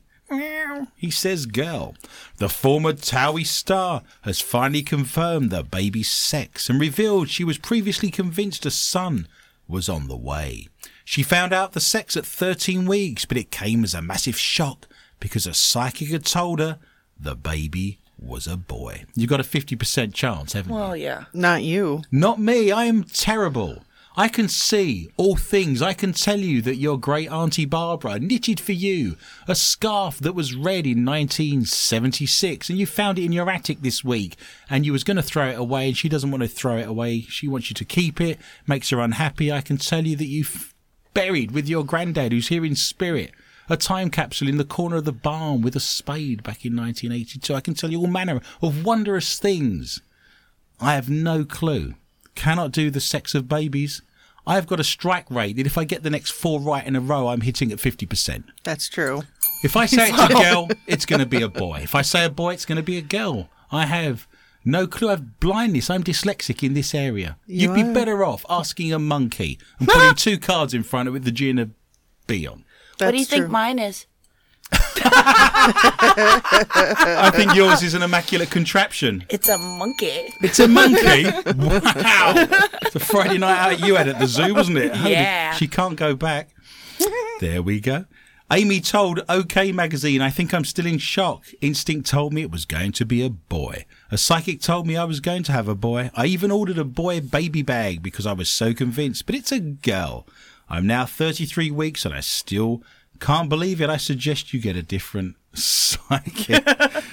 He 0.96 1.12
says 1.12 1.46
girl. 1.46 1.96
The 2.38 2.50
former 2.50 2.94
Towie 2.94 3.46
star 3.46 4.04
has 4.22 4.42
finally 4.42 4.82
confirmed 4.82 5.50
the 5.50 5.64
baby's 5.64 6.12
sex 6.12 6.70
and 6.70 6.80
revealed 6.80 7.30
she 7.30 7.44
was 7.44 7.58
previously 7.58 8.12
convinced 8.12 8.66
a 8.66 8.72
son 8.72 9.28
was 9.68 9.90
on 9.90 10.08
the 10.08 10.18
way. 10.18 10.68
She 11.04 11.24
found 11.24 11.54
out 11.54 11.74
the 11.74 11.80
sex 11.80 12.18
at 12.18 12.26
13 12.26 12.86
weeks, 12.86 13.26
but 13.26 13.38
it 13.38 13.52
came 13.52 13.84
as 13.84 13.94
a 13.94 14.02
massive 14.02 14.38
shock 14.38 14.88
because 15.20 15.46
a 15.46 15.54
psychic 15.54 16.10
had 16.10 16.26
told 16.26 16.60
her 16.60 16.80
the 17.20 17.36
baby 17.36 18.00
was 18.20 18.48
a 18.48 18.58
boy. 18.58 19.06
You've 19.16 19.30
got 19.30 19.40
a 19.40 19.44
50% 19.44 20.14
chance, 20.14 20.54
haven't 20.54 20.72
you? 20.72 20.78
Well, 20.78 20.96
yeah. 20.96 21.26
Not 21.34 21.64
you. 21.64 22.02
Not 22.12 22.40
me. 22.40 22.72
I 22.72 22.86
am 22.86 23.04
terrible. 23.04 23.84
I 24.18 24.30
can 24.30 24.48
see 24.48 25.10
all 25.18 25.36
things. 25.36 25.82
I 25.82 25.94
can 25.94 26.14
tell 26.14 26.40
you 26.40 26.62
that 26.62 26.78
your 26.78 26.98
great 26.98 27.30
auntie 27.30 27.66
Barbara 27.66 28.18
knitted 28.18 28.62
for 28.62 28.72
you 28.72 29.18
a 29.46 29.56
scarf 29.56 30.20
that 30.20 30.34
was 30.34 30.56
red 30.56 30.88
in 30.88 31.04
1976 31.04 32.70
and 32.70 32.80
you 32.80 32.86
found 32.86 33.20
it 33.20 33.26
in 33.26 33.34
your 33.34 33.50
attic 33.50 33.82
this 33.82 34.06
week 34.06 34.38
and 34.70 34.86
you 34.86 34.94
was 34.94 35.04
going 35.04 35.18
to 35.18 35.24
throw 35.24 35.50
it 35.50 35.60
away 35.60 35.88
and 35.88 35.98
she 35.98 36.08
doesn't 36.08 36.32
want 36.32 36.44
to 36.44 36.48
throw 36.48 36.78
it 36.78 36.88
away. 36.88 37.22
She 37.22 37.48
wants 37.48 37.70
you 37.70 37.74
to 37.74 37.86
keep 37.86 38.22
it, 38.22 38.40
makes 38.66 38.90
her 38.92 39.02
unhappy. 39.02 39.52
I 39.52 39.60
can 39.60 39.78
tell 39.78 40.06
you 40.06 40.16
that 40.16 40.28
you've 40.28 40.74
buried 41.14 41.52
with 41.52 41.68
your 41.68 41.84
granddad 41.84 42.32
who's 42.32 42.48
here 42.48 42.64
in 42.64 42.76
spirit 42.76 43.32
a 43.70 43.76
time 43.76 44.10
capsule 44.10 44.48
in 44.48 44.58
the 44.58 44.64
corner 44.64 44.98
of 44.98 45.06
the 45.06 45.12
barn 45.12 45.62
with 45.62 45.76
a 45.76 45.80
spade 45.80 46.44
back 46.44 46.64
in 46.64 46.76
1982. 46.76 47.54
I 47.54 47.62
can 47.62 47.74
tell 47.74 47.92
you 47.92 48.00
all 48.00 48.08
manner 48.08 48.40
of 48.62 48.86
wondrous 48.86 49.40
things. 49.40 50.02
I 50.80 50.94
have 50.94 51.10
no 51.10 51.44
clue. 51.44 51.96
Cannot 52.36 52.72
do 52.72 52.90
the 52.90 53.00
sex 53.00 53.34
of 53.34 53.48
babies. 53.48 54.02
I've 54.48 54.68
got 54.68 54.80
a 54.80 54.84
strike 54.84 55.30
rate 55.32 55.56
that 55.56 55.66
if 55.66 55.78
I 55.78 55.86
get 55.86 56.04
the 56.04 56.10
next 56.10 56.32
four 56.32 56.60
right 56.60 56.86
in 56.86 56.96
a 56.96 57.02
row, 57.02 57.30
I'm 57.30 57.42
hitting 57.42 57.72
at 57.72 57.80
50%. 57.80 58.44
That's 58.64 58.88
true. 58.88 59.24
If 59.64 59.76
I 59.76 59.88
say 59.88 60.10
it's 60.10 60.22
a 60.22 60.28
girl, 60.44 60.70
it's 60.86 61.06
going 61.06 61.22
to 61.22 61.26
be 61.26 61.42
a 61.42 61.50
boy. 61.50 61.80
If 61.82 61.96
I 61.96 62.04
say 62.04 62.26
a 62.26 62.30
boy, 62.30 62.54
it's 62.54 62.66
going 62.66 62.76
to 62.76 62.84
be 62.84 62.98
a 62.98 63.02
girl. 63.02 63.50
I 63.72 63.88
have 63.88 64.28
no 64.64 64.86
clue. 64.86 65.08
I 65.08 65.12
have 65.12 65.40
blindness. 65.40 65.90
I'm 65.90 66.04
dyslexic 66.04 66.62
in 66.62 66.74
this 66.76 66.94
area. 66.94 67.38
You 67.48 67.74
You'd 67.74 67.76
be 67.76 67.94
better 67.94 68.24
off 68.24 68.46
asking 68.50 68.94
a 68.94 69.00
monkey 69.00 69.58
and 69.80 69.88
putting 69.88 70.16
two 70.16 70.38
cards 70.38 70.74
in 70.74 70.84
front 70.84 71.08
of 71.08 71.14
it 71.14 71.18
with 71.18 71.24
the 71.24 71.32
G 71.32 71.50
and 71.50 71.60
a 71.60 71.70
B 72.28 72.46
on. 72.46 72.64
That's 72.98 73.08
what 73.08 73.12
do 73.12 73.18
you 73.18 73.26
true. 73.26 73.38
think 73.40 73.50
mine 73.50 73.80
is? 73.80 74.06
I 75.98 77.32
think 77.34 77.56
yours 77.56 77.82
is 77.84 77.94
an 77.94 78.02
immaculate 78.04 78.50
contraption. 78.52 79.26
It's 79.30 79.48
a 79.50 79.58
monkey. 79.58 80.34
It's 80.42 80.60
a 80.60 80.68
monkey. 80.68 81.24
wow. 81.58 82.34
It's 82.82 82.96
a 82.96 83.00
Friday 83.00 83.38
night 83.38 83.58
out 83.74 83.80
you 83.86 83.96
had 83.96 84.08
at 84.08 84.20
the 84.20 84.28
zoo, 84.28 84.54
wasn't 84.54 84.78
it? 84.78 84.96
Holy- 84.96 85.12
Yeah. 85.14 85.54
She 85.54 85.68
can't 85.68 85.96
go 85.96 86.16
back. 86.16 86.50
There 87.40 87.62
we 87.62 87.80
go. 87.80 88.06
Amy 88.52 88.80
told 88.80 89.22
OK 89.28 89.72
Magazine, 89.72 90.22
I 90.22 90.30
think 90.30 90.54
I'm 90.54 90.66
still 90.66 90.86
in 90.86 91.00
shock. 91.00 91.46
Instinct 91.62 92.08
told 92.08 92.32
me 92.32 92.44
it 92.44 92.52
was 92.52 92.66
going 92.66 92.92
to 92.94 93.04
be 93.06 93.26
a 93.26 93.30
boy. 93.30 93.86
A 94.12 94.18
psychic 94.20 94.62
told 94.62 94.86
me 94.86 94.96
I 94.96 95.04
was 95.04 95.20
going 95.20 95.42
to 95.44 95.52
have 95.52 95.68
a 95.68 95.74
boy. 95.76 96.12
I 96.16 96.28
even 96.28 96.52
ordered 96.52 96.78
a 96.78 96.84
boy 96.86 97.22
baby 97.22 97.64
bag 97.64 98.04
because 98.04 98.28
I 98.28 98.34
was 98.34 98.48
so 98.48 98.74
convinced, 98.74 99.26
but 99.26 99.34
it's 99.36 99.52
a 99.52 99.60
girl. 99.60 100.28
I'm 100.70 100.86
now 100.86 101.06
33 101.06 101.72
weeks 101.72 102.06
and 102.06 102.14
I 102.14 102.20
still 102.20 102.84
can't 103.20 103.50
believe 103.50 103.82
it. 103.82 103.90
I 103.90 103.98
suggest 103.98 104.54
you 104.54 104.60
get 104.60 104.76
a 104.76 104.82
different 104.84 105.36
psychic. 105.54 106.64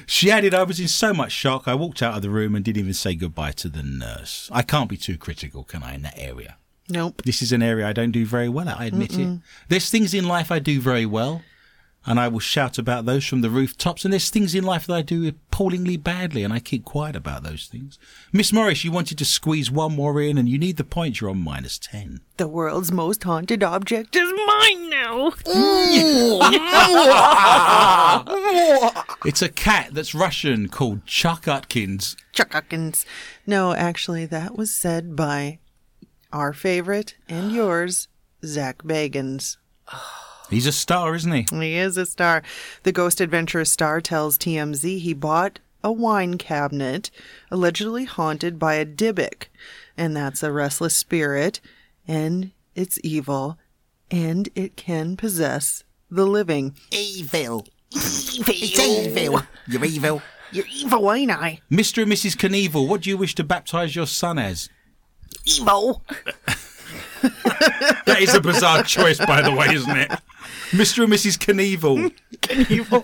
she 0.07 0.31
added, 0.31 0.55
I 0.55 0.63
was 0.65 0.81
in 0.81 0.89
so 0.89 1.13
much 1.15 1.33
shock. 1.33 1.67
I 1.67 1.75
walked 1.75 2.03
out 2.03 2.17
of 2.17 2.23
the 2.23 2.31
room 2.31 2.55
and 2.55 2.65
didn't 2.65 2.81
even 2.81 2.95
say 2.95 3.15
goodbye 3.15 3.53
to 3.53 3.69
the 3.69 3.83
nurse. 3.83 4.49
I 4.53 4.63
can't 4.63 4.89
be 4.89 4.97
too 4.97 5.17
critical, 5.19 5.65
can 5.65 5.83
I, 5.83 5.95
in 5.95 6.03
that 6.03 6.19
area? 6.19 6.57
Nope. 6.89 7.23
This 7.25 7.43
is 7.43 7.53
an 7.53 7.63
area 7.63 7.89
I 7.89 7.93
don't 7.93 8.11
do 8.11 8.27
very 8.27 8.49
well 8.49 8.69
at, 8.69 8.79
I 8.79 8.87
admit 8.87 9.17
it. 9.19 9.39
There's 9.69 9.89
things 9.89 10.13
in 10.13 10.27
life 10.27 10.51
I 10.51 10.59
do 10.59 10.81
very 10.81 11.07
well, 11.07 11.43
and 12.05 12.19
I 12.19 12.27
will 12.29 12.41
shout 12.41 12.77
about 12.77 13.07
those 13.07 13.25
from 13.25 13.41
the 13.41 13.49
rooftops, 13.51 14.05
and 14.05 14.13
there's 14.13 14.31
things 14.31 14.55
in 14.55 14.65
life 14.65 14.87
that 14.89 14.95
I 14.95 15.03
do 15.03 15.27
appallingly 15.27 15.97
badly, 15.97 16.43
and 16.43 16.53
I 16.53 16.59
keep 16.59 16.85
quiet 16.85 17.15
about 17.15 17.45
those 17.45 17.67
things. 17.67 17.99
Miss 18.33 18.53
Morris, 18.53 18.83
you 18.85 18.91
wanted 18.91 19.17
to 19.19 19.25
squeeze 19.25 19.71
one 19.71 19.95
more 19.95 20.21
in, 20.21 20.37
and 20.37 20.49
you 20.49 20.59
need 20.59 20.77
the 20.77 20.85
point, 20.85 21.21
you're 21.21 21.31
on 21.31 21.39
minus 21.39 21.79
10. 21.79 22.21
The 22.37 22.49
world's 22.49 22.91
most 22.91 23.23
haunted 23.23 23.63
object 23.63 24.17
is 24.17 24.33
mine 24.47 24.91
now. 24.91 25.31
Mm. 25.31 25.82
It's 29.25 29.41
a 29.41 29.49
cat 29.49 29.91
that's 29.93 30.17
Russian 30.17 30.69
called 30.69 31.07
Chuck 31.07 31.47
Atkins. 31.47 32.17
Chuck 32.33 32.57
Atkins. 32.57 33.07
No, 33.47 33.73
actually, 33.73 34.27
that 34.27 34.57
was 34.57 34.75
said 34.75 35.15
by 35.15 35.61
our 36.33 36.53
favorite 36.53 37.15
and 37.29 37.53
yours, 37.53 38.09
Zach 38.45 38.79
Bagans. 38.79 39.59
He's 40.51 40.67
a 40.67 40.73
star, 40.73 41.15
isn't 41.15 41.31
he? 41.33 41.47
He 41.51 41.77
is 41.77 41.97
a 41.97 42.05
star. 42.05 42.43
The 42.83 42.91
Ghost 42.91 43.21
Adventure 43.21 43.65
star 43.65 44.01
tells 44.01 44.37
TMZ 44.37 44.99
he 44.99 45.15
bought 45.15 45.61
a 45.85 45.93
wine 45.93 46.37
cabinet 46.37 47.11
allegedly 47.51 48.05
haunted 48.05 48.59
by 48.59 48.75
a 48.75 48.87
Dybbuk, 48.87 49.47
and 49.97 50.17
that's 50.17 50.43
a 50.43 50.53
restless 50.53 50.97
spirit, 50.97 51.61
and 52.09 52.51
it's 52.75 52.99
evil, 53.05 53.59
and 54.11 54.49
it 54.55 54.77
can 54.77 55.17
possess 55.17 55.85
the 56.13 56.27
living. 56.27 56.77
Evil. 56.91 57.67
Evil. 57.91 58.45
It's 58.49 58.79
evil. 58.79 59.43
You're 59.67 59.85
evil. 59.85 60.23
You're 60.53 60.67
evil, 60.71 61.13
ain't 61.13 61.31
I? 61.31 61.61
Mr. 61.71 62.03
and 62.03 62.13
Mrs. 62.13 62.37
Knievel, 62.37 62.87
what 62.87 63.01
do 63.03 63.11
you 63.11 63.17
wish 63.17 63.35
to 63.37 63.45
baptize 63.45 63.97
your 63.97 64.07
son 64.07 64.39
as? 64.39 64.69
Evil. 65.45 66.03
That 68.07 68.19
is 68.21 68.35
a 68.35 68.41
bizarre 68.41 68.83
choice, 68.83 69.19
by 69.25 69.43
the 69.43 69.53
way, 69.53 69.69
isn't 69.73 69.97
it? 69.97 70.11
Mr. 70.71 71.05
and 71.05 71.13
Mrs. 71.13 71.39
Knievel. 71.39 72.13
Knievel. 72.43 73.01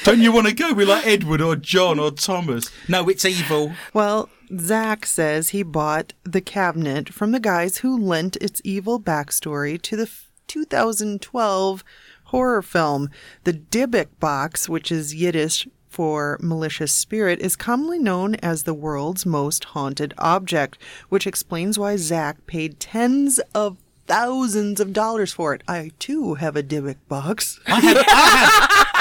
Don't 0.04 0.20
you 0.20 0.32
want 0.32 0.48
to 0.48 0.52
go 0.54 0.72
with 0.74 0.88
like 0.88 1.06
Edward 1.06 1.40
or 1.40 1.54
John 1.54 2.00
or 2.00 2.10
Thomas? 2.10 2.70
No, 2.88 3.08
it's 3.08 3.24
evil. 3.24 3.72
Well, 3.94 4.28
Zach 4.58 5.06
says 5.06 5.50
he 5.50 5.62
bought 5.62 6.12
the 6.24 6.40
cabinet 6.40 7.12
from 7.12 7.30
the 7.30 7.38
guys 7.40 7.78
who 7.78 7.96
lent 7.96 8.34
its 8.36 8.60
evil 8.64 9.00
backstory 9.00 9.80
to 9.82 9.96
the 9.96 10.02
f- 10.02 10.25
2012 10.46 11.84
horror 12.24 12.62
film. 12.62 13.10
The 13.44 13.52
Dybbuk 13.52 14.08
box, 14.20 14.68
which 14.68 14.90
is 14.90 15.14
Yiddish 15.14 15.68
for 15.88 16.38
malicious 16.40 16.92
spirit, 16.92 17.40
is 17.40 17.56
commonly 17.56 17.98
known 17.98 18.34
as 18.36 18.62
the 18.62 18.74
world's 18.74 19.24
most 19.24 19.64
haunted 19.64 20.12
object, 20.18 20.78
which 21.08 21.26
explains 21.26 21.78
why 21.78 21.96
Zach 21.96 22.46
paid 22.46 22.80
tens 22.80 23.38
of 23.54 23.78
thousands 24.06 24.80
of 24.80 24.92
dollars 24.92 25.32
for 25.32 25.54
it. 25.54 25.62
I 25.66 25.90
too 25.98 26.34
have 26.34 26.56
a 26.56 26.62
Dybbuk 26.62 26.96
box. 27.08 27.60
I 27.66 27.80
have. 27.80 27.96
I 27.96 28.02
have. 28.02 28.72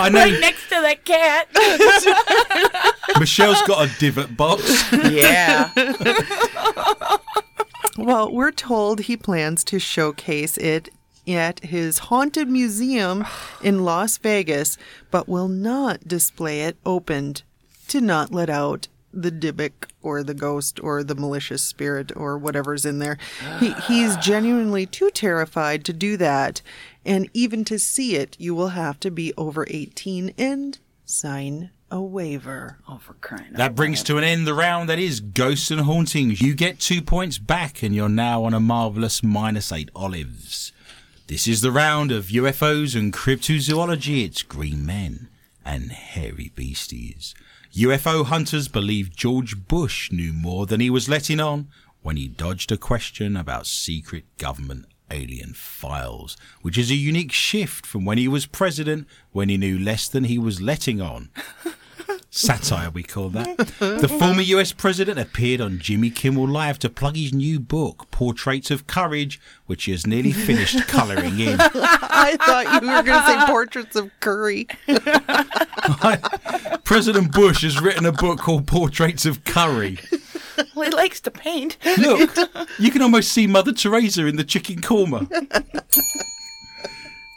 I 0.00 0.08
know 0.08 0.24
Next 0.40 0.68
to 0.70 0.80
the 0.80 0.96
cat. 1.04 1.48
Michelle's 3.18 3.60
got 3.62 3.86
a 3.86 3.98
divot 3.98 4.36
box. 4.36 4.90
yeah. 5.10 5.70
Well, 8.00 8.32
we're 8.32 8.50
told 8.50 9.00
he 9.00 9.16
plans 9.18 9.62
to 9.64 9.78
showcase 9.78 10.56
it 10.56 10.88
at 11.28 11.60
his 11.62 11.98
haunted 11.98 12.48
museum 12.48 13.26
in 13.62 13.84
Las 13.84 14.16
Vegas, 14.16 14.78
but 15.10 15.28
will 15.28 15.48
not 15.48 16.08
display 16.08 16.62
it 16.62 16.78
opened 16.86 17.42
to 17.88 18.00
not 18.00 18.32
let 18.32 18.48
out 18.48 18.88
the 19.12 19.30
Dybbuk 19.30 19.90
or 20.00 20.22
the 20.22 20.32
ghost 20.32 20.82
or 20.82 21.04
the 21.04 21.14
malicious 21.14 21.62
spirit 21.62 22.10
or 22.16 22.38
whatever's 22.38 22.86
in 22.86 23.00
there. 23.00 23.18
He, 23.58 23.74
he's 23.86 24.16
genuinely 24.16 24.86
too 24.86 25.10
terrified 25.10 25.84
to 25.84 25.92
do 25.92 26.16
that. 26.16 26.62
And 27.04 27.28
even 27.34 27.66
to 27.66 27.78
see 27.78 28.16
it, 28.16 28.34
you 28.40 28.54
will 28.54 28.68
have 28.68 28.98
to 29.00 29.10
be 29.10 29.34
over 29.36 29.66
18 29.68 30.32
and 30.38 30.78
sign 31.04 31.70
a 31.90 32.00
waiver. 32.00 32.78
Oh, 32.88 32.98
for 32.98 33.14
crying 33.14 33.52
That 33.52 33.74
brings 33.74 34.02
to 34.04 34.18
an 34.18 34.24
end 34.24 34.46
the 34.46 34.54
round 34.54 34.88
that 34.88 34.98
is 34.98 35.20
Ghosts 35.20 35.70
and 35.70 35.82
Hauntings. 35.82 36.40
You 36.40 36.54
get 36.54 36.78
two 36.78 37.02
points 37.02 37.38
back, 37.38 37.82
and 37.82 37.94
you're 37.94 38.08
now 38.08 38.44
on 38.44 38.54
a 38.54 38.60
marvellous 38.60 39.22
minus 39.22 39.72
eight 39.72 39.90
olives. 39.94 40.72
This 41.26 41.46
is 41.46 41.60
the 41.60 41.72
round 41.72 42.12
of 42.12 42.26
UFOs 42.26 42.96
and 42.96 43.12
cryptozoology. 43.12 44.24
It's 44.24 44.42
green 44.42 44.84
men 44.84 45.28
and 45.64 45.92
hairy 45.92 46.52
beasties. 46.54 47.34
UFO 47.74 48.24
hunters 48.24 48.66
believe 48.66 49.14
George 49.14 49.68
Bush 49.68 50.10
knew 50.10 50.32
more 50.32 50.66
than 50.66 50.80
he 50.80 50.90
was 50.90 51.08
letting 51.08 51.38
on 51.38 51.68
when 52.02 52.16
he 52.16 52.26
dodged 52.26 52.72
a 52.72 52.76
question 52.76 53.36
about 53.36 53.66
secret 53.66 54.24
government 54.38 54.86
alien 55.10 55.52
files, 55.54 56.36
which 56.62 56.78
is 56.78 56.90
a 56.90 56.96
unique 56.96 57.32
shift 57.32 57.86
from 57.86 58.04
when 58.04 58.18
he 58.18 58.28
was 58.28 58.46
president 58.46 59.06
when 59.32 59.48
he 59.48 59.56
knew 59.56 59.78
less 59.78 60.08
than 60.08 60.24
he 60.24 60.38
was 60.38 60.60
letting 60.60 61.00
on. 61.00 61.30
Satire, 62.32 62.90
we 62.90 63.02
call 63.02 63.28
that. 63.30 63.58
The 63.80 64.08
former 64.08 64.40
US 64.40 64.72
president 64.72 65.18
appeared 65.18 65.60
on 65.60 65.80
Jimmy 65.80 66.10
Kimmel 66.10 66.46
Live 66.46 66.78
to 66.78 66.88
plug 66.88 67.16
his 67.16 67.32
new 67.34 67.58
book, 67.58 68.08
Portraits 68.12 68.70
of 68.70 68.86
Courage, 68.86 69.40
which 69.66 69.84
he 69.84 69.90
has 69.90 70.06
nearly 70.06 70.30
finished 70.30 70.86
colouring 70.88 71.40
in. 71.40 71.56
I 71.60 72.36
thought 72.40 72.82
you 72.82 72.88
were 72.88 73.02
going 73.02 73.20
to 73.20 73.26
say 73.26 73.46
portraits 73.46 73.96
of 73.96 74.10
Curry. 74.20 74.68
President 76.84 77.32
Bush 77.32 77.62
has 77.62 77.80
written 77.80 78.06
a 78.06 78.12
book 78.12 78.38
called 78.38 78.66
Portraits 78.68 79.26
of 79.26 79.42
Curry. 79.44 79.98
Well, 80.76 80.88
he 80.88 80.94
likes 80.94 81.20
to 81.22 81.32
paint. 81.32 81.78
Look, 81.98 82.30
you 82.78 82.92
can 82.92 83.02
almost 83.02 83.32
see 83.32 83.48
Mother 83.48 83.72
Teresa 83.72 84.26
in 84.26 84.36
the 84.36 84.44
chicken 84.44 84.80
korma. 84.80 85.26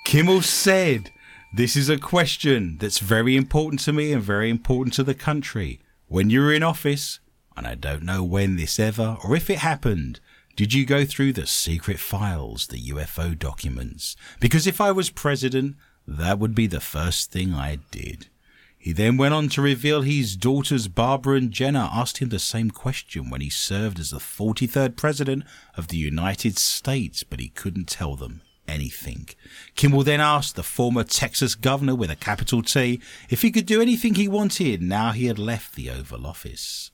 Kimmel 0.06 0.44
said, 0.44 1.10
This 1.56 1.76
is 1.76 1.88
a 1.88 2.00
question 2.00 2.78
that's 2.80 2.98
very 2.98 3.38
important 3.38 3.80
to 3.82 3.94
me 3.94 4.12
and 4.12 4.24
very 4.24 4.50
important 4.50 4.96
to 4.96 5.04
the 5.04 5.14
country. 5.14 5.80
When 6.08 6.32
you 6.32 6.42
were 6.42 6.52
in 6.52 6.64
office, 6.64 7.20
and 7.56 7.68
I 7.68 7.76
don't 7.76 8.02
know 8.02 8.24
when 8.24 8.56
this 8.56 8.80
ever 8.80 9.18
or 9.24 9.36
if 9.36 9.52
it 9.52 9.60
happened, 9.60 10.20
did 10.56 10.74
you 10.74 10.84
go 10.84 11.06
through 11.06 11.34
the 11.34 11.46
secret 11.46 12.00
files, 12.00 12.66
the 12.66 12.82
UFO 12.90 13.38
documents? 13.38 14.16
Because 14.40 14.66
if 14.66 14.82
I 14.82 14.92
was 14.92 15.12
president, 15.12 15.76
that 16.08 16.40
would 16.40 16.56
be 16.56 16.66
the 16.66 16.80
first 16.80 17.32
thing 17.32 17.54
I 17.54 17.78
did. 17.92 18.30
He 18.76 18.92
then 18.92 19.18
went 19.18 19.36
on 19.36 19.48
to 19.50 19.62
reveal 19.62 20.02
his 20.02 20.36
daughters 20.36 20.88
Barbara 20.88 21.38
and 21.38 21.52
Jenna 21.52 21.88
asked 21.94 22.18
him 22.18 22.30
the 22.30 22.40
same 22.40 22.72
question 22.72 23.30
when 23.30 23.42
he 23.42 23.52
served 23.52 24.00
as 24.00 24.10
the 24.10 24.18
43rd 24.18 24.96
President 24.96 25.44
of 25.78 25.90
the 25.90 25.98
United 25.98 26.58
States, 26.58 27.22
but 27.22 27.40
he 27.40 27.50
couldn't 27.50 27.88
tell 27.88 28.16
them 28.16 28.42
anything. 28.68 29.30
Kimmel 29.76 30.04
then 30.04 30.22
asked 30.22 30.56
the 30.56 30.64
former 30.64 31.04
Texas 31.04 31.56
governor 31.56 31.96
with 31.96 32.10
a 32.10 32.16
capital 32.16 32.62
T 32.62 33.02
if 33.30 33.42
he 33.42 33.52
could 33.52 33.66
do 33.66 33.82
anything 33.82 34.16
he 34.16 34.28
wanted 34.28 34.82
now 34.82 35.12
he 35.12 35.26
had 35.26 35.40
left 35.40 35.76
the 35.76 35.90
Oval 35.90 36.26
Office. 36.26 36.92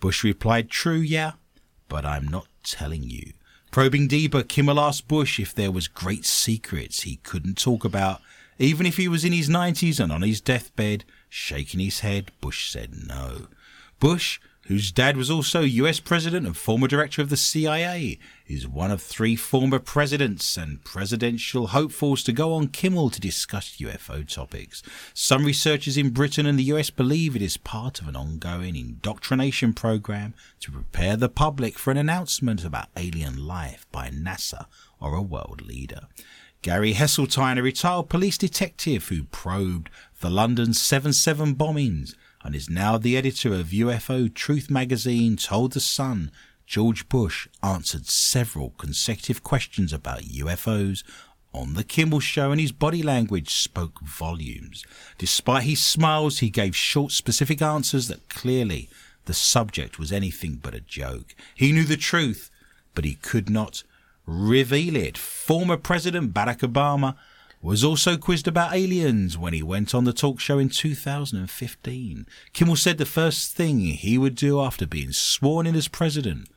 Bush 0.00 0.24
replied, 0.24 0.70
True, 0.70 0.98
yeah, 0.98 1.32
but 1.88 2.04
I'm 2.04 2.26
not 2.26 2.48
telling 2.62 3.04
you. 3.04 3.32
Probing 3.70 4.06
deeper, 4.06 4.42
Kimmel 4.42 4.80
asked 4.80 5.08
Bush 5.08 5.40
if 5.40 5.54
there 5.54 5.72
was 5.72 5.88
great 5.88 6.26
secrets 6.26 7.02
he 7.02 7.16
couldn't 7.16 7.56
talk 7.56 7.84
about, 7.84 8.20
even 8.58 8.84
if 8.84 8.96
he 8.96 9.08
was 9.08 9.24
in 9.24 9.32
his 9.32 9.48
90s 9.48 9.98
and 9.98 10.12
on 10.12 10.22
his 10.22 10.40
deathbed. 10.40 11.04
Shaking 11.30 11.80
his 11.80 12.00
head, 12.00 12.30
Bush 12.42 12.70
said 12.70 12.92
no. 13.06 13.46
Bush, 13.98 14.40
whose 14.66 14.92
dad 14.92 15.16
was 15.16 15.30
also 15.30 15.62
US 15.62 15.98
President 16.00 16.46
and 16.46 16.56
former 16.56 16.86
director 16.86 17.20
of 17.20 17.30
the 17.30 17.36
CIA, 17.36 18.18
is 18.46 18.68
one 18.68 18.90
of 18.90 19.02
three 19.02 19.34
former 19.34 19.78
presidents 19.78 20.56
and 20.56 20.84
presidential 20.84 21.68
hopefuls 21.68 22.22
to 22.24 22.32
go 22.32 22.52
on 22.52 22.68
Kimmel 22.68 23.10
to 23.10 23.20
discuss 23.20 23.76
UFO 23.78 24.26
topics. 24.28 24.82
Some 25.14 25.44
researchers 25.44 25.96
in 25.96 26.10
Britain 26.10 26.46
and 26.46 26.58
the 26.58 26.64
US 26.64 26.90
believe 26.90 27.34
it 27.34 27.42
is 27.42 27.56
part 27.56 28.00
of 28.00 28.08
an 28.08 28.16
ongoing 28.16 28.76
indoctrination 28.76 29.72
program 29.72 30.34
to 30.60 30.70
prepare 30.70 31.16
the 31.16 31.28
public 31.28 31.78
for 31.78 31.90
an 31.90 31.96
announcement 31.96 32.64
about 32.64 32.88
alien 32.96 33.46
life 33.46 33.86
by 33.90 34.10
NASA 34.10 34.66
or 35.00 35.14
a 35.14 35.22
world 35.22 35.62
leader. 35.62 36.02
Gary 36.62 36.94
Heseltine, 36.94 37.58
a 37.58 37.62
retired 37.62 38.08
police 38.08 38.38
detective 38.38 39.08
who 39.08 39.24
probed 39.24 39.90
the 40.20 40.30
London 40.30 40.72
7 40.72 41.12
7 41.12 41.56
bombings 41.56 42.14
and 42.42 42.54
is 42.54 42.68
now 42.68 42.98
the 42.98 43.16
editor 43.16 43.54
of 43.54 43.68
UFO 43.68 44.32
Truth 44.32 44.70
magazine, 44.70 45.36
told 45.36 45.72
The 45.72 45.80
Sun 45.80 46.30
George 46.66 47.08
Bush 47.08 47.48
answered 47.62 48.06
several 48.06 48.70
consecutive 48.78 49.42
questions 49.42 49.92
about 49.92 50.22
UFOs 50.22 51.02
on 51.52 51.74
The 51.74 51.84
Kimmel 51.84 52.20
Show, 52.20 52.50
and 52.50 52.60
his 52.60 52.72
body 52.72 53.02
language 53.02 53.54
spoke 53.54 54.00
volumes. 54.00 54.84
Despite 55.18 55.64
his 55.64 55.82
smiles, 55.82 56.38
he 56.38 56.50
gave 56.50 56.74
short, 56.74 57.12
specific 57.12 57.60
answers 57.60 58.08
that 58.08 58.28
clearly 58.28 58.88
the 59.26 59.34
subject 59.34 59.98
was 59.98 60.12
anything 60.12 60.58
but 60.62 60.74
a 60.74 60.80
joke. 60.80 61.34
He 61.54 61.72
knew 61.72 61.84
the 61.84 61.96
truth, 61.96 62.50
but 62.94 63.04
he 63.04 63.14
could 63.14 63.50
not 63.50 63.82
reveal 64.26 64.96
it. 64.96 65.18
Former 65.18 65.76
President 65.76 66.32
Barack 66.32 66.60
Obama 66.60 67.16
was 67.62 67.84
also 67.84 68.16
quizzed 68.16 68.48
about 68.48 68.74
aliens 68.74 69.38
when 69.38 69.52
he 69.52 69.62
went 69.62 69.94
on 69.94 70.02
the 70.02 70.12
talk 70.12 70.40
show 70.40 70.58
in 70.58 70.68
2015. 70.68 72.26
Kimmel 72.52 72.76
said 72.76 72.98
the 72.98 73.06
first 73.06 73.54
thing 73.54 73.78
he 73.78 74.18
would 74.18 74.34
do 74.34 74.60
after 74.60 74.84
being 74.84 75.12
sworn 75.12 75.66
in 75.66 75.76
as 75.76 75.86
president 75.86 76.48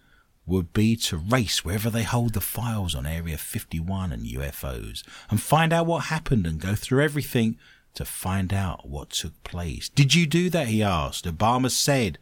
would 0.48 0.74
be 0.74 0.96
to 0.96 1.18
race 1.18 1.64
wherever 1.64 1.92
they 1.92 2.04
hold 2.04 2.34
the 2.34 2.42
files 2.42 2.96
on 2.96 3.06
Area 3.06 3.38
51 3.38 4.12
and 4.12 4.26
UFOs 4.26 5.04
and 5.30 5.40
find 5.40 5.72
out 5.72 5.86
what 5.86 6.06
happened 6.06 6.48
and 6.48 6.60
go 6.60 6.74
through 6.74 7.04
everything 7.04 7.58
to 7.94 8.04
find 8.04 8.52
out 8.52 8.88
what 8.88 9.12
took 9.12 9.44
place. 9.44 9.90
Did 9.90 10.16
you 10.16 10.26
do 10.26 10.50
that? 10.50 10.68
He 10.68 10.82
asked. 10.82 11.26
Obama 11.26 11.70
said, 11.70 12.18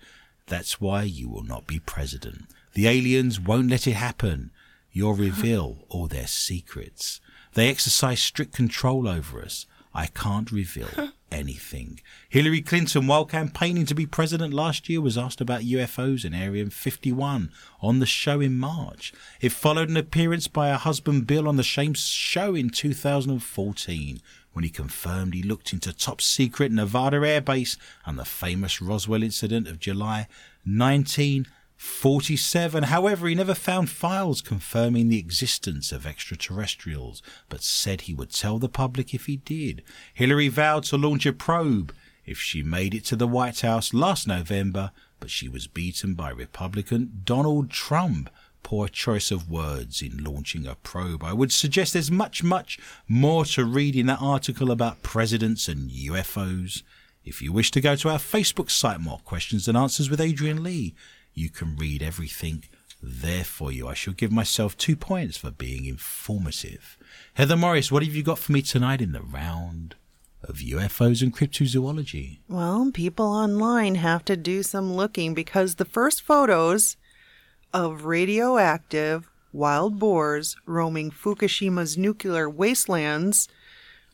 That's 0.47 0.81
why 0.81 1.03
you 1.03 1.29
will 1.29 1.43
not 1.43 1.67
be 1.67 1.79
president. 1.79 2.43
The 2.73 2.87
aliens 2.87 3.39
won't 3.39 3.69
let 3.69 3.87
it 3.87 3.93
happen. 3.93 4.51
You'll 4.91 5.15
reveal 5.15 5.85
all 5.89 6.07
their 6.07 6.27
secrets. 6.27 7.19
They 7.53 7.69
exercise 7.69 8.21
strict 8.21 8.53
control 8.53 9.07
over 9.07 9.41
us. 9.41 9.65
I 9.93 10.07
can't 10.07 10.51
reveal 10.51 11.11
anything. 11.31 11.99
Hillary 12.29 12.61
Clinton, 12.61 13.05
while 13.05 13.25
campaigning 13.25 13.85
to 13.85 13.95
be 13.95 14.07
president 14.07 14.53
last 14.53 14.89
year, 14.89 15.01
was 15.01 15.17
asked 15.17 15.39
about 15.39 15.61
UFOs 15.61 16.25
in 16.25 16.33
Area 16.33 16.67
51 16.67 17.51
on 17.81 17.99
the 17.99 18.05
show 18.05 18.39
in 18.41 18.57
March. 18.57 19.13
It 19.39 19.51
followed 19.51 19.89
an 19.89 19.97
appearance 19.97 20.47
by 20.47 20.69
her 20.69 20.77
husband 20.77 21.27
Bill 21.27 21.47
on 21.47 21.57
the 21.57 21.63
same 21.63 21.93
show 21.93 22.55
in 22.55 22.69
2014 22.69 24.21
when 24.53 24.63
he 24.63 24.69
confirmed 24.69 25.33
he 25.33 25.43
looked 25.43 25.73
into 25.73 25.93
top 25.93 26.21
secret 26.21 26.71
Nevada 26.71 27.17
Air 27.17 27.41
Base 27.41 27.77
and 28.05 28.17
the 28.17 28.25
famous 28.25 28.81
Roswell 28.81 29.23
incident 29.23 29.67
of 29.67 29.79
July 29.79 30.27
1947. 31.83 32.83
However, 32.83 33.27
he 33.27 33.35
never 33.35 33.53
found 33.53 33.89
files 33.89 34.41
confirming 34.41 35.09
the 35.09 35.19
existence 35.19 35.91
of 35.91 36.05
extraterrestrials, 36.05 37.21
but 37.49 37.61
said 37.61 38.01
he 38.01 38.13
would 38.13 38.31
tell 38.31 38.57
the 38.57 38.69
public 38.69 39.13
if 39.13 39.25
he 39.25 39.35
did. 39.35 39.83
Hillary 40.13 40.47
vowed 40.47 40.83
to 40.85 40.97
launch 40.97 41.25
a 41.25 41.33
probe 41.33 41.93
if 42.25 42.39
she 42.39 42.63
made 42.63 42.93
it 42.93 43.03
to 43.05 43.17
the 43.17 43.27
White 43.27 43.61
House 43.61 43.93
last 43.93 44.27
November, 44.27 44.91
but 45.19 45.29
she 45.29 45.49
was 45.49 45.67
beaten 45.67 46.13
by 46.13 46.29
Republican 46.29 47.21
Donald 47.25 47.69
Trump. 47.69 48.29
Poor 48.63 48.87
choice 48.87 49.29
of 49.29 49.49
words 49.49 50.01
in 50.01 50.23
launching 50.23 50.65
a 50.65 50.75
probe. 50.75 51.21
I 51.21 51.33
would 51.33 51.51
suggest 51.51 51.91
there's 51.91 52.09
much, 52.09 52.43
much 52.43 52.79
more 53.09 53.43
to 53.45 53.65
read 53.65 53.97
in 53.97 54.05
that 54.05 54.21
article 54.21 54.71
about 54.71 55.03
presidents 55.03 55.67
and 55.67 55.89
UFOs. 55.91 56.81
If 57.25 57.41
you 57.41 57.51
wish 57.51 57.71
to 57.71 57.81
go 57.81 57.97
to 57.97 58.09
our 58.09 58.19
Facebook 58.19 58.71
site, 58.71 59.01
More 59.01 59.19
Questions 59.19 59.67
and 59.67 59.77
Answers 59.77 60.09
with 60.09 60.21
Adrian 60.21 60.63
Lee, 60.63 60.93
you 61.33 61.49
can 61.49 61.75
read 61.75 62.01
everything 62.01 62.65
there 63.01 63.43
for 63.43 63.71
you. 63.71 63.87
I 63.87 63.93
shall 63.93 64.13
give 64.13 64.31
myself 64.31 64.77
two 64.77 64.95
points 64.95 65.37
for 65.37 65.51
being 65.51 65.85
informative. 65.85 66.97
Heather 67.33 67.57
Morris, 67.57 67.91
what 67.91 68.03
have 68.03 68.15
you 68.15 68.23
got 68.23 68.39
for 68.39 68.51
me 68.51 68.61
tonight 68.61 69.01
in 69.01 69.11
the 69.11 69.21
round 69.21 69.95
of 70.41 70.57
UFOs 70.57 71.21
and 71.21 71.35
cryptozoology? 71.35 72.39
Well, 72.47 72.91
people 72.93 73.25
online 73.25 73.95
have 73.95 74.23
to 74.25 74.37
do 74.37 74.63
some 74.63 74.93
looking 74.93 75.33
because 75.33 75.75
the 75.75 75.85
first 75.85 76.21
photos 76.21 76.97
of 77.73 78.05
radioactive 78.05 79.29
wild 79.51 79.99
boars 79.99 80.55
roaming 80.65 81.11
Fukushima's 81.11 81.97
nuclear 81.97 82.49
wastelands 82.49 83.47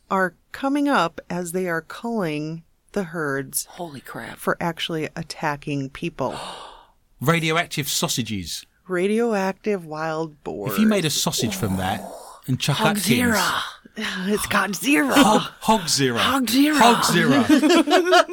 are 0.10 0.36
coming 0.52 0.88
up 0.88 1.22
as 1.30 1.52
they 1.52 1.68
are 1.68 1.82
culling 1.82 2.64
the 2.94 3.04
herds 3.04 3.66
Holy 3.66 4.02
crap. 4.02 4.38
for 4.38 4.58
actually 4.60 5.10
attacking 5.16 5.90
people. 5.90 6.36
Radioactive 7.22 7.88
sausages. 7.90 8.66
Radioactive 8.88 9.86
wild 9.86 10.44
boars. 10.44 10.74
If 10.74 10.80
you 10.80 10.88
made 10.88 11.06
a 11.06 11.10
sausage 11.10 11.56
from 11.56 11.78
that 11.78 12.04
and 12.48 12.60
Chuck 12.60 12.80
Atkins. 12.82 13.06
Hogzera. 13.08 13.62
It's 14.02 14.48
Godzilla. 14.48 15.12
Hog, 15.14 15.52
Hogzera. 15.82 16.20
Hogzera. 16.20 16.80
Hogzera. 16.80 17.44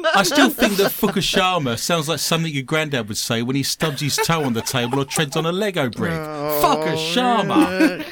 I 0.15 0.23
still 0.23 0.49
think 0.49 0.77
that 0.77 0.91
Fukushima 0.93 1.77
sounds 1.77 2.07
like 2.07 2.19
something 2.19 2.53
your 2.53 2.63
granddad 2.63 3.09
would 3.09 3.17
say 3.17 3.41
when 3.41 3.57
he 3.57 3.63
stubs 3.63 3.99
his 3.99 4.15
toe 4.15 4.45
on 4.45 4.53
the 4.53 4.61
table 4.61 5.01
or 5.01 5.03
treads 5.05 5.35
on 5.35 5.45
a 5.45 5.51
Lego 5.51 5.89
brick. 5.89 6.13
Fukushima. 6.13 8.05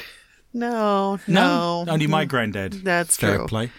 No, 0.52 1.18
no. 1.26 1.84
Only 1.88 2.06
my 2.06 2.26
granddad. 2.26 2.72
That's 2.84 3.16
Fair 3.16 3.38
true. 3.38 3.46
play. 3.46 3.70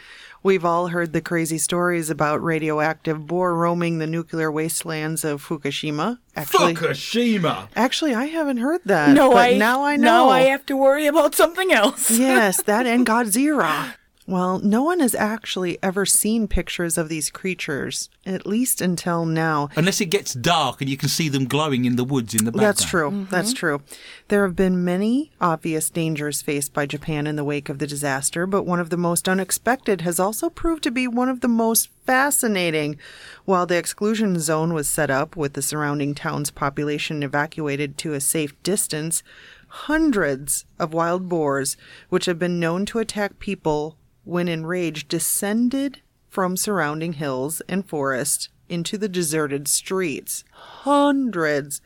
We've 0.44 0.64
all 0.64 0.88
heard 0.88 1.14
the 1.14 1.22
crazy 1.22 1.58
stories 1.58 2.10
about 2.10 2.42
radioactive 2.44 3.26
boar 3.28 3.54
roaming 3.56 3.98
the 3.98 4.08
nuclear 4.08 4.52
wastelands 4.52 5.24
of 5.26 5.46
Fukushima. 5.46 6.20
Actually, 6.36 6.76
Fukushima. 6.76 7.68
actually, 7.76 8.14
I 8.14 8.26
haven't 8.26 8.58
heard 8.58 8.82
that. 8.86 9.10
No, 9.16 9.32
but 9.32 9.38
I 9.54 9.58
now 9.58 9.84
I 9.84 9.96
know. 9.98 10.04
Now 10.04 10.30
I 10.30 10.42
have 10.42 10.66
to 10.68 10.78
worry 10.78 11.08
about 11.08 11.36
something 11.36 11.72
else. 11.72 12.12
yes, 12.12 12.62
that 12.64 12.86
and 12.86 13.06
Godzilla. 13.08 13.94
Well, 14.30 14.60
no 14.60 14.84
one 14.84 15.00
has 15.00 15.16
actually 15.16 15.80
ever 15.82 16.06
seen 16.06 16.50
pictures 16.50 16.98
of 16.98 17.08
these 17.08 17.30
creatures, 17.30 18.10
at 18.26 18.46
least 18.46 18.82
until 18.82 19.26
now. 19.26 19.70
Unless 19.78 20.02
it 20.02 20.08
gets 20.08 20.34
dark 20.34 20.82
and 20.82 20.90
you 20.90 20.98
can 20.98 21.08
see 21.08 21.30
them 21.30 21.46
glowing 21.46 21.86
in 21.86 21.96
the 21.96 22.04
woods 22.04 22.34
in 22.34 22.44
the 22.44 22.52
background. 22.52 22.68
That's 22.68 22.84
true. 22.84 23.10
Mm-hmm. 23.10 23.32
That's 23.32 23.54
true. 23.54 23.82
There 24.28 24.46
have 24.46 24.56
been 24.56 24.84
many 24.84 25.32
obvious 25.40 25.90
dangers 25.90 26.42
faced 26.42 26.74
by 26.74 26.86
Japan 26.86 27.26
in 27.26 27.38
the 27.38 27.46
wake 27.46 27.70
of 27.70 27.80
the 27.80 27.88
disaster, 27.88 28.46
but 28.46 28.64
one 28.64 28.82
of 28.82 28.90
the 28.90 28.98
most 28.98 29.30
unexpected 29.30 30.02
has 30.02 30.20
also 30.20 30.50
proved 30.50 30.84
to 30.84 30.92
be 30.92 31.08
one 31.08 31.30
of 31.30 31.40
the 31.40 31.48
most 31.48 31.88
fascinating. 32.06 32.98
While 33.46 33.66
the 33.66 33.78
exclusion 33.78 34.40
zone 34.42 34.74
was 34.74 34.90
set 34.90 35.10
up 35.10 35.38
with 35.38 35.54
the 35.54 35.62
surrounding 35.62 36.14
town's 36.14 36.52
population 36.52 37.24
evacuated 37.24 37.98
to 38.00 38.12
a 38.12 38.20
safe 38.20 38.62
distance, 38.64 39.24
hundreds 39.68 40.66
of 40.80 40.94
wild 40.94 41.30
boars, 41.30 41.78
which 42.10 42.26
have 42.26 42.40
been 42.40 42.60
known 42.60 42.86
to 42.88 43.00
attack 43.00 43.40
people 43.40 43.97
when 44.28 44.48
enraged, 44.48 45.08
descended 45.08 46.02
from 46.30 46.58
surrounding 46.58 47.14
hills 47.14 47.62
and 47.70 47.88
forests 47.88 48.50
into 48.70 48.98
the 48.98 49.10
deserted 49.10 49.68
streets. 49.68 50.44
Hundreds. 50.52 51.82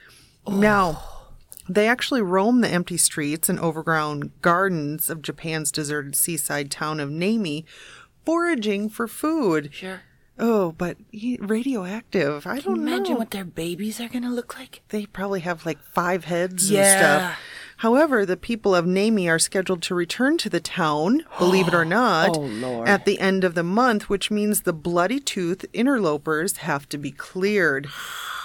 Now, 0.47 1.03
they 1.69 1.87
actually 1.87 2.21
roam 2.21 2.61
the 2.61 2.67
empty 2.69 2.97
streets 2.97 3.47
and 3.49 3.59
overground 3.59 4.31
gardens 4.41 5.09
of 5.09 5.21
Japan's 5.21 5.71
deserted 5.71 6.15
seaside 6.15 6.71
town 6.71 6.99
of 6.99 7.09
Namie, 7.09 7.65
foraging 8.25 8.89
for 8.89 9.07
food. 9.07 9.69
Sure. 9.71 10.01
Oh, 10.39 10.71
but 10.71 10.97
he- 11.11 11.37
radioactive. 11.39 12.47
I 12.47 12.59
don't 12.59 12.79
Imagine 12.79 13.13
know. 13.13 13.19
what 13.19 13.31
their 13.31 13.45
babies 13.45 13.99
are 14.01 14.07
going 14.09 14.23
to 14.23 14.29
look 14.29 14.57
like. 14.57 14.81
they 14.89 15.05
probably 15.05 15.41
have 15.41 15.65
like 15.65 15.79
five 15.83 16.25
heads 16.25 16.71
Yeah. 16.71 16.81
and 16.81 16.99
stuff. 16.99 17.39
However, 17.82 18.27
the 18.27 18.38
people 18.38 18.75
of 18.75 18.86
Namie 18.86 19.27
are 19.27 19.39
scheduled 19.39 19.82
to 19.84 19.95
return 19.95 20.38
to 20.38 20.51
the 20.51 20.59
town, 20.59 21.25
believe 21.39 21.67
it 21.67 21.73
or 21.73 21.84
not, 22.01 22.38
Oh, 22.38 22.84
at 22.86 23.05
the 23.05 23.19
end 23.19 23.43
of 23.43 23.55
the 23.55 23.63
month, 23.63 24.07
which 24.07 24.29
means 24.29 24.61
the 24.61 24.71
bloody 24.71 25.19
tooth 25.19 25.65
interlopers 25.73 26.57
have 26.57 26.88
to 26.89 26.99
be 26.99 27.09
cleared. 27.09 27.88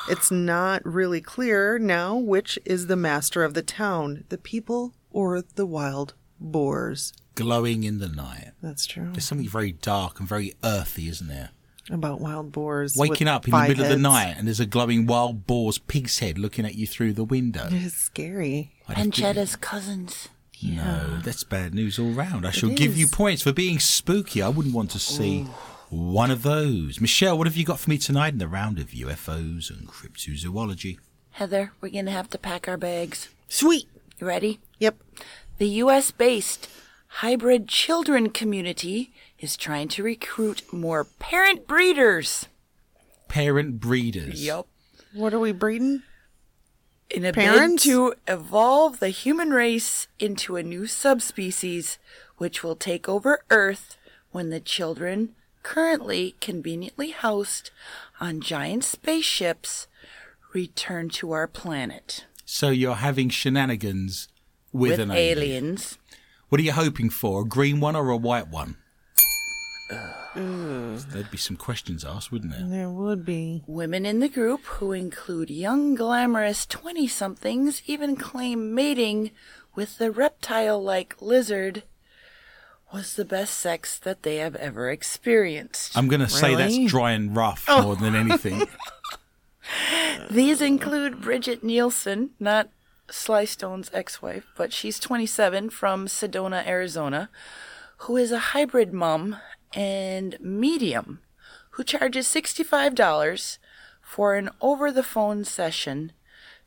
It's 0.09 0.30
not 0.30 0.82
really 0.87 1.20
clear 1.20 1.78
now 1.78 2.16
which 2.16 2.59
is 2.64 2.87
the 2.87 2.97
master 2.97 3.45
of 3.45 3.53
the 3.53 3.61
town, 3.61 4.24
the 4.30 4.39
people 4.39 4.95
or 5.11 5.43
the 5.43 5.66
wild 5.66 6.14
boars. 6.41 7.12
Glowing 7.34 7.84
in 7.84 7.99
the 7.99 8.09
night. 8.09 8.53
That's 8.62 8.87
true. 8.87 9.11
There's 9.12 9.26
something 9.26 9.51
very 9.51 9.72
dark 9.72 10.18
and 10.18 10.26
very 10.26 10.55
earthy, 10.64 11.09
isn't 11.09 11.28
there? 11.28 11.51
About 11.91 12.20
wild 12.20 12.51
boars. 12.51 12.97
Waking 12.97 13.28
up 13.28 13.45
in 13.45 13.51
the 13.53 13.57
five 13.57 13.68
middle 13.68 13.84
of 13.84 13.91
the 13.91 13.97
night 13.97 14.34
and 14.37 14.47
there's 14.47 14.59
a 14.61 14.66
glowing 14.66 15.07
wild 15.07 15.47
boar's 15.47 15.78
pig's 15.78 16.18
head 16.18 16.37
looking 16.37 16.64
at 16.64 16.74
you 16.74 16.87
through 16.87 17.12
the 17.12 17.22
window. 17.24 17.68
It's 17.70 17.95
scary. 17.95 18.72
I'd 18.89 18.97
have 18.97 19.11
given- 19.11 19.34
Pancetta's 19.37 19.57
cousins. 19.57 20.28
No, 20.62 21.20
that's 21.22 21.45
bad 21.45 21.74
news 21.74 21.99
all 21.99 22.11
round. 22.11 22.47
I 22.47 22.51
shall 22.51 22.70
give 22.70 22.97
you 22.97 23.07
points 23.07 23.43
for 23.43 23.53
being 23.53 23.78
spooky. 23.78 24.41
I 24.43 24.49
wouldn't 24.49 24.74
want 24.74 24.91
to 24.93 24.99
see 24.99 25.43
one 25.91 26.30
of 26.30 26.43
those. 26.43 26.99
Michelle, 27.01 27.37
what 27.39 27.47
have 27.47 27.57
you 27.57 27.64
got 27.64 27.78
for 27.78 27.91
me 27.91 27.99
tonight 27.99 28.32
in 28.32 28.39
the 28.39 28.49
round 28.49 28.78
of 28.78 28.91
UFOs 28.91 29.70
and 29.70 29.87
cryptozoology? 29.87 30.99
Heather, 31.32 31.72
we're 31.80 31.91
going 31.91 32.07
to 32.07 32.11
have 32.11 32.30
to 32.30 32.39
pack 32.39 32.66
our 32.68 32.78
bags. 32.78 33.28
Sweet. 33.49 33.87
You 34.18 34.26
ready? 34.26 34.59
Yep. 34.78 34.97
The 35.59 35.68
U.S. 35.68 36.11
based 36.11 36.68
hybrid 37.09 37.68
children 37.68 38.30
community 38.30 39.12
is 39.39 39.57
trying 39.57 39.89
to 39.89 40.03
recruit 40.03 40.62
more 40.72 41.05
parent 41.05 41.66
breeders. 41.66 42.47
Parent 43.28 43.80
breeders. 43.80 44.45
Yep. 44.45 44.66
What 45.12 45.34
are 45.34 45.39
we 45.39 45.53
breeding? 45.53 46.03
In 47.11 47.24
a 47.24 47.32
Parents? 47.32 47.84
bid 47.84 47.91
to 47.93 48.14
evolve 48.26 48.99
the 48.99 49.11
human 49.11 49.51
race 49.51 50.09
into 50.18 50.57
a 50.57 50.62
new 50.62 50.87
subspecies 50.87 51.99
which 52.39 52.64
will 52.64 52.76
take 52.76 53.09
over 53.09 53.43
Earth 53.51 53.97
when 54.32 54.51
the 54.51 54.61
children 54.61 55.34
currently 55.62 56.34
conveniently 56.41 57.11
housed 57.11 57.70
on 58.20 58.41
giant 58.41 58.84
spaceships 58.84 59.87
return 60.53 61.09
to 61.09 61.32
our 61.32 61.47
planet 61.47 62.24
So 62.45 62.70
you're 62.70 62.95
having 62.97 63.28
shenanigans 63.28 64.28
with, 64.72 64.93
with 64.93 65.01
an 65.01 65.11
alien. 65.11 65.39
aliens. 65.39 65.99
What 66.49 66.61
are 66.61 66.64
you 66.64 66.72
hoping 66.72 67.11
for? 67.11 67.43
A 67.43 67.45
green 67.45 67.80
one 67.80 67.97
or 67.97 68.11
a 68.11 68.16
white 68.16 68.49
one? 68.49 68.76
There'd 69.91 71.30
be 71.30 71.37
some 71.37 71.57
questions 71.57 72.05
asked, 72.05 72.30
wouldn't 72.32 72.53
there? 72.53 72.66
There 72.68 72.91
would 72.91 73.24
be. 73.24 73.62
Women 73.66 74.05
in 74.05 74.20
the 74.20 74.28
group, 74.28 74.62
who 74.64 74.93
include 74.93 75.51
young, 75.51 75.95
glamorous 75.95 76.66
20 76.66 77.07
somethings, 77.07 77.82
even 77.87 78.16
claim 78.16 78.74
mating 78.74 79.30
with 79.74 79.99
the 79.99 80.11
reptile 80.11 80.82
like 80.82 81.20
lizard 81.20 81.84
was 82.93 83.14
the 83.14 83.24
best 83.24 83.55
sex 83.59 83.99
that 83.99 84.22
they 84.22 84.37
have 84.37 84.57
ever 84.57 84.91
experienced. 84.91 85.97
I'm 85.97 86.09
going 86.09 86.20
to 86.20 86.28
say 86.28 86.55
Really? 86.55 86.78
that's 86.80 86.91
dry 86.91 87.12
and 87.12 87.34
rough 87.37 87.64
Oh. 87.68 87.82
more 87.82 87.97
than 87.97 88.14
anything. 88.14 88.66
These 90.30 90.61
include 90.61 91.20
Bridget 91.20 91.62
Nielsen, 91.64 92.30
not 92.39 92.68
Sly 93.11 93.45
Stone's 93.45 93.91
ex 93.93 94.22
wife, 94.22 94.47
but 94.57 94.72
she's 94.72 94.99
27 95.01 95.70
from 95.70 96.07
Sedona, 96.07 96.66
Arizona, 96.66 97.28
who 97.99 98.16
is 98.16 98.30
a 98.32 98.39
hybrid 98.39 98.93
mom 98.93 99.37
and 99.77 100.37
medium 100.41 101.20
who 101.70 101.85
charges 101.85 102.27
$65 102.27 103.59
for 104.01 104.35
an 104.35 104.49
over 104.61 104.91
the 104.91 105.03
phone 105.03 105.45
session 105.45 106.12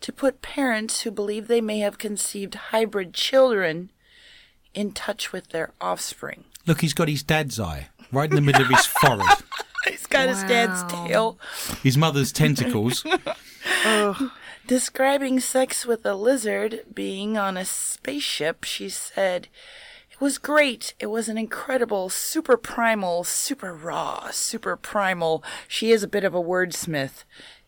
to 0.01 0.13
put 0.13 0.41
parents 0.41 1.01
who 1.01 1.11
believe 1.11 1.47
they 1.47 1.61
may 1.61 1.79
have 1.79 1.97
conceived 1.97 2.55
hybrid 2.55 3.13
children 3.13 3.91
in 4.73 4.91
touch 4.91 5.33
with 5.33 5.49
their 5.49 5.73
offspring. 5.81 6.45
Look, 6.65 6.81
he's 6.81 6.93
got 6.93 7.09
his 7.09 7.23
dad's 7.23 7.59
eye 7.59 7.89
right 8.11 8.29
in 8.29 8.35
the 8.35 8.41
middle 8.41 8.61
of 8.61 8.69
his 8.69 8.85
forehead. 8.85 9.39
He's 9.87 10.05
got 10.07 10.27
his 10.27 10.43
dad's 10.43 10.83
tail. 10.91 11.39
His 11.81 11.97
mother's 11.97 12.33
tentacles. 12.33 13.05
Describing 14.67 15.39
sex 15.39 15.85
with 15.85 16.05
a 16.05 16.13
lizard 16.13 16.81
being 16.93 17.37
on 17.37 17.55
a 17.55 17.63
spaceship, 17.63 18.65
she 18.65 18.89
said, 18.89 19.45
It 19.45 19.49
was 20.19 20.37
great. 20.37 20.93
It 20.99 21.07
was 21.07 21.29
an 21.29 21.37
incredible, 21.37 22.09
super 22.09 22.57
primal, 22.57 23.23
super 23.23 23.73
raw, 23.73 24.29
super 24.31 24.75
primal. 24.75 25.43
She 25.67 25.91
is 25.91 26.03
a 26.03 26.07
bit 26.07 26.23
of 26.23 26.33
a 26.33 26.41
wordsmith 26.41 27.23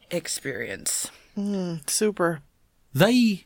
experience. 0.10 1.10
Hmm, 1.36 1.76
super. 1.88 2.41
They 2.93 3.45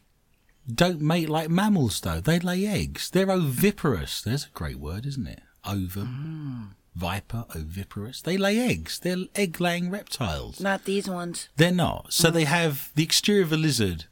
don't 0.74 1.01
mate 1.01 1.30
like 1.30 1.49
mammals, 1.49 1.99
though. 2.01 2.20
They 2.20 2.39
lay 2.39 2.66
eggs. 2.66 3.10
They're 3.10 3.32
oviparous. 3.32 4.22
There's 4.22 4.45
a 4.45 4.49
great 4.49 4.78
word, 4.78 5.06
isn't 5.06 5.28
it? 5.28 5.41
Ova, 5.64 6.01
hmm. 6.01 6.64
viper, 6.95 7.45
oviparous. 7.56 8.22
They 8.22 8.38
lay 8.38 8.58
eggs. 8.60 8.99
They're 8.99 9.26
egg-laying 9.36 9.89
reptiles. 9.89 10.60
Not 10.60 10.86
these 10.86 11.10
ones. 11.10 11.49
They're 11.58 11.72
not. 11.72 12.14
So 12.14 12.30
hmm. 12.30 12.36
they 12.36 12.43
have 12.45 12.91
the 12.95 13.03
exterior 13.03 13.43
of 13.43 13.53
a 13.53 13.58
lizard, 13.58 14.06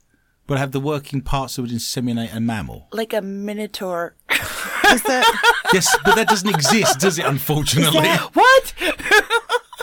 but 0.47 0.57
have 0.57 0.71
the 0.71 0.79
working 0.79 1.21
parts 1.21 1.55
that 1.55 1.61
would 1.61 1.71
inseminate 1.71 2.35
a 2.35 2.39
mammal. 2.39 2.87
Like 2.91 3.13
a 3.13 3.21
minotaur. 3.21 4.15
Is 4.29 5.01
that 5.03 5.61
Yes, 5.73 5.95
but 6.03 6.15
that 6.15 6.27
doesn't 6.27 6.49
exist, 6.49 6.99
does 6.99 7.17
it? 7.17 7.25
Unfortunately. 7.25 8.07
what? 8.33 8.73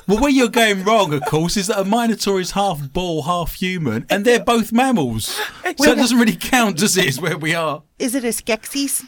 Well, 0.08 0.18
where 0.18 0.30
you're 0.30 0.48
going 0.48 0.82
wrong, 0.82 1.12
of 1.12 1.24
course, 1.26 1.56
is 1.56 1.68
that 1.68 1.78
a 1.78 1.84
minotaur 1.84 2.40
is 2.40 2.52
half 2.52 2.92
bull, 2.92 3.22
half 3.22 3.54
human, 3.54 4.06
and 4.10 4.24
they're 4.24 4.42
both 4.42 4.72
mammals. 4.72 5.26
So 5.26 5.92
it 5.92 5.96
doesn't 5.96 6.18
really 6.18 6.34
count, 6.34 6.78
does 6.78 6.96
it? 6.96 7.04
Is 7.06 7.20
where 7.20 7.38
we 7.38 7.54
are. 7.54 7.84
is 7.96 8.16
it 8.16 8.24
a 8.24 8.28
Skeksis? 8.28 9.06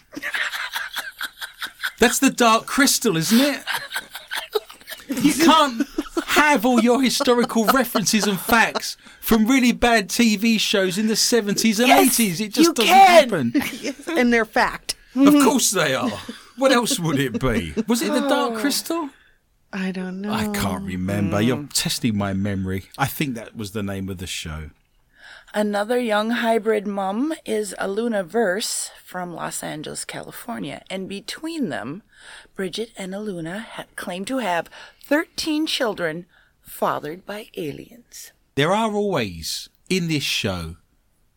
That's 1.99 2.21
the 2.21 2.31
dark 2.31 2.67
crystal, 2.67 3.17
isn't 3.17 3.41
it? 3.41 3.65
You 5.09 5.35
can't 5.35 5.83
have 6.27 6.65
all 6.65 6.81
your 6.81 7.03
historical 7.03 7.65
references 7.67 8.27
and 8.29 8.39
facts 8.39 8.97
from 9.23 9.47
really 9.47 9.71
bad 9.71 10.09
TV 10.09 10.59
shows 10.59 10.99
in 10.99 11.07
the 11.07 11.15
70s 11.15 11.79
and 11.79 11.89
Yes, 11.89 12.19
80s. 12.19 12.41
It 12.41 12.53
just 12.53 12.59
you 12.59 12.75
doesn't 12.75 12.93
can. 12.93 13.51
happen. 13.53 13.95
and 14.19 14.33
they're 14.33 14.45
fact. 14.45 14.97
Of 15.15 15.33
course 15.45 15.71
they 15.71 15.95
are. 15.95 16.11
What 16.57 16.73
else 16.73 16.99
would 16.99 17.21
it 17.21 17.41
be? 17.41 17.73
Was 17.87 18.03
it 18.03 18.13
the 18.13 18.21
Dark 18.29 18.55
oh. 18.55 18.59
Crystal? 18.59 19.11
I 19.73 19.93
don't 19.93 20.21
know. 20.21 20.33
I 20.33 20.49
can't 20.49 20.85
remember. 20.85 21.39
Mm. 21.39 21.47
You're 21.47 21.69
testing 21.73 22.17
my 22.19 22.33
memory. 22.33 22.87
I 22.99 23.07
think 23.07 23.37
that 23.37 23.57
was 23.57 23.71
the 23.71 23.83
name 23.83 24.09
of 24.09 24.19
the 24.19 24.27
show. 24.27 24.71
Another 25.55 25.99
young 25.99 26.31
hybrid 26.31 26.87
mum 26.87 27.33
is 27.45 27.75
Aluna 27.79 28.25
Verse 28.25 28.91
from 29.05 29.35
Los 29.35 29.63
Angeles, 29.63 30.05
California. 30.05 30.83
And 30.91 31.09
between 31.09 31.69
them, 31.69 32.03
Bridget 32.57 32.91
and 32.97 33.13
Aluna 33.13 33.61
ha- 33.65 33.85
claim 33.95 34.25
to 34.27 34.39
have 34.39 34.69
13 35.05 35.67
children 35.67 36.27
fathered 36.63 37.25
by 37.25 37.49
aliens. 37.57 38.33
There 38.55 38.73
are 38.73 38.93
always, 38.93 39.69
in 39.89 40.09
this 40.09 40.23
show, 40.23 40.77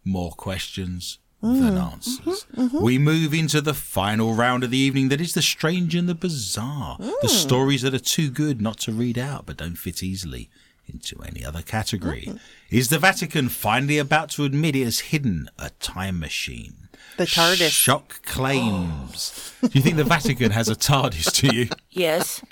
more 0.03 0.31
questions 0.31 1.19
than 1.41 1.61
mm, 1.61 1.69
mm-hmm, 1.69 1.77
answers. 1.77 2.45
Mm-hmm. 2.55 2.81
We 2.81 2.97
move 2.97 3.33
into 3.33 3.61
the 3.61 3.73
final 3.73 4.33
round 4.33 4.63
of 4.63 4.71
the 4.71 4.77
evening 4.77 5.09
that 5.09 5.21
is 5.21 5.33
the 5.33 5.41
strange 5.41 5.95
and 5.95 6.09
the 6.09 6.15
bizarre. 6.15 6.97
The 6.97 7.27
mm. 7.27 7.29
stories 7.29 7.83
that 7.83 7.93
are 7.93 7.99
too 7.99 8.29
good 8.29 8.61
not 8.61 8.79
to 8.79 8.91
read 8.91 9.17
out 9.17 9.45
but 9.45 9.57
don't 9.57 9.77
fit 9.77 10.01
easily 10.01 10.49
into 10.87 11.21
any 11.21 11.43
other 11.45 11.61
category. 11.61 12.25
Mm-hmm. 12.27 12.37
Is 12.69 12.89
the 12.89 12.99
Vatican 12.99 13.49
finally 13.49 13.97
about 13.97 14.29
to 14.31 14.43
admit 14.43 14.75
it 14.75 14.83
has 14.83 14.99
hidden 14.99 15.49
a 15.57 15.69
time 15.79 16.19
machine? 16.19 16.85
The 17.17 17.25
TARDIS. 17.25 17.69
Shock 17.69 18.23
claims. 18.23 19.53
Do 19.61 19.69
you 19.71 19.81
think 19.81 19.95
the 19.95 20.03
Vatican 20.03 20.51
has 20.51 20.67
a 20.67 20.75
TARDIS 20.75 21.31
to 21.35 21.55
you? 21.55 21.69
Yes. 21.89 22.43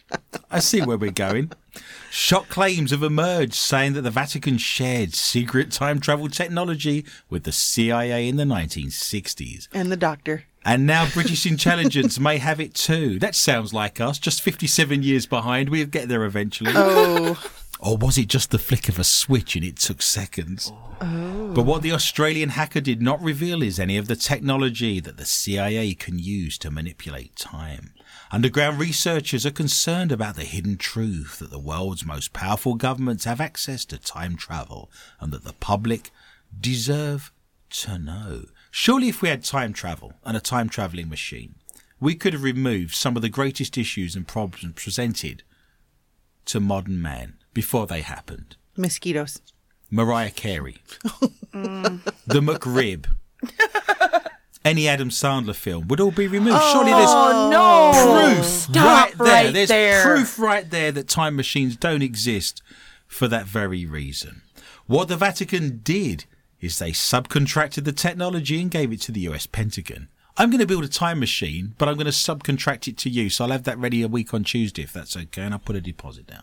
I 0.49 0.59
see 0.59 0.81
where 0.81 0.97
we're 0.97 1.11
going. 1.11 1.51
Shock 2.09 2.47
claims 2.47 2.91
have 2.91 3.03
emerged 3.03 3.55
saying 3.55 3.91
that 3.93 4.03
the 4.03 4.09
Vatican 4.09 4.57
shared 4.57 5.15
secret 5.15 5.69
time 5.69 5.99
travel 5.99 6.29
technology 6.29 7.03
with 7.29 7.43
the 7.43 7.51
CIA 7.51 8.29
in 8.29 8.37
the 8.37 8.45
1960s. 8.45 9.67
And 9.73 9.91
the 9.91 9.97
doctor. 9.97 10.45
And 10.63 10.87
now 10.87 11.09
British 11.09 11.45
intelligence 11.45 12.19
may 12.19 12.37
have 12.37 12.61
it 12.61 12.73
too. 12.73 13.19
That 13.19 13.35
sounds 13.35 13.73
like 13.73 13.99
us, 13.99 14.17
just 14.17 14.41
57 14.41 15.03
years 15.03 15.25
behind. 15.25 15.67
We'll 15.67 15.87
get 15.87 16.07
there 16.07 16.23
eventually. 16.23 16.71
Oh, 16.73 17.37
Or 17.83 17.97
was 17.97 18.17
it 18.17 18.29
just 18.29 18.51
the 18.51 18.59
flick 18.59 18.87
of 18.87 18.97
a 18.97 19.03
switch 19.03 19.57
and 19.57 19.65
it 19.65 19.75
took 19.75 20.01
seconds? 20.01 20.71
Oh. 21.01 21.51
But 21.53 21.65
what 21.65 21.81
the 21.81 21.91
Australian 21.91 22.49
hacker 22.49 22.79
did 22.79 23.01
not 23.01 23.21
reveal 23.21 23.61
is 23.61 23.77
any 23.77 23.97
of 23.97 24.07
the 24.07 24.15
technology 24.15 25.01
that 25.01 25.17
the 25.17 25.25
CIA 25.25 25.93
can 25.93 26.17
use 26.17 26.57
to 26.59 26.71
manipulate 26.71 27.35
time. 27.35 27.93
Underground 28.31 28.79
researchers 28.79 29.45
are 29.45 29.51
concerned 29.51 30.13
about 30.13 30.37
the 30.37 30.45
hidden 30.45 30.77
truth 30.77 31.39
that 31.39 31.51
the 31.51 31.59
world's 31.59 32.05
most 32.05 32.31
powerful 32.31 32.75
governments 32.75 33.25
have 33.25 33.41
access 33.41 33.83
to 33.85 33.97
time 33.97 34.37
travel 34.37 34.89
and 35.19 35.33
that 35.33 35.43
the 35.43 35.51
public 35.51 36.09
deserve 36.57 37.33
to 37.69 37.99
know. 37.99 38.45
Surely, 38.71 39.09
if 39.09 39.21
we 39.21 39.27
had 39.27 39.43
time 39.43 39.73
travel 39.73 40.13
and 40.23 40.37
a 40.37 40.39
time 40.39 40.69
traveling 40.69 41.09
machine, 41.09 41.55
we 41.99 42.15
could 42.15 42.31
have 42.31 42.43
removed 42.43 42.95
some 42.95 43.17
of 43.17 43.21
the 43.21 43.27
greatest 43.27 43.77
issues 43.77 44.15
and 44.15 44.25
problems 44.25 44.81
presented 44.81 45.43
to 46.45 46.61
modern 46.61 47.01
man 47.01 47.35
before 47.53 47.87
they 47.87 48.01
happened. 48.01 48.55
mosquitoes. 48.77 49.41
Mariah 49.91 50.31
Carey, 50.31 50.77
the 51.53 52.01
McRib, 52.41 53.05
any 54.65 54.87
Adam 54.87 55.09
Sandler 55.09 55.55
film 55.55 55.87
would 55.87 55.99
all 55.99 56.11
be 56.11 56.27
removed. 56.27 56.61
Surely 56.71 56.91
oh, 56.93 56.97
there's 56.97 57.09
Oh, 57.11 57.49
no. 57.51 58.35
proof 58.35 58.45
Stop 58.45 58.75
right 58.75 59.17
there. 59.17 59.27
right 59.45 59.53
there's 59.53 59.69
there. 59.69 60.01
proof 60.03 60.39
right 60.39 60.69
there 60.69 60.91
that 60.91 61.07
time 61.07 61.35
machines 61.35 61.75
don't 61.75 62.01
exist 62.01 62.61
for 63.05 63.27
that 63.27 63.45
very 63.45 63.85
reason. 63.85 64.41
What 64.87 65.07
the 65.09 65.15
Vatican 65.17 65.81
did 65.83 66.25
is 66.59 66.79
they 66.79 66.91
subcontracted 66.91 67.83
the 67.83 67.91
technology 67.91 68.59
and 68.61 68.71
gave 68.71 68.91
it 68.91 69.01
to 69.01 69.11
the 69.11 69.21
US 69.21 69.45
Pentagon. 69.45 70.07
I'm 70.37 70.49
going 70.49 70.59
to 70.61 70.65
build 70.65 70.83
a 70.83 70.87
time 70.87 71.19
machine, 71.19 71.75
but 71.77 71.87
I'm 71.87 71.95
going 71.95 72.05
to 72.05 72.11
subcontract 72.11 72.87
it 72.87 72.97
to 72.97 73.09
you. 73.09 73.29
So 73.29 73.43
I'll 73.43 73.51
have 73.51 73.65
that 73.65 73.77
ready 73.77 74.01
a 74.01 74.07
week 74.07 74.33
on 74.33 74.43
Tuesday 74.43 74.81
if 74.81 74.91
that's 74.91 75.15
okay, 75.15 75.43
and 75.43 75.53
I'll 75.53 75.59
put 75.59 75.75
a 75.75 75.81
deposit 75.81 76.25
down. 76.25 76.41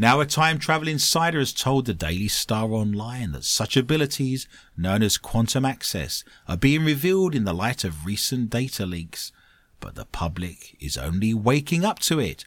Now, 0.00 0.20
a 0.20 0.26
time 0.26 0.60
travel 0.60 0.86
insider 0.86 1.40
has 1.40 1.52
told 1.52 1.86
the 1.86 1.92
Daily 1.92 2.28
Star 2.28 2.70
Online 2.70 3.32
that 3.32 3.42
such 3.42 3.76
abilities, 3.76 4.46
known 4.76 5.02
as 5.02 5.18
quantum 5.18 5.64
access, 5.64 6.22
are 6.46 6.56
being 6.56 6.84
revealed 6.84 7.34
in 7.34 7.44
the 7.44 7.52
light 7.52 7.82
of 7.82 8.06
recent 8.06 8.48
data 8.48 8.86
leaks, 8.86 9.32
but 9.80 9.96
the 9.96 10.04
public 10.04 10.76
is 10.78 10.96
only 10.96 11.34
waking 11.34 11.84
up 11.84 11.98
to 11.98 12.20
it. 12.20 12.44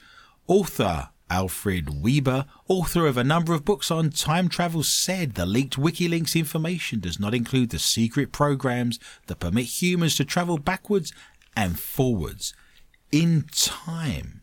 Author 0.48 1.10
Alfred 1.30 1.88
Webre, 1.88 2.46
author 2.70 3.06
of 3.06 3.18
a 3.18 3.24
number 3.24 3.54
of 3.54 3.66
books 3.66 3.92
on 3.92 4.12
time 4.12 4.48
travel, 4.48 4.82
said 4.82 5.34
the 5.34 5.46
leaked 5.46 5.76
WikiLeaks 5.76 6.38
information 6.38 7.02
does 7.02 7.20
not 7.20 7.34
include 7.34 7.72
the 7.72 7.80
secret 7.80 8.32
programs 8.32 8.98
that 9.28 9.40
permit 9.40 9.82
humans 9.82 10.16
to 10.16 10.24
travel 10.24 10.58
backwards 10.58 11.12
and 11.56 11.78
forwards 11.78 12.54
in 13.12 13.44
time. 13.52 14.41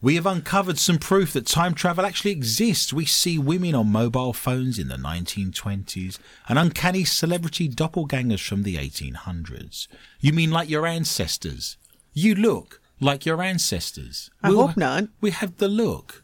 We 0.00 0.14
have 0.14 0.26
uncovered 0.26 0.78
some 0.78 0.98
proof 0.98 1.32
that 1.32 1.46
time 1.46 1.74
travel 1.74 2.06
actually 2.06 2.30
exists. 2.30 2.92
We 2.92 3.04
see 3.04 3.36
women 3.36 3.74
on 3.74 3.90
mobile 3.90 4.32
phones 4.32 4.78
in 4.78 4.86
the 4.86 4.94
1920s 4.94 6.18
and 6.48 6.56
uncanny 6.56 7.02
celebrity 7.02 7.68
doppelgangers 7.68 8.46
from 8.46 8.62
the 8.62 8.76
1800s. 8.76 9.88
You 10.20 10.32
mean 10.32 10.52
like 10.52 10.70
your 10.70 10.86
ancestors? 10.86 11.78
You 12.12 12.36
look 12.36 12.80
like 13.00 13.26
your 13.26 13.42
ancestors. 13.42 14.30
I 14.40 14.50
hope 14.50 14.76
not. 14.76 15.08
We 15.20 15.32
have 15.32 15.56
the 15.56 15.68
look. 15.68 16.22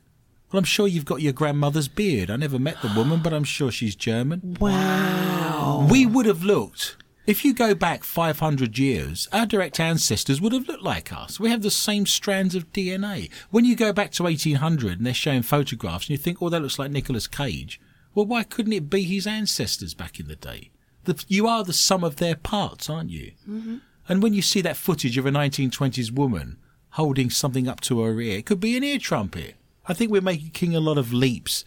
Well, 0.52 0.58
I'm 0.58 0.64
sure 0.64 0.86
you've 0.86 1.04
got 1.04 1.20
your 1.20 1.32
grandmother's 1.32 1.88
beard. 1.88 2.30
I 2.30 2.36
never 2.36 2.60
met 2.60 2.80
the 2.80 2.92
woman, 2.94 3.22
but 3.24 3.34
I'm 3.34 3.42
sure 3.42 3.72
she's 3.72 3.96
German. 3.96 4.56
Wow. 4.60 5.88
We 5.90 6.06
would 6.06 6.26
have 6.26 6.44
looked. 6.44 6.94
If 7.26 7.42
you 7.42 7.54
go 7.54 7.74
back 7.74 8.04
500 8.04 8.76
years, 8.78 9.28
our 9.32 9.46
direct 9.46 9.80
ancestors 9.80 10.42
would 10.42 10.52
have 10.52 10.68
looked 10.68 10.82
like 10.82 11.10
us. 11.10 11.40
We 11.40 11.48
have 11.48 11.62
the 11.62 11.70
same 11.70 12.04
strands 12.04 12.54
of 12.54 12.70
DNA. 12.70 13.30
When 13.48 13.64
you 13.64 13.74
go 13.74 13.94
back 13.94 14.10
to 14.12 14.24
1800 14.24 14.98
and 14.98 15.06
they're 15.06 15.14
showing 15.14 15.40
photographs 15.40 16.04
and 16.04 16.10
you 16.10 16.18
think, 16.18 16.42
oh, 16.42 16.50
that 16.50 16.60
looks 16.60 16.78
like 16.78 16.90
Nicolas 16.90 17.26
Cage, 17.26 17.80
well, 18.14 18.26
why 18.26 18.42
couldn't 18.42 18.74
it 18.74 18.90
be 18.90 19.04
his 19.04 19.26
ancestors 19.26 19.94
back 19.94 20.20
in 20.20 20.28
the 20.28 20.36
day? 20.36 20.70
The, 21.04 21.24
you 21.26 21.46
are 21.46 21.64
the 21.64 21.72
sum 21.72 22.04
of 22.04 22.16
their 22.16 22.36
parts, 22.36 22.90
aren't 22.90 23.10
you? 23.10 23.32
Mm-hmm. 23.48 23.76
And 24.06 24.22
when 24.22 24.34
you 24.34 24.42
see 24.42 24.60
that 24.60 24.76
footage 24.76 25.16
of 25.16 25.24
a 25.24 25.30
1920s 25.30 26.10
woman 26.10 26.58
holding 26.90 27.30
something 27.30 27.66
up 27.66 27.80
to 27.82 28.02
her 28.02 28.20
ear, 28.20 28.38
it 28.38 28.46
could 28.46 28.60
be 28.60 28.76
an 28.76 28.84
ear 28.84 28.98
trumpet. 28.98 29.56
I 29.86 29.94
think 29.94 30.10
we're 30.10 30.20
making 30.20 30.76
a 30.76 30.80
lot 30.80 30.98
of 30.98 31.14
leaps 31.14 31.64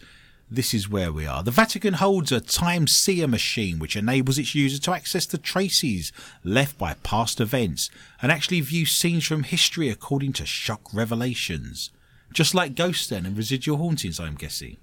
this 0.50 0.74
is 0.74 0.90
where 0.90 1.12
we 1.12 1.28
are. 1.28 1.44
The 1.44 1.52
Vatican 1.52 1.96
holds 1.96 2.32
a 2.32 2.40
time 2.40 2.88
seer 2.88 3.28
machine 3.28 3.80
which 3.80 3.96
enables 3.96 4.38
its 4.38 4.56
user 4.56 4.80
to 4.82 4.94
access 4.94 5.26
the 5.26 5.38
traces 5.38 6.14
left 6.44 6.78
by 6.78 6.94
past 7.04 7.42
events 7.42 7.90
and 8.22 8.32
actually 8.32 8.62
view 8.62 8.86
scenes 8.86 9.26
from 9.26 9.44
history 9.44 9.90
according 9.90 10.34
to 10.34 10.46
shock 10.46 10.82
revelations. 10.94 11.92
Just 12.32 12.56
like 12.56 12.76
Ghost 12.76 13.10
then 13.10 13.26
and 13.26 13.36
Residual 13.36 13.78
Hauntings, 13.78 14.20
I'm 14.20 14.36
guessing. 14.36 14.78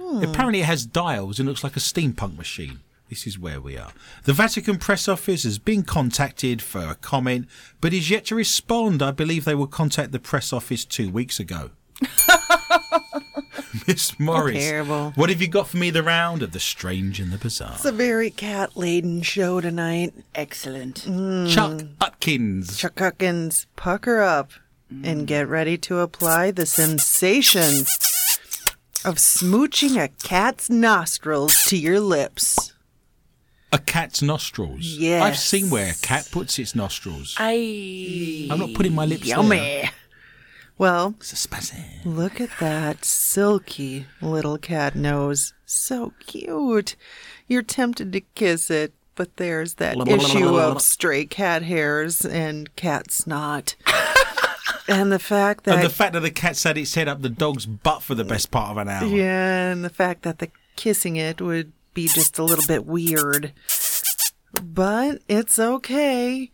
Hmm. 0.00 0.22
Apparently, 0.22 0.60
it 0.60 0.66
has 0.66 0.86
dials 0.86 1.38
and 1.38 1.48
looks 1.48 1.64
like 1.64 1.76
a 1.76 1.80
steampunk 1.80 2.36
machine. 2.36 2.80
This 3.10 3.26
is 3.26 3.38
where 3.38 3.60
we 3.60 3.76
are. 3.76 3.92
The 4.24 4.32
Vatican 4.32 4.78
press 4.78 5.08
office 5.08 5.42
has 5.42 5.58
been 5.58 5.82
contacted 5.82 6.62
for 6.62 6.80
a 6.80 6.94
comment, 6.94 7.48
but 7.80 7.92
is 7.92 8.08
yet 8.08 8.26
to 8.26 8.36
respond. 8.36 9.02
I 9.02 9.10
believe 9.10 9.44
they 9.44 9.54
will 9.54 9.66
contact 9.66 10.12
the 10.12 10.20
press 10.20 10.52
office 10.52 10.84
two 10.84 11.10
weeks 11.10 11.40
ago. 11.40 11.72
Miss 13.86 14.18
Morris, 14.18 14.64
terrible. 14.64 15.12
what 15.14 15.30
have 15.30 15.40
you 15.40 15.48
got 15.48 15.68
for 15.68 15.76
me 15.76 15.90
the 15.90 16.02
round 16.02 16.42
of 16.42 16.52
the 16.52 16.60
strange 16.60 17.20
and 17.20 17.30
the 17.32 17.38
bizarre? 17.38 17.72
It's 17.74 17.84
a 17.84 17.92
very 17.92 18.30
cat 18.30 18.76
laden 18.76 19.22
show 19.22 19.60
tonight. 19.60 20.12
Excellent. 20.34 21.02
Mm. 21.02 21.48
Chuck 21.52 21.82
Atkins. 22.00 22.76
Chuck 22.76 22.98
Huckins, 22.98 23.66
pucker 23.76 24.20
up 24.20 24.50
and 25.04 25.26
get 25.26 25.46
ready 25.48 25.78
to 25.78 26.00
apply 26.00 26.50
the 26.50 26.66
sensation 26.66 27.86
of 29.04 29.16
smooching 29.16 30.02
a 30.02 30.08
cat's 30.08 30.68
nostrils 30.68 31.54
to 31.66 31.76
your 31.76 32.00
lips. 32.00 32.72
A 33.72 33.78
cat's 33.78 34.20
nostrils. 34.20 34.84
Yes. 34.84 35.22
I've 35.22 35.38
seen 35.38 35.70
where 35.70 35.92
a 35.92 35.94
cat 35.94 36.28
puts 36.32 36.58
its 36.58 36.74
nostrils. 36.74 37.36
I. 37.38 38.48
I'm 38.50 38.58
not 38.58 38.74
putting 38.74 38.94
my 38.94 39.06
lips 39.06 39.30
on 39.32 39.48
there. 39.48 39.90
Well, 40.80 41.14
look 42.06 42.40
at 42.40 42.48
that 42.58 43.04
silky 43.04 44.06
little 44.22 44.56
cat 44.56 44.96
nose. 44.96 45.52
So 45.66 46.14
cute. 46.20 46.96
You're 47.46 47.60
tempted 47.60 48.14
to 48.14 48.22
kiss 48.34 48.70
it, 48.70 48.94
but 49.14 49.36
there's 49.36 49.74
that 49.74 49.98
issue 50.08 50.58
of 50.58 50.80
stray 50.80 51.26
cat 51.26 51.64
hairs 51.64 52.24
and 52.24 52.74
cat 52.76 53.10
snot. 53.10 53.76
and 54.88 55.12
the 55.12 55.18
fact 55.18 55.64
that 55.64 55.74
And 55.74 55.84
the 55.84 55.90
fact 55.90 56.14
that 56.14 56.20
the 56.20 56.30
cat's 56.30 56.62
had 56.62 56.78
its 56.78 56.94
head 56.94 57.08
up 57.08 57.20
the 57.20 57.28
dog's 57.28 57.66
butt 57.66 58.02
for 58.02 58.14
the 58.14 58.24
best 58.24 58.50
part 58.50 58.70
of 58.70 58.78
an 58.78 58.88
hour. 58.88 59.04
Yeah, 59.04 59.72
and 59.72 59.84
the 59.84 59.90
fact 59.90 60.22
that 60.22 60.38
the 60.38 60.50
kissing 60.76 61.16
it 61.16 61.42
would 61.42 61.72
be 61.92 62.08
just 62.08 62.38
a 62.38 62.42
little 62.42 62.64
bit 62.66 62.86
weird. 62.86 63.52
But 64.62 65.20
it's 65.28 65.58
okay. 65.58 66.50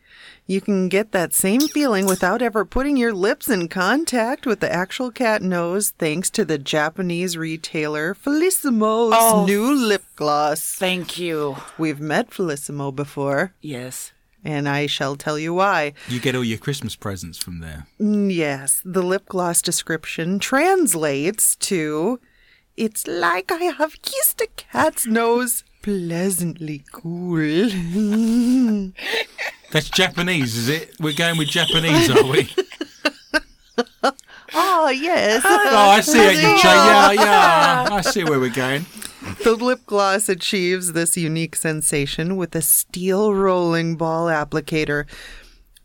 You 0.48 0.60
can 0.60 0.88
get 0.88 1.10
that 1.10 1.32
same 1.34 1.60
feeling 1.62 2.06
without 2.06 2.40
ever 2.40 2.64
putting 2.64 2.96
your 2.96 3.12
lips 3.12 3.48
in 3.48 3.66
contact 3.66 4.46
with 4.46 4.60
the 4.60 4.72
actual 4.72 5.10
cat 5.10 5.42
nose 5.42 5.92
thanks 5.98 6.30
to 6.30 6.44
the 6.44 6.56
Japanese 6.56 7.36
retailer 7.36 8.14
Felissimo's 8.14 9.12
Oh. 9.16 9.44
new 9.44 9.72
lip 9.74 10.04
gloss. 10.14 10.72
Thank 10.74 11.18
you. 11.18 11.56
We've 11.76 11.98
met 11.98 12.30
Felissimo 12.30 12.94
before, 12.94 13.54
Yes. 13.60 14.12
and 14.44 14.68
I 14.68 14.86
shall 14.86 15.16
tell 15.16 15.36
you 15.36 15.52
why. 15.52 15.94
You 16.06 16.20
get 16.20 16.36
all 16.36 16.44
your 16.44 16.58
Christmas 16.58 16.94
presents 16.94 17.38
from 17.38 17.58
there. 17.58 17.88
Mm, 18.00 18.32
Yes, 18.32 18.80
the 18.84 19.02
lip 19.02 19.26
gloss 19.26 19.60
description 19.60 20.38
translates 20.38 21.56
to 21.56 22.20
It's 22.76 23.06
like 23.06 23.50
I 23.50 23.64
have 23.80 24.00
kissed 24.02 24.40
a 24.42 24.48
cat's 24.58 25.06
nose 25.06 25.64
pleasantly 25.86 26.82
cool. 26.90 27.36
That's 29.70 29.88
Japanese, 29.88 30.56
is 30.56 30.68
it? 30.68 30.96
We're 30.98 31.14
going 31.14 31.38
with 31.38 31.46
Japanese, 31.46 32.10
are 32.10 32.24
we? 32.24 32.52
oh, 34.52 34.88
yes. 34.90 35.42
Oh, 35.44 35.90
I 35.90 36.00
see 36.00 36.18
it. 36.18 36.42
You 36.42 36.48
yeah, 36.64 37.12
yeah. 37.12 37.88
I 37.92 38.00
see 38.00 38.24
where 38.24 38.40
we're 38.40 38.50
going. 38.50 38.86
The 39.44 39.54
lip 39.54 39.86
gloss 39.86 40.28
achieves 40.28 40.92
this 40.92 41.16
unique 41.16 41.54
sensation 41.54 42.36
with 42.36 42.56
a 42.56 42.62
steel 42.62 43.32
rolling 43.32 43.94
ball 43.94 44.26
applicator. 44.26 45.06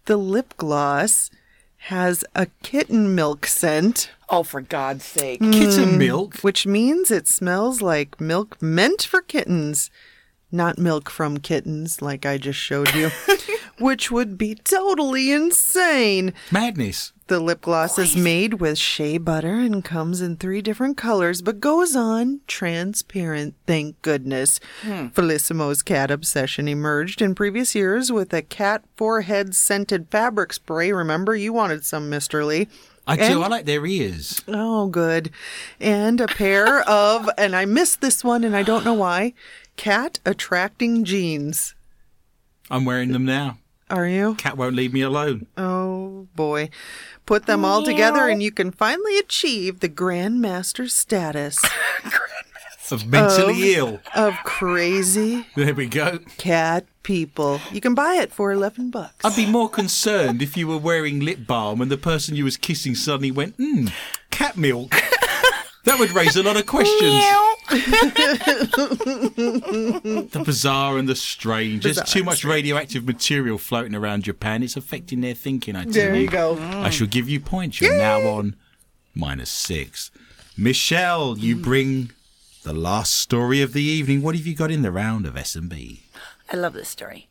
The 0.06 0.18
lip 0.18 0.56
gloss 0.58 1.30
has 1.86 2.24
a 2.36 2.48
kitten 2.64 3.16
milk 3.16 3.46
scent, 3.46 4.12
Oh, 4.30 4.44
for 4.44 4.62
God's 4.62 5.04
sake. 5.04 5.42
Kitten 5.42 5.90
hmm. 5.90 5.98
milk. 5.98 6.36
which 6.38 6.66
means 6.66 7.12
it 7.12 7.28
smells 7.28 7.82
like 7.82 8.22
milk 8.22 8.62
meant 8.62 9.02
for 9.02 9.22
kittens, 9.22 9.90
not 10.52 10.78
milk 10.78 11.10
from 11.10 11.38
kittens, 11.40 12.02
like 12.02 12.26
I 12.26 12.38
just 12.38 12.60
showed 12.60 12.94
you, 12.94 13.10
which 13.80 14.12
would 14.12 14.38
be 14.38 14.56
totally 14.56 15.32
insane. 15.32 16.34
Madness. 16.52 17.14
The 17.28 17.40
lip 17.40 17.62
gloss 17.62 17.98
is 17.98 18.18
made 18.18 18.56
with 18.56 18.78
shea 18.78 19.18
butter 19.18 19.54
and 19.54 19.86
comes 19.86 20.20
in 20.20 20.36
three 20.36 20.62
different 20.62 20.98
colors, 20.98 21.42
but 21.42 21.62
goes 21.62 21.96
on 21.96 22.42
transparent, 22.46 23.56
thank 23.66 24.02
goodness. 24.02 24.60
Hmm. 24.82 25.08
Felissimo's 25.08 25.82
cat 25.82 26.12
obsession 26.12 26.68
emerged 26.68 27.22
in 27.22 27.34
previous 27.34 27.74
years 27.74 28.12
with 28.12 28.34
a 28.34 28.42
cat 28.42 28.84
forehead 28.98 29.56
scented 29.56 30.08
fabric 30.12 30.52
spray. 30.52 30.92
Remember, 30.92 31.34
you 31.34 31.54
wanted 31.54 31.86
some, 31.86 32.12
Mr. 32.12 32.46
Lee. 32.46 32.68
I 33.08 33.16
do. 33.16 33.24
And- 33.24 33.44
I 33.44 33.48
like 33.48 33.66
their 33.66 33.86
ears. 33.86 34.42
Oh, 34.50 34.88
good. 34.88 35.32
And 35.80 36.20
a 36.20 36.28
pair 36.28 36.82
of, 36.82 37.30
and 37.38 37.56
I 37.56 37.64
missed 37.64 38.02
this 38.02 38.26
one 38.26 38.44
and 38.44 38.56
I 38.58 38.64
don't 38.64 38.84
know 38.84 38.94
why, 38.94 39.34
cat 39.82 40.20
attracting 40.28 41.04
jeans. 41.04 41.74
I'm 42.70 42.86
wearing 42.86 43.14
them 43.14 43.26
now. 43.26 43.58
Are 43.90 44.08
you? 44.08 44.36
Cat 44.36 44.56
won't 44.56 44.76
leave 44.76 44.94
me 44.94 45.02
alone. 45.02 45.48
Oh 45.58 46.28
boy. 46.36 46.70
Put 47.26 47.48
them 47.48 47.66
all 47.66 47.84
together 47.84 48.30
and 48.30 48.44
you 48.44 48.52
can 48.52 48.70
finally 48.72 49.18
achieve 49.18 49.80
the 49.80 49.90
Grandmaster 49.90 50.88
status 50.88 51.58
Of 52.92 53.08
mentally 53.08 53.74
ill. 53.74 54.02
of 54.16 54.36
crazy 54.44 55.48
There 55.56 55.74
we 55.74 55.88
go. 55.88 56.20
cat 56.38 56.86
people. 57.02 57.60
You 57.72 57.82
can 57.82 57.96
buy 57.96 58.16
it 58.16 58.32
for 58.32 58.52
11 58.52 58.92
bucks. 58.92 59.26
I'd 59.26 59.36
be 59.36 59.46
more 59.48 59.70
concerned 59.70 60.42
if 60.44 60.56
you 60.58 60.68
were 60.68 60.78
wearing 60.78 61.22
lip 61.22 61.48
balm 61.48 61.82
and 61.82 61.90
the 61.90 61.98
person 61.98 62.36
you 62.36 62.44
was 62.44 62.56
kissing 62.58 62.94
suddenly 62.94 63.32
went, 63.32 63.56
hmm, 63.56 63.88
cat 64.30 64.58
milk. 64.58 64.94
That 65.84 65.98
would 65.98 66.12
raise 66.12 66.36
a 66.36 66.44
lot 66.44 66.58
of 66.58 66.66
questions. 66.68 67.24
the 70.32 70.42
bizarre 70.46 70.98
and 70.98 71.08
the 71.10 71.16
strange. 71.16 71.84
There's 71.84 72.02
too 72.04 72.24
much 72.24 72.44
radioactive 72.46 73.06
material 73.06 73.58
floating 73.58 73.96
around 73.96 74.24
Japan. 74.24 74.62
It's 74.64 74.78
affecting 74.78 75.22
their 75.22 75.34
thinking, 75.34 75.76
I 75.76 75.84
tell 75.86 75.94
There 75.94 76.16
you. 76.16 76.22
you 76.22 76.28
go. 76.30 76.58
I 76.60 76.90
shall 76.90 77.08
give 77.08 77.28
you 77.30 77.40
points. 77.40 77.82
You're 77.82 77.98
now 77.98 78.20
on 78.22 78.56
minus 79.16 79.50
six. 79.50 80.12
Michelle, 80.58 81.38
you 81.38 81.56
bring 81.56 82.12
the 82.64 82.74
last 82.74 83.14
story 83.16 83.62
of 83.62 83.74
the 83.74 83.82
evening. 83.84 84.22
What 84.22 84.36
have 84.36 84.46
you 84.46 84.54
got 84.56 84.70
in 84.72 84.82
the 84.84 84.92
round 84.92 85.26
of 85.26 85.36
S&B? 85.36 86.04
I 86.52 86.58
love 86.58 86.74
this 86.74 86.90
story. 86.90 87.28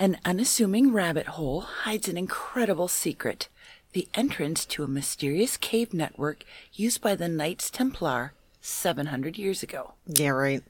An 0.00 0.18
unassuming 0.24 0.92
rabbit 0.92 1.26
hole 1.28 1.60
hides 1.60 2.08
an 2.08 2.16
incredible 2.16 2.88
secret 2.88 3.48
the 3.94 4.08
entrance 4.12 4.66
to 4.66 4.82
a 4.82 4.88
mysterious 4.88 5.56
cave 5.56 5.94
network 5.94 6.44
used 6.72 7.00
by 7.00 7.14
the 7.14 7.28
Knights 7.28 7.70
Templar 7.70 8.34
700 8.60 9.38
years 9.38 9.62
ago. 9.62 9.94
Yeah, 10.06 10.30
right. 10.30 10.64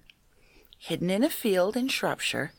Hidden 0.79 1.09
in 1.09 1.25
a 1.25 1.31
field 1.31 1.75
in 1.75 1.89
Shropshire, 1.89 2.53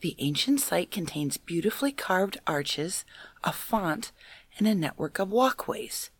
the 0.00 0.16
ancient 0.18 0.60
site 0.60 0.90
contains 0.90 1.36
beautifully 1.36 1.92
carved 1.92 2.38
arches, 2.48 3.04
a 3.44 3.52
font, 3.52 4.10
and 4.58 4.66
a 4.66 4.74
network 4.74 5.20
of 5.20 5.30
walkways. 5.30 6.10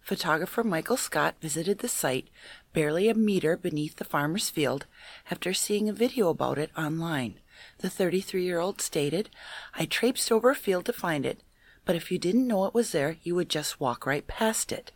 Photographer 0.00 0.64
Michael 0.64 0.96
Scott 0.96 1.36
visited 1.40 1.78
the 1.78 1.88
site 1.88 2.28
barely 2.72 3.08
a 3.08 3.14
meter 3.14 3.56
beneath 3.56 3.96
the 3.96 4.04
farmer's 4.04 4.50
field 4.50 4.86
after 5.30 5.54
seeing 5.54 5.88
a 5.88 5.92
video 5.92 6.30
about 6.30 6.58
it 6.58 6.70
online. 6.76 7.36
The 7.78 7.90
33 7.90 8.44
year 8.44 8.58
old 8.58 8.80
stated, 8.80 9.30
I 9.74 9.84
traipsed 9.84 10.32
over 10.32 10.50
a 10.50 10.56
field 10.56 10.84
to 10.86 10.92
find 10.92 11.24
it, 11.24 11.40
but 11.86 11.96
if 11.96 12.10
you 12.12 12.18
didn't 12.18 12.46
know 12.46 12.66
it 12.66 12.74
was 12.74 12.92
there, 12.92 13.16
you 13.22 13.34
would 13.34 13.48
just 13.48 13.80
walk 13.80 14.04
right 14.04 14.26
past 14.26 14.70
it. 14.70 14.92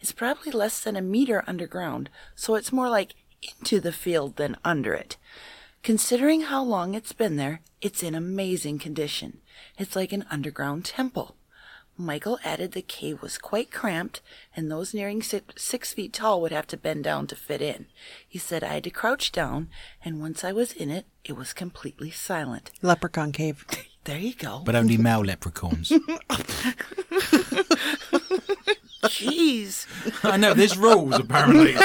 It's 0.00 0.12
probably 0.12 0.52
less 0.52 0.80
than 0.80 0.96
a 0.96 1.00
meter 1.00 1.42
underground, 1.46 2.10
so 2.34 2.56
it's 2.56 2.72
more 2.72 2.90
like 2.90 3.14
into 3.42 3.80
the 3.80 3.92
field 3.92 4.36
than 4.36 4.58
under 4.64 4.92
it. 4.92 5.16
Considering 5.82 6.42
how 6.42 6.62
long 6.62 6.94
it's 6.94 7.12
been 7.12 7.36
there, 7.36 7.60
it's 7.80 8.02
in 8.02 8.14
amazing 8.14 8.78
condition. 8.78 9.38
It's 9.78 9.96
like 9.96 10.12
an 10.12 10.24
underground 10.30 10.84
temple. 10.84 11.36
Michael 11.96 12.40
added 12.42 12.72
the 12.72 12.82
cave 12.82 13.22
was 13.22 13.38
quite 13.38 13.70
cramped, 13.70 14.20
and 14.56 14.68
those 14.68 14.92
nearing 14.92 15.22
six, 15.22 15.62
six 15.62 15.92
feet 15.92 16.12
tall 16.12 16.40
would 16.40 16.50
have 16.50 16.66
to 16.68 16.76
bend 16.76 17.04
down 17.04 17.28
to 17.28 17.36
fit 17.36 17.62
in. 17.62 17.86
He 18.26 18.38
said 18.38 18.64
I 18.64 18.74
had 18.74 18.84
to 18.84 18.90
crouch 18.90 19.30
down, 19.30 19.68
and 20.04 20.20
once 20.20 20.42
I 20.42 20.50
was 20.50 20.72
in 20.72 20.90
it, 20.90 21.06
it 21.24 21.36
was 21.36 21.52
completely 21.52 22.10
silent. 22.10 22.72
Leprechaun 22.82 23.30
cave. 23.30 23.64
There 24.04 24.18
you 24.18 24.34
go. 24.34 24.62
But 24.64 24.74
only 24.74 24.96
male 24.96 25.20
leprechauns. 25.20 25.90
Jeez. 29.04 29.86
I 30.24 30.36
know, 30.36 30.54
there's 30.54 30.76
rules 30.76 31.18
apparently. 31.18 31.74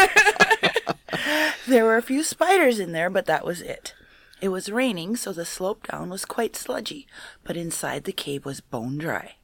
There 1.69 1.85
were 1.85 1.97
a 1.97 2.01
few 2.01 2.23
spiders 2.23 2.79
in 2.79 2.93
there, 2.93 3.11
but 3.11 3.27
that 3.27 3.45
was 3.45 3.61
it. 3.61 3.93
It 4.41 4.49
was 4.49 4.71
raining, 4.71 5.15
so 5.15 5.31
the 5.31 5.45
slope 5.45 5.85
down 5.85 6.09
was 6.09 6.25
quite 6.25 6.55
sludgy, 6.55 7.05
but 7.43 7.55
inside 7.55 8.05
the 8.05 8.11
cave 8.11 8.43
was 8.43 8.59
bone 8.59 8.97
dry. 8.97 9.35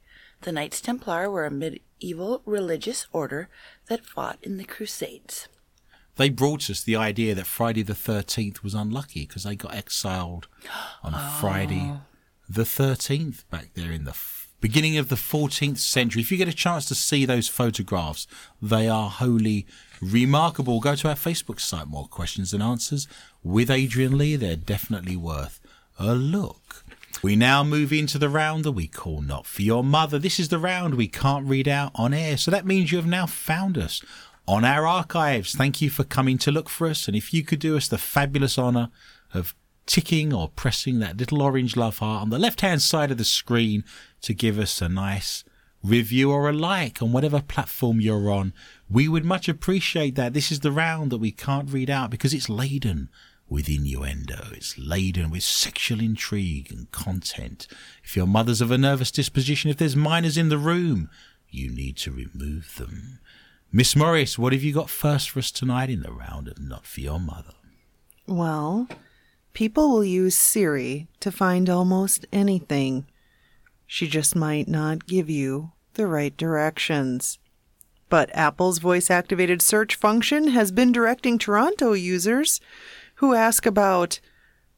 The 0.41 0.51
Knights 0.51 0.81
Templar 0.81 1.29
were 1.29 1.45
a 1.45 1.51
medieval 1.51 2.41
religious 2.43 3.05
order 3.13 3.47
that 3.89 4.07
fought 4.07 4.39
in 4.41 4.57
the 4.57 4.65
Crusades. 4.65 5.47
They 6.15 6.29
brought 6.29 6.67
us 6.67 6.81
the 6.81 6.95
idea 6.95 7.35
that 7.35 7.45
Friday 7.45 7.83
the 7.83 7.93
13th 7.93 8.63
was 8.63 8.73
unlucky 8.73 9.27
because 9.27 9.43
they 9.43 9.55
got 9.55 9.75
exiled 9.75 10.47
on 11.03 11.13
Friday 11.39 11.91
oh. 11.93 12.01
The 12.47 12.63
13th 12.63 13.43
back 13.49 13.69
there 13.73 13.91
in 13.91 14.03
the 14.03 14.11
f- 14.11 14.49
beginning 14.61 14.97
of 14.97 15.09
the 15.09 15.15
14th 15.15 15.77
century. 15.77 16.21
If 16.21 16.31
you 16.31 16.37
get 16.37 16.47
a 16.47 16.53
chance 16.53 16.85
to 16.85 16.95
see 16.95 17.25
those 17.25 17.47
photographs, 17.47 18.27
they 18.61 18.87
are 18.87 19.09
wholly 19.09 19.65
remarkable. 20.01 20.79
Go 20.79 20.95
to 20.95 21.09
our 21.09 21.15
Facebook 21.15 21.59
site, 21.59 21.87
More 21.87 22.07
Questions 22.07 22.53
and 22.53 22.63
Answers, 22.63 23.07
with 23.43 23.69
Adrian 23.69 24.17
Lee. 24.17 24.35
They're 24.35 24.55
definitely 24.55 25.15
worth 25.15 25.59
a 25.99 26.15
look. 26.15 26.83
We 27.21 27.35
now 27.35 27.63
move 27.63 27.93
into 27.93 28.17
the 28.17 28.29
round 28.29 28.65
that 28.65 28.73
we 28.73 28.87
call 28.87 29.21
Not 29.21 29.47
For 29.47 29.61
Your 29.61 29.83
Mother. 29.83 30.19
This 30.19 30.39
is 30.39 30.49
the 30.49 30.59
round 30.59 30.95
we 30.95 31.07
can't 31.07 31.47
read 31.47 31.67
out 31.67 31.91
on 31.95 32.13
air. 32.13 32.37
So 32.37 32.51
that 32.51 32.65
means 32.65 32.91
you 32.91 32.97
have 32.97 33.07
now 33.07 33.25
found 33.25 33.77
us 33.77 34.01
on 34.47 34.63
our 34.63 34.85
archives. 34.85 35.55
Thank 35.55 35.81
you 35.81 35.89
for 35.89 36.03
coming 36.03 36.37
to 36.39 36.51
look 36.51 36.69
for 36.69 36.87
us. 36.87 37.07
And 37.07 37.15
if 37.15 37.33
you 37.33 37.43
could 37.43 37.59
do 37.59 37.77
us 37.77 37.87
the 37.87 37.97
fabulous 37.97 38.59
honour 38.59 38.89
of 39.33 39.55
ticking 39.85 40.33
or 40.33 40.49
pressing 40.49 40.99
that 40.99 41.17
little 41.17 41.41
orange 41.41 41.75
love 41.75 41.99
heart 41.99 42.21
on 42.21 42.29
the 42.29 42.39
left 42.39 42.61
hand 42.61 42.81
side 42.81 43.11
of 43.11 43.17
the 43.17 43.25
screen 43.25 43.83
to 44.21 44.33
give 44.33 44.57
us 44.57 44.81
a 44.81 44.89
nice 44.89 45.43
review 45.83 46.31
or 46.31 46.49
a 46.49 46.53
like 46.53 47.01
on 47.01 47.11
whatever 47.11 47.41
platform 47.41 48.01
you're 48.01 48.31
on, 48.31 48.53
we 48.89 49.07
would 49.07 49.25
much 49.25 49.47
appreciate 49.47 50.15
that. 50.15 50.33
This 50.33 50.51
is 50.51 50.61
the 50.61 50.71
round 50.71 51.11
that 51.11 51.19
we 51.19 51.31
can't 51.31 51.71
read 51.71 51.89
out 51.89 52.09
because 52.09 52.33
it's 52.33 52.49
laden 52.49 53.09
with 53.47 53.69
innuendo. 53.69 54.47
It's 54.51 54.77
laden 54.77 55.29
with 55.29 55.43
sexual 55.43 55.99
intrigue 55.99 56.71
and 56.71 56.89
content. 56.91 57.67
If 58.03 58.15
your 58.15 58.27
mother's 58.27 58.61
of 58.61 58.71
a 58.71 58.77
nervous 58.77 59.11
disposition, 59.11 59.69
if 59.69 59.77
there's 59.77 59.95
minors 59.95 60.37
in 60.37 60.49
the 60.49 60.57
room, 60.57 61.09
you 61.49 61.69
need 61.69 61.97
to 61.97 62.11
remove 62.11 62.75
them. 62.77 63.19
Miss 63.71 63.95
Morris, 63.95 64.39
what 64.39 64.53
have 64.53 64.63
you 64.63 64.73
got 64.73 64.89
first 64.89 65.29
for 65.29 65.39
us 65.39 65.51
tonight 65.51 65.89
in 65.89 66.01
the 66.01 66.11
round 66.11 66.47
of 66.47 66.59
Not 66.59 66.85
For 66.87 67.01
Your 67.01 67.19
Mother? 67.19 67.53
Well, 68.25 68.87
people 69.55 69.89
will 69.89 70.03
use 70.03 70.35
Siri 70.35 71.07
to 71.21 71.31
find 71.31 71.67
almost 71.67 72.27
anything. 72.31 73.07
She 73.87 74.07
just 74.07 74.35
might 74.35 74.67
not 74.67 75.07
give 75.07 75.29
you 75.29 75.71
the 75.93 76.05
right 76.05 76.35
directions. 76.37 77.39
But 78.09 78.29
Apple's 78.35 78.77
voice 78.77 79.09
activated 79.09 79.63
search 79.63 79.95
function 79.95 80.49
has 80.49 80.71
been 80.71 80.91
directing 80.91 81.39
Toronto 81.39 81.93
users 81.93 82.59
who 83.15 83.33
ask 83.33 83.65
about 83.65 84.19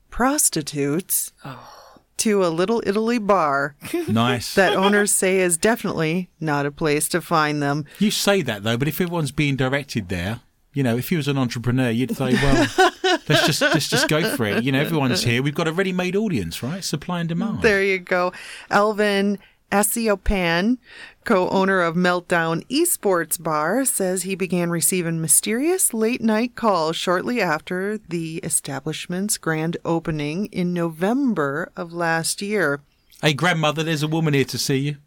prostitutes 0.10 1.34
oh. 1.44 2.00
to 2.18 2.46
a 2.46 2.48
Little 2.48 2.82
Italy 2.86 3.18
bar 3.18 3.76
Nice. 4.08 4.54
that 4.54 4.76
owners 4.76 5.12
say 5.12 5.40
is 5.40 5.58
definitely 5.58 6.30
not 6.40 6.66
a 6.66 6.72
place 6.72 7.10
to 7.10 7.20
find 7.20 7.62
them. 7.62 7.86
You 8.00 8.12
say 8.12 8.44
that 8.44 8.64
though, 8.64 8.78
but 8.78 8.88
if 8.88 9.02
everyone's 9.02 9.32
being 9.32 9.56
directed 9.56 10.08
there, 10.08 10.42
you 10.74 10.84
know, 10.84 10.96
if 10.96 11.12
you 11.12 11.18
was 11.18 11.28
an 11.28 11.40
entrepreneur, 11.40 11.90
you'd 11.90 12.16
say, 12.16 12.34
well, 12.34 12.92
let's 13.28 13.46
just 13.46 13.62
let's 13.62 13.88
just 13.88 14.08
go 14.08 14.36
for 14.36 14.46
it. 14.46 14.64
You 14.64 14.72
know, 14.72 14.80
everyone's 14.80 15.24
here. 15.24 15.42
We've 15.42 15.56
got 15.56 15.68
a 15.68 15.74
ready-made 15.74 16.16
audience, 16.16 16.62
right? 16.64 16.84
Supply 16.84 17.20
and 17.20 17.30
demand. 17.30 17.62
There 17.62 17.84
you 17.84 18.00
go. 18.00 18.34
Elvin 18.70 19.40
Asiopan 19.72 20.78
co 21.26 21.50
owner 21.50 21.82
of 21.82 21.96
Meltdown 21.96 22.66
Esports 22.70 23.42
Bar, 23.42 23.84
says 23.84 24.24
he 24.24 24.34
began 24.34 24.70
receiving 24.70 25.20
mysterious 25.20 25.94
late 25.94 26.22
night 26.22 26.56
calls 26.56 26.96
shortly 26.96 27.42
after 27.42 27.98
the 27.98 28.38
establishment's 28.38 29.38
grand 29.38 29.76
opening 29.84 30.46
in 30.48 30.74
November 30.74 31.70
of 31.76 31.92
last 31.92 32.42
year. 32.42 32.80
Hey, 33.22 33.34
grandmother, 33.34 33.84
there's 33.84 34.04
a 34.04 34.08
woman 34.08 34.34
here 34.34 34.46
to 34.46 34.58
see 34.58 34.78
you. 34.78 34.98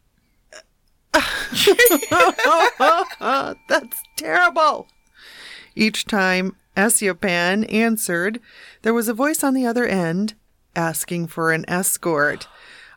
That's 3.69 4.03
terrible. 4.17 4.89
Each 5.75 6.05
time 6.05 6.57
Asiopan 6.81 7.71
answered, 7.73 8.41
there 8.83 8.95
was 8.95 9.09
a 9.09 9.15
voice 9.15 9.45
on 9.45 9.55
the 9.55 9.67
other 9.67 9.87
end 9.87 10.35
asking 10.75 11.27
for 11.27 11.53
an 11.53 11.65
escort. 11.69 12.49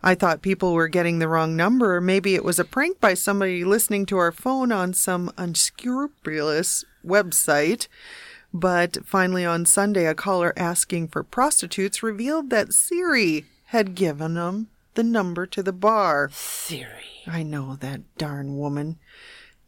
I 0.01 0.15
thought 0.15 0.41
people 0.41 0.73
were 0.73 0.87
getting 0.87 1.19
the 1.19 1.27
wrong 1.27 1.55
number. 1.55 1.99
Maybe 2.01 2.35
it 2.35 2.43
was 2.43 2.59
a 2.59 2.65
prank 2.65 2.99
by 2.99 3.13
somebody 3.13 3.63
listening 3.63 4.05
to 4.07 4.17
our 4.17 4.31
phone 4.31 4.71
on 4.71 4.93
some 4.93 5.31
unscrupulous 5.37 6.85
website. 7.05 7.87
But 8.53 9.05
finally, 9.05 9.45
on 9.45 9.65
Sunday, 9.65 10.05
a 10.05 10.15
caller 10.15 10.53
asking 10.55 11.09
for 11.09 11.23
prostitutes 11.23 12.03
revealed 12.03 12.49
that 12.51 12.73
Siri 12.73 13.45
had 13.67 13.95
given 13.95 14.35
him 14.35 14.67
the 14.93 15.03
number 15.03 15.45
to 15.47 15.63
the 15.63 15.73
bar. 15.73 16.29
Siri. 16.31 17.23
I 17.25 17.43
know 17.43 17.75
that 17.77 18.01
darn 18.17 18.57
woman. 18.57 18.97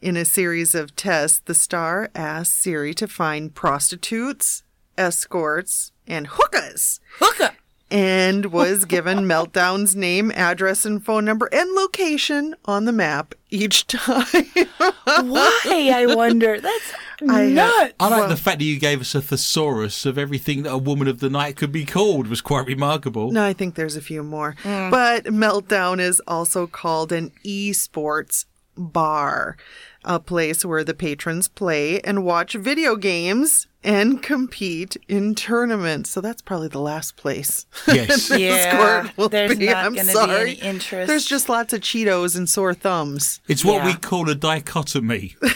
In 0.02 0.16
a 0.16 0.24
series 0.24 0.74
of 0.74 0.94
tests, 0.94 1.40
the 1.44 1.54
star 1.54 2.10
asked 2.14 2.52
Siri 2.52 2.92
to 2.94 3.08
find 3.08 3.54
prostitutes, 3.54 4.62
escorts, 4.98 5.90
and 6.06 6.26
hookahs, 6.28 7.00
Hookup. 7.18 7.54
and 7.90 8.46
was 8.46 8.84
given 8.84 9.18
Meltdown's 9.26 9.96
name, 9.96 10.30
address, 10.32 10.84
and 10.84 11.04
phone 11.04 11.24
number 11.24 11.48
and 11.50 11.72
location 11.72 12.54
on 12.66 12.84
the 12.84 12.92
map 12.92 13.34
each 13.50 13.86
time. 13.86 14.26
Why, 15.06 15.90
I 15.94 16.04
wonder? 16.14 16.60
That's 16.60 16.92
I, 17.28 17.46
nuts. 17.46 17.94
I 17.98 18.08
like 18.08 18.20
Well- 18.20 18.28
the 18.28 18.36
fact 18.36 18.58
that 18.58 18.64
you 18.66 18.78
gave 18.78 19.00
us 19.00 19.14
a 19.14 19.22
thesaurus 19.22 20.04
of 20.04 20.18
everything 20.18 20.62
that 20.64 20.72
a 20.72 20.78
woman 20.78 21.08
of 21.08 21.20
the 21.20 21.30
night 21.30 21.56
could 21.56 21.72
be 21.72 21.86
called 21.86 22.28
was 22.28 22.42
quite 22.42 22.66
remarkable. 22.66 23.32
no, 23.32 23.42
I 23.42 23.54
think 23.54 23.74
there's 23.76 23.96
a 23.96 24.02
few 24.02 24.22
more. 24.22 24.54
Hmm. 24.62 24.90
But 24.90 25.24
Meltdown 25.24 26.00
is 26.00 26.20
also 26.28 26.66
called 26.66 27.12
an 27.12 27.32
esports 27.44 28.44
bar, 28.76 29.56
a 30.04 30.18
place 30.20 30.64
where 30.64 30.84
the 30.84 30.94
patrons 30.94 31.48
play 31.48 32.00
and 32.00 32.24
watch 32.24 32.54
video 32.54 32.96
games 32.96 33.66
and 33.82 34.22
compete 34.22 34.96
in 35.08 35.34
tournaments. 35.34 36.10
So 36.10 36.20
that's 36.20 36.42
probably 36.42 36.68
the 36.68 36.80
last 36.80 37.16
place. 37.16 37.66
Yes. 37.88 38.30
Yeah, 38.30 38.48
Escort 38.50 39.16
will 39.16 39.28
there's 39.28 39.56
be. 39.58 39.66
not 39.66 39.84
I'm 39.84 39.94
gonna 39.94 40.12
be 40.12 40.32
any 40.34 40.52
interest. 40.54 41.06
There's 41.08 41.24
just 41.24 41.48
lots 41.48 41.72
of 41.72 41.80
Cheetos 41.80 42.36
and 42.36 42.48
sore 42.48 42.74
thumbs. 42.74 43.40
It's 43.48 43.64
what 43.64 43.84
we 43.84 43.94
call 43.94 44.28
a 44.28 44.34
dichotomy. 44.34 45.36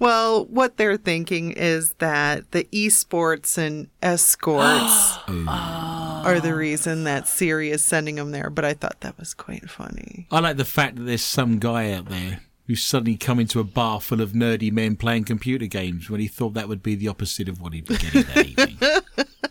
Well, 0.00 0.46
what 0.46 0.78
they're 0.78 0.96
thinking 0.96 1.52
is 1.52 1.92
that 1.98 2.50
the 2.52 2.64
esports 2.72 3.58
and 3.58 3.88
escorts 4.02 4.64
oh. 5.28 6.22
are 6.24 6.40
the 6.40 6.54
reason 6.54 7.04
that 7.04 7.28
Siri 7.28 7.70
is 7.70 7.84
sending 7.84 8.16
them 8.16 8.32
there. 8.32 8.48
But 8.48 8.64
I 8.64 8.72
thought 8.72 9.02
that 9.02 9.18
was 9.18 9.34
quite 9.34 9.68
funny. 9.70 10.26
I 10.32 10.40
like 10.40 10.56
the 10.56 10.64
fact 10.64 10.96
that 10.96 11.02
there's 11.02 11.22
some 11.22 11.58
guy 11.58 11.92
out 11.92 12.06
there 12.06 12.40
who's 12.66 12.82
suddenly 12.82 13.16
come 13.16 13.38
into 13.38 13.60
a 13.60 13.64
bar 13.64 14.00
full 14.00 14.22
of 14.22 14.32
nerdy 14.32 14.72
men 14.72 14.96
playing 14.96 15.24
computer 15.24 15.66
games 15.66 16.08
when 16.08 16.20
he 16.20 16.28
thought 16.28 16.54
that 16.54 16.68
would 16.68 16.82
be 16.82 16.94
the 16.94 17.08
opposite 17.08 17.48
of 17.48 17.60
what 17.60 17.74
he'd 17.74 17.86
be 17.86 17.96
getting 17.96 18.22
that 18.22 18.46
evening. 18.46 18.78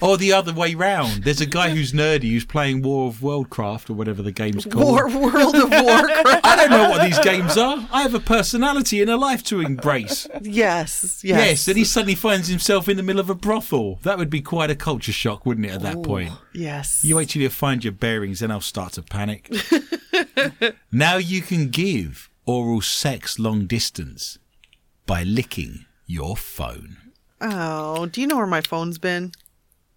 Or 0.00 0.16
the 0.16 0.32
other 0.32 0.52
way 0.52 0.74
round. 0.74 1.24
There's 1.24 1.40
a 1.40 1.46
guy 1.60 1.70
who's 1.70 1.92
nerdy 1.92 2.30
who's 2.30 2.44
playing 2.44 2.82
War 2.82 3.08
of 3.08 3.16
Worldcraft 3.16 3.90
or 3.90 3.94
whatever 3.94 4.22
the 4.22 4.30
game's 4.32 4.64
called. 4.64 4.84
War 4.84 5.08
World 5.08 5.54
of 5.56 5.70
Warcraft. 5.70 6.40
I 6.44 6.56
don't 6.56 6.70
know 6.70 6.90
what 6.90 7.02
these 7.02 7.18
games 7.20 7.56
are. 7.56 7.88
I 7.92 8.02
have 8.02 8.14
a 8.14 8.20
personality 8.20 9.00
and 9.02 9.10
a 9.10 9.16
life 9.16 9.42
to 9.44 9.60
embrace. 9.60 10.28
yes, 10.42 11.20
yes, 11.22 11.24
Yes, 11.24 11.68
and 11.68 11.76
he 11.76 11.84
suddenly 11.84 12.14
finds 12.14 12.48
himself 12.48 12.88
in 12.88 12.96
the 12.96 13.02
middle 13.02 13.20
of 13.20 13.28
a 13.30 13.34
brothel. 13.34 13.98
That 14.02 14.18
would 14.18 14.30
be 14.30 14.40
quite 14.40 14.70
a 14.70 14.76
culture 14.76 15.12
shock, 15.12 15.44
wouldn't 15.44 15.66
it, 15.66 15.70
at 15.72 15.82
that 15.82 16.02
point? 16.02 16.32
yes. 16.54 17.04
You 17.04 17.16
wait 17.16 17.30
till 17.30 17.42
you 17.42 17.48
find 17.48 17.82
your 17.82 17.92
bearings, 17.92 18.40
then 18.40 18.50
I'll 18.50 18.60
start 18.60 18.92
to 18.94 19.02
panic. 19.02 19.50
now 20.92 21.16
you 21.16 21.42
can 21.42 21.68
give 21.70 22.30
oral 22.46 22.80
sex 22.80 23.38
long 23.38 23.66
distance 23.66 24.38
by 25.06 25.22
licking 25.22 25.86
your 26.06 26.36
phone. 26.36 26.96
Oh, 27.40 28.06
do 28.06 28.20
you 28.20 28.26
know 28.26 28.36
where 28.36 28.46
my 28.46 28.60
phone's 28.60 28.98
been? 28.98 29.32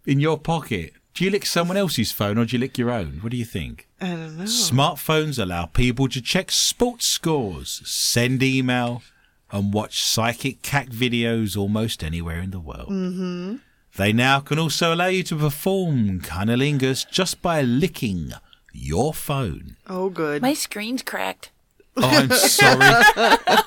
In 0.06 0.20
your 0.20 0.38
pocket. 0.40 0.94
Do 1.14 1.26
you 1.26 1.30
lick 1.32 1.46
someone 1.46 1.78
else's 1.78 2.12
phone 2.12 2.38
or 2.38 2.46
do 2.46 2.56
you 2.56 2.60
lick 2.60 2.78
your 2.78 2.90
own? 2.90 3.20
What 3.22 3.32
do 3.32 3.38
you 3.38 3.46
think? 3.46 3.88
I 4.00 4.08
don't 4.08 4.38
know. 4.38 4.44
Smartphones 4.46 5.42
allow 5.42 5.66
people 5.66 6.08
to 6.08 6.22
check 6.22 6.52
sports 6.52 7.06
scores, 7.06 7.82
send 7.86 8.42
email, 8.42 9.04
and 9.52 9.74
watch 9.74 10.02
psychic 10.02 10.62
cat 10.62 10.88
videos 10.90 11.58
almost 11.58 12.04
anywhere 12.04 12.40
in 12.40 12.52
the 12.52 12.60
world. 12.62 12.90
Mm-hmm. 12.90 13.56
They 13.98 14.14
now 14.14 14.40
can 14.40 14.58
also 14.58 14.94
allow 14.94 15.08
you 15.08 15.22
to 15.24 15.36
perform 15.36 16.22
cunnilingus 16.22 17.08
just 17.10 17.42
by 17.42 17.62
licking 17.62 18.32
your 18.72 19.14
phone. 19.14 19.76
Oh, 19.88 20.10
good. 20.10 20.42
My 20.42 20.54
screen's 20.54 21.02
cracked. 21.04 21.52
Oh, 21.98 22.08
I'm 22.08 22.30
sorry. 22.32 22.80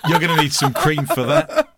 You're 0.09 0.19
going 0.19 0.35
to 0.35 0.43
need 0.43 0.55
some 0.55 0.73
cream 0.73 1.05
for 1.05 1.25
that. 1.25 1.69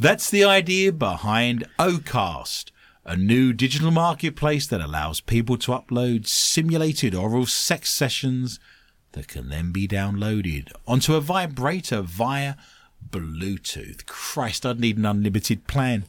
That's 0.00 0.30
the 0.30 0.44
idea 0.44 0.92
behind 0.92 1.66
Ocast, 1.78 2.70
a 3.04 3.16
new 3.16 3.52
digital 3.52 3.90
marketplace 3.90 4.66
that 4.66 4.80
allows 4.80 5.20
people 5.20 5.58
to 5.58 5.72
upload 5.72 6.26
simulated 6.26 7.14
oral 7.14 7.46
sex 7.46 7.90
sessions 7.90 8.58
that 9.12 9.28
can 9.28 9.48
then 9.48 9.72
be 9.72 9.86
downloaded 9.86 10.72
onto 10.86 11.14
a 11.14 11.20
vibrator 11.20 12.00
via 12.02 12.54
Bluetooth. 13.10 14.06
Christ, 14.06 14.64
I'd 14.64 14.80
need 14.80 14.96
an 14.96 15.06
unlimited 15.06 15.66
plan. 15.66 16.04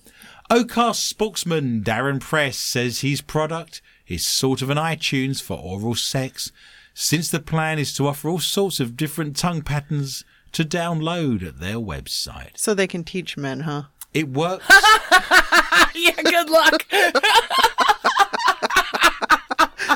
Ocast 0.49 0.95
spokesman 0.95 1.81
Darren 1.83 2.19
Press 2.19 2.57
says 2.57 3.01
his 3.01 3.21
product 3.21 3.81
is 4.07 4.25
sort 4.25 4.61
of 4.61 4.69
an 4.69 4.77
iTunes 4.77 5.41
for 5.41 5.57
oral 5.57 5.95
sex, 5.95 6.51
since 6.93 7.29
the 7.29 7.39
plan 7.39 7.77
is 7.79 7.93
to 7.95 8.07
offer 8.07 8.29
all 8.29 8.39
sorts 8.39 8.79
of 8.79 8.95
different 8.95 9.35
tongue 9.35 9.61
patterns 9.61 10.23
to 10.53 10.63
download 10.63 11.45
at 11.45 11.59
their 11.59 11.75
website. 11.75 12.57
so 12.57 12.73
they 12.73 12.87
can 12.87 13.03
teach 13.03 13.35
men, 13.35 13.61
huh? 13.61 13.83
It 14.15 14.29
works. 14.29 14.65
Yeah, 15.97 16.21
good 16.23 16.49
luck. 16.49 16.85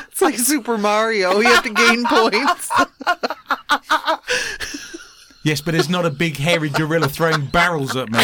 It's 0.08 0.22
like 0.22 0.38
Super 0.38 0.78
Mario. 0.78 1.38
You 1.40 1.48
have 1.48 1.62
to 1.64 1.70
gain 1.74 2.04
points. 2.06 2.70
yes, 5.44 5.60
but 5.60 5.74
it's 5.74 5.90
not 5.90 6.06
a 6.06 6.10
big 6.10 6.38
hairy 6.38 6.70
gorilla 6.70 7.06
throwing 7.08 7.46
barrels 7.46 7.94
at 7.96 8.10
me. 8.10 8.22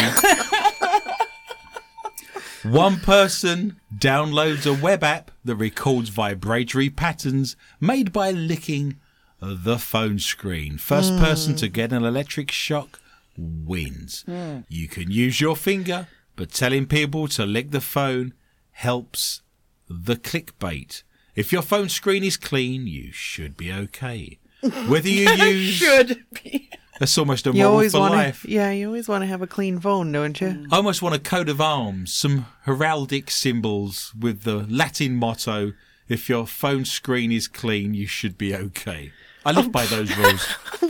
One 2.63 2.99
person 2.99 3.79
downloads 3.95 4.65
a 4.65 4.73
web 4.81 5.03
app 5.03 5.29
that 5.45 5.55
records 5.55 6.09
vibratory 6.09 6.89
patterns 6.89 7.55
made 7.79 8.11
by 8.11 8.31
licking 8.31 8.99
the 9.39 9.77
phone 9.77 10.17
screen. 10.17 10.77
First 10.79 11.15
person 11.17 11.55
to 11.57 11.67
get 11.67 11.93
an 11.93 12.03
electric 12.03 12.49
shock 12.51 12.99
wins. 13.37 14.23
Hmm. 14.25 14.59
You 14.67 14.87
can 14.87 15.11
use 15.11 15.39
your 15.39 15.55
finger, 15.55 16.07
but 16.35 16.51
telling 16.51 16.85
people 16.87 17.27
to 17.29 17.45
lick 17.45 17.71
the 17.71 17.81
phone 17.81 18.33
helps 18.71 19.41
the 19.89 20.15
clickbait. 20.15 21.03
If 21.35 21.51
your 21.51 21.61
phone 21.61 21.89
screen 21.89 22.23
is 22.23 22.35
clean, 22.37 22.87
you 22.87 23.11
should 23.11 23.55
be 23.55 23.71
okay. 23.71 24.39
Whether 24.87 25.09
you 25.09 25.29
use 25.29 25.75
Should 25.75 26.23
be. 26.43 26.69
that's 26.99 27.15
almost 27.17 27.45
a 27.45 27.53
moral 27.53 27.87
for 27.89 27.99
want 27.99 28.13
life. 28.15 28.43
yeah, 28.43 28.71
you 28.71 28.87
always 28.87 29.07
want 29.07 29.21
to 29.21 29.27
have 29.27 29.43
a 29.43 29.47
clean 29.47 29.79
phone, 29.79 30.11
don't 30.11 30.41
you? 30.41 30.65
I 30.71 30.77
almost 30.77 31.03
want 31.03 31.13
a 31.13 31.19
coat 31.19 31.47
of 31.47 31.61
arms, 31.61 32.11
some 32.11 32.47
heraldic 32.65 33.29
symbols 33.29 34.13
with 34.19 34.41
the 34.43 34.65
Latin 34.67 35.15
motto: 35.15 35.73
"If 36.09 36.27
your 36.27 36.47
phone 36.47 36.85
screen 36.85 37.31
is 37.31 37.47
clean, 37.47 37.93
you 37.93 38.07
should 38.07 38.35
be 38.35 38.55
okay." 38.55 39.11
I 39.47 39.51
live 39.51 39.71
by 39.71 39.85
those 39.89 40.15
rules. 40.17 40.45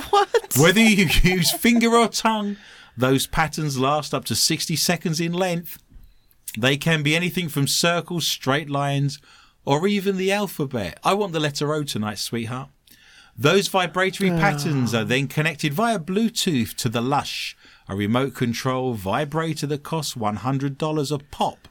What? 0.09 0.57
Whether 0.57 0.81
you 0.81 1.05
use 1.21 1.51
finger 1.51 1.95
or 1.95 2.07
tongue, 2.07 2.57
those 2.97 3.27
patterns 3.27 3.77
last 3.77 4.15
up 4.15 4.25
to 4.25 4.35
60 4.35 4.75
seconds 4.75 5.21
in 5.21 5.31
length. 5.31 5.77
They 6.57 6.75
can 6.75 7.03
be 7.03 7.15
anything 7.15 7.49
from 7.49 7.67
circles, 7.67 8.25
straight 8.25 8.67
lines, 8.67 9.19
or 9.63 9.87
even 9.87 10.17
the 10.17 10.31
alphabet. 10.31 10.99
I 11.03 11.13
want 11.13 11.33
the 11.33 11.39
letter 11.39 11.71
O 11.71 11.83
tonight, 11.83 12.17
sweetheart. 12.17 12.69
Those 13.37 13.67
vibratory 13.67 14.31
oh. 14.31 14.37
patterns 14.37 14.95
are 14.95 15.05
then 15.05 15.27
connected 15.27 15.71
via 15.71 15.99
Bluetooth 15.99 16.73
to 16.77 16.89
the 16.89 17.01
Lush, 17.01 17.55
a 17.87 17.95
remote 17.95 18.33
control 18.33 18.95
vibrator 18.95 19.67
that 19.67 19.83
costs 19.83 20.15
$100 20.15 21.11
a 21.11 21.19
pop. 21.25 21.67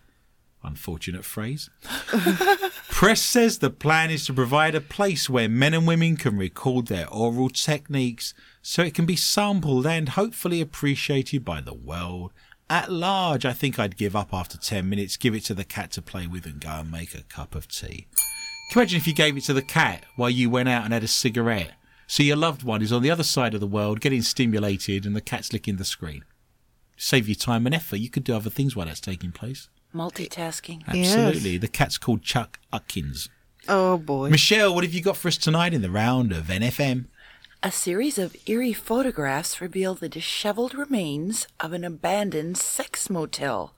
Unfortunate 0.62 1.24
phrase. 1.24 1.68
Press 2.96 3.20
says 3.20 3.58
the 3.58 3.68
plan 3.68 4.10
is 4.10 4.24
to 4.24 4.32
provide 4.32 4.74
a 4.74 4.80
place 4.80 5.28
where 5.28 5.50
men 5.50 5.74
and 5.74 5.86
women 5.86 6.16
can 6.16 6.38
record 6.38 6.86
their 6.86 7.06
oral 7.10 7.50
techniques 7.50 8.32
so 8.62 8.82
it 8.82 8.94
can 8.94 9.04
be 9.04 9.16
sampled 9.16 9.86
and 9.86 10.08
hopefully 10.08 10.62
appreciated 10.62 11.44
by 11.44 11.60
the 11.60 11.74
world 11.74 12.32
at 12.70 12.90
large. 12.90 13.44
I 13.44 13.52
think 13.52 13.78
I'd 13.78 13.98
give 13.98 14.16
up 14.16 14.32
after 14.32 14.56
10 14.56 14.88
minutes, 14.88 15.18
give 15.18 15.34
it 15.34 15.44
to 15.44 15.52
the 15.52 15.62
cat 15.62 15.90
to 15.90 16.00
play 16.00 16.26
with, 16.26 16.46
and 16.46 16.58
go 16.58 16.70
and 16.70 16.90
make 16.90 17.14
a 17.14 17.22
cup 17.24 17.54
of 17.54 17.68
tea. 17.68 18.06
Can 18.70 18.76
you 18.76 18.80
imagine 18.80 18.96
if 18.96 19.06
you 19.06 19.12
gave 19.12 19.36
it 19.36 19.44
to 19.44 19.52
the 19.52 19.60
cat 19.60 20.06
while 20.16 20.30
you 20.30 20.48
went 20.48 20.70
out 20.70 20.84
and 20.84 20.94
had 20.94 21.04
a 21.04 21.06
cigarette 21.06 21.74
So 22.06 22.22
your 22.22 22.36
loved 22.36 22.62
one 22.62 22.80
is 22.80 22.94
on 22.94 23.02
the 23.02 23.10
other 23.10 23.22
side 23.22 23.52
of 23.52 23.60
the 23.60 23.66
world 23.66 24.00
getting 24.00 24.22
stimulated 24.22 25.04
and 25.04 25.14
the 25.14 25.20
cat's 25.20 25.52
licking 25.52 25.76
the 25.76 25.84
screen. 25.84 26.24
Save 26.96 27.28
you 27.28 27.34
time 27.34 27.66
and 27.66 27.74
effort. 27.74 27.96
You 27.96 28.08
could 28.08 28.24
do 28.24 28.34
other 28.34 28.48
things 28.48 28.74
while 28.74 28.86
that's 28.86 29.00
taking 29.00 29.32
place. 29.32 29.68
Multitasking. 29.94 30.82
Yes. 30.92 31.14
Absolutely. 31.14 31.58
The 31.58 31.68
cat's 31.68 31.98
called 31.98 32.22
Chuck 32.22 32.58
Atkins. 32.72 33.28
Oh 33.68 33.98
boy. 33.98 34.30
Michelle, 34.30 34.74
what 34.74 34.84
have 34.84 34.94
you 34.94 35.02
got 35.02 35.16
for 35.16 35.28
us 35.28 35.36
tonight 35.36 35.74
in 35.74 35.82
the 35.82 35.90
round 35.90 36.32
of 36.32 36.44
NFM? 36.44 37.06
A 37.62 37.72
series 37.72 38.18
of 38.18 38.36
eerie 38.46 38.72
photographs 38.72 39.60
reveal 39.60 39.94
the 39.94 40.08
disheveled 40.08 40.74
remains 40.74 41.48
of 41.58 41.72
an 41.72 41.84
abandoned 41.84 42.58
sex 42.58 43.10
motel, 43.10 43.74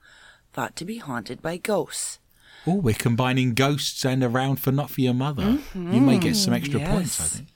thought 0.53 0.75
to 0.75 0.85
be 0.85 0.97
haunted 0.97 1.41
by 1.41 1.57
ghosts. 1.57 2.19
Oh, 2.67 2.75
we're 2.75 2.93
combining 2.93 3.53
ghosts 3.53 4.05
and 4.05 4.23
a 4.23 4.29
round 4.29 4.59
for 4.59 4.71
not 4.71 4.89
for 4.89 5.01
your 5.01 5.13
mother. 5.13 5.57
You 5.73 6.01
may 6.01 6.19
get 6.19 6.35
some 6.35 6.53
extra 6.53 6.79
mm-hmm. 6.79 6.91
points, 6.91 7.19
I 7.19 7.23
think. 7.23 7.49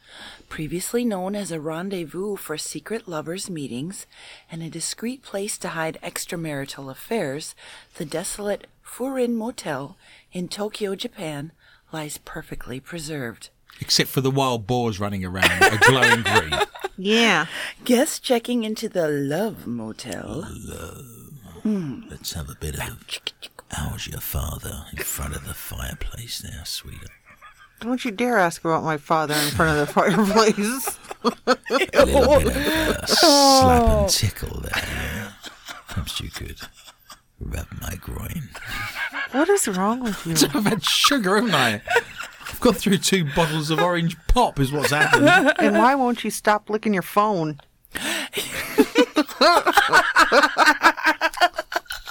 Previously 0.53 1.03
known 1.03 1.35
as 1.35 1.51
a 1.51 1.59
rendezvous 1.59 2.35
for 2.35 2.59
secret 2.59 3.07
lovers' 3.07 3.49
meetings 3.49 4.05
and 4.51 4.61
a 4.61 4.69
discreet 4.69 5.23
place 5.23 5.57
to 5.57 5.69
hide 5.69 5.97
extramarital 6.03 6.91
affairs, 6.91 7.55
the 7.95 8.05
desolate 8.05 8.67
Furin 8.85 9.33
Motel 9.33 9.97
in 10.31 10.47
Tokyo, 10.47 10.93
Japan, 10.93 11.53
lies 11.91 12.19
perfectly 12.19 12.79
preserved. 12.79 13.49
Except 13.81 14.11
for 14.11 14.21
the 14.21 14.29
wild 14.29 14.67
boars 14.67 14.99
running 14.99 15.25
around, 15.25 15.49
a 15.59 15.79
glowing 15.89 16.21
green. 16.21 16.61
Yeah. 16.97 17.47
Guests 17.83 18.19
checking 18.19 18.63
into 18.63 18.87
the 18.87 19.07
Love 19.07 19.65
Motel 19.65 20.43
Hello. 20.43 21.01
Hmm. 21.63 22.01
Let's 22.11 22.33
have 22.33 22.51
a 22.51 22.55
bit 22.55 22.75
of 22.75 23.19
how's 23.71 24.05
your 24.05 24.21
father 24.21 24.85
in 24.91 24.99
front 24.99 25.35
of 25.35 25.47
the 25.47 25.55
fireplace 25.55 26.43
there, 26.43 26.61
sweetheart. 26.63 27.09
Don't 27.83 28.05
you 28.05 28.11
dare 28.11 28.37
ask 28.39 28.63
about 28.63 28.85
my 28.85 28.95
father 28.95 29.33
in 29.33 29.49
front 29.51 29.77
of 29.77 29.85
the 29.85 29.93
fireplace. 29.93 30.97
A 31.25 31.27
little 31.69 32.39
bit 32.39 32.55
of 32.55 32.55
a 32.55 33.07
slap 33.07 33.83
and 33.83 33.91
oh. 33.91 34.07
tickle 34.09 34.61
there. 34.61 34.71
Yeah. 34.73 35.31
Perhaps 35.89 36.21
you 36.21 36.29
could 36.29 36.59
rub 37.41 37.67
my 37.81 37.95
groin. 37.95 38.49
what 39.33 39.49
is 39.49 39.67
wrong 39.67 39.99
with 39.99 40.25
you? 40.25 40.33
I've 40.53 40.65
had 40.65 40.85
sugar, 40.85 41.35
haven't 41.35 41.53
I? 41.53 41.81
I've 42.49 42.59
gone 42.61 42.73
through 42.75 42.99
two 42.99 43.25
bottles 43.35 43.69
of 43.69 43.79
orange 43.79 44.15
pop, 44.27 44.61
is 44.61 44.71
what's 44.71 44.91
happened. 44.91 45.27
and 45.59 45.77
why 45.77 45.93
won't 45.93 46.23
you 46.23 46.29
stop 46.29 46.69
licking 46.69 46.93
your 46.93 47.03
phone? 47.03 47.59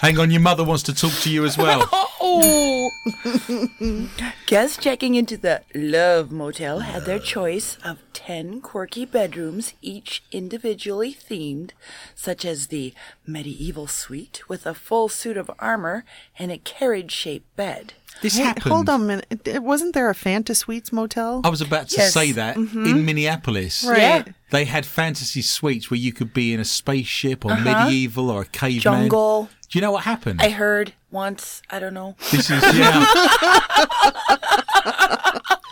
Hang 0.02 0.18
on, 0.18 0.32
your 0.32 0.40
mother 0.40 0.64
wants 0.64 0.82
to 0.82 0.92
talk 0.92 1.12
to 1.20 1.30
you 1.30 1.44
as 1.44 1.56
well. 1.56 1.88
Guests 4.46 4.76
checking 4.76 5.14
into 5.14 5.36
the 5.36 5.62
Love 5.76 6.32
Motel 6.32 6.80
had 6.80 7.04
their 7.04 7.20
choice 7.20 7.78
of 7.84 7.98
10 8.12 8.60
quirky 8.62 9.04
bedrooms, 9.04 9.74
each 9.80 10.24
individually 10.32 11.14
themed, 11.14 11.70
such 12.16 12.44
as 12.44 12.66
the 12.66 12.92
medieval 13.26 13.86
suite 13.86 14.42
with 14.48 14.66
a 14.66 14.74
full 14.74 15.08
suit 15.08 15.36
of 15.36 15.48
armor 15.60 16.04
and 16.36 16.50
a 16.50 16.58
carriage 16.58 17.12
shaped 17.12 17.54
bed. 17.54 17.94
This 18.22 18.36
Hey, 18.36 18.42
happened. 18.42 18.72
hold 18.72 18.88
on 18.88 19.02
a 19.02 19.04
minute. 19.04 19.62
Wasn't 19.62 19.94
there 19.94 20.10
a 20.10 20.14
Fanta 20.14 20.54
Suites 20.54 20.92
motel? 20.92 21.40
I 21.44 21.48
was 21.48 21.60
about 21.60 21.88
to 21.90 21.96
Yes. 21.96 22.12
say 22.12 22.32
that 22.32 22.56
in 22.56 22.68
mm-hmm. 22.68 23.04
Minneapolis. 23.04 23.84
Right. 23.84 23.98
Yeah. 23.98 24.24
They 24.50 24.64
had 24.64 24.84
fantasy 24.84 25.42
suites 25.42 25.90
where 25.90 25.98
you 25.98 26.12
could 26.12 26.34
be 26.34 26.52
in 26.52 26.60
a 26.60 26.64
spaceship 26.64 27.44
or 27.44 27.52
uh-huh. 27.52 27.86
medieval 27.86 28.30
or 28.30 28.42
a 28.42 28.46
caveman. 28.46 28.80
Jungle. 28.80 29.48
Do 29.72 29.78
you 29.78 29.80
know 29.80 29.92
what 29.92 30.04
happened? 30.04 30.42
I 30.42 30.50
heard 30.50 30.92
once, 31.10 31.62
I 31.70 31.78
don't 31.78 31.94
know. 31.94 32.14
This 32.30 32.50
is 32.50 32.62
yeah. 32.76 33.06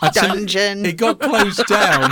I 0.01 0.09
Dungeon. 0.11 0.83
It 0.87 0.97
got 0.97 1.19
closed 1.19 1.63
down 1.67 2.11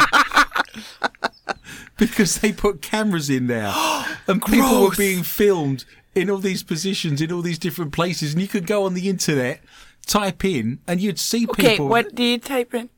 because 1.98 2.36
they 2.42 2.52
put 2.52 2.84
cameras 2.84 3.32
in 3.32 3.48
there, 3.48 3.74
and 4.28 4.40
people 4.46 4.84
were 4.84 4.96
being 4.96 5.24
filmed 5.24 5.86
in 6.14 6.30
all 6.30 6.38
these 6.38 6.62
positions 6.62 7.24
in 7.24 7.32
all 7.32 7.42
these 7.42 7.58
different 7.58 7.92
places, 7.92 8.34
and 8.34 8.42
you 8.44 8.48
could 8.48 8.68
go 8.68 8.86
on 8.86 8.94
the 8.94 9.10
internet, 9.10 9.60
type 10.06 10.46
in, 10.46 10.78
and 10.88 11.02
you'd 11.02 11.20
see 11.20 11.48
Okay, 11.50 11.72
people. 11.72 11.88
what 11.88 12.14
do 12.14 12.22
you 12.22 12.38
type 12.38 12.76
in? 12.76 12.92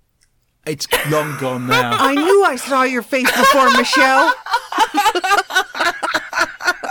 It's 0.66 0.86
long 1.10 1.38
gone 1.38 1.68
now. 1.68 1.92
I 1.98 2.14
knew 2.14 2.44
I 2.44 2.58
saw 2.58 2.84
your 2.84 3.04
face 3.04 3.32
before, 3.32 3.72
Michelle. 3.72 4.34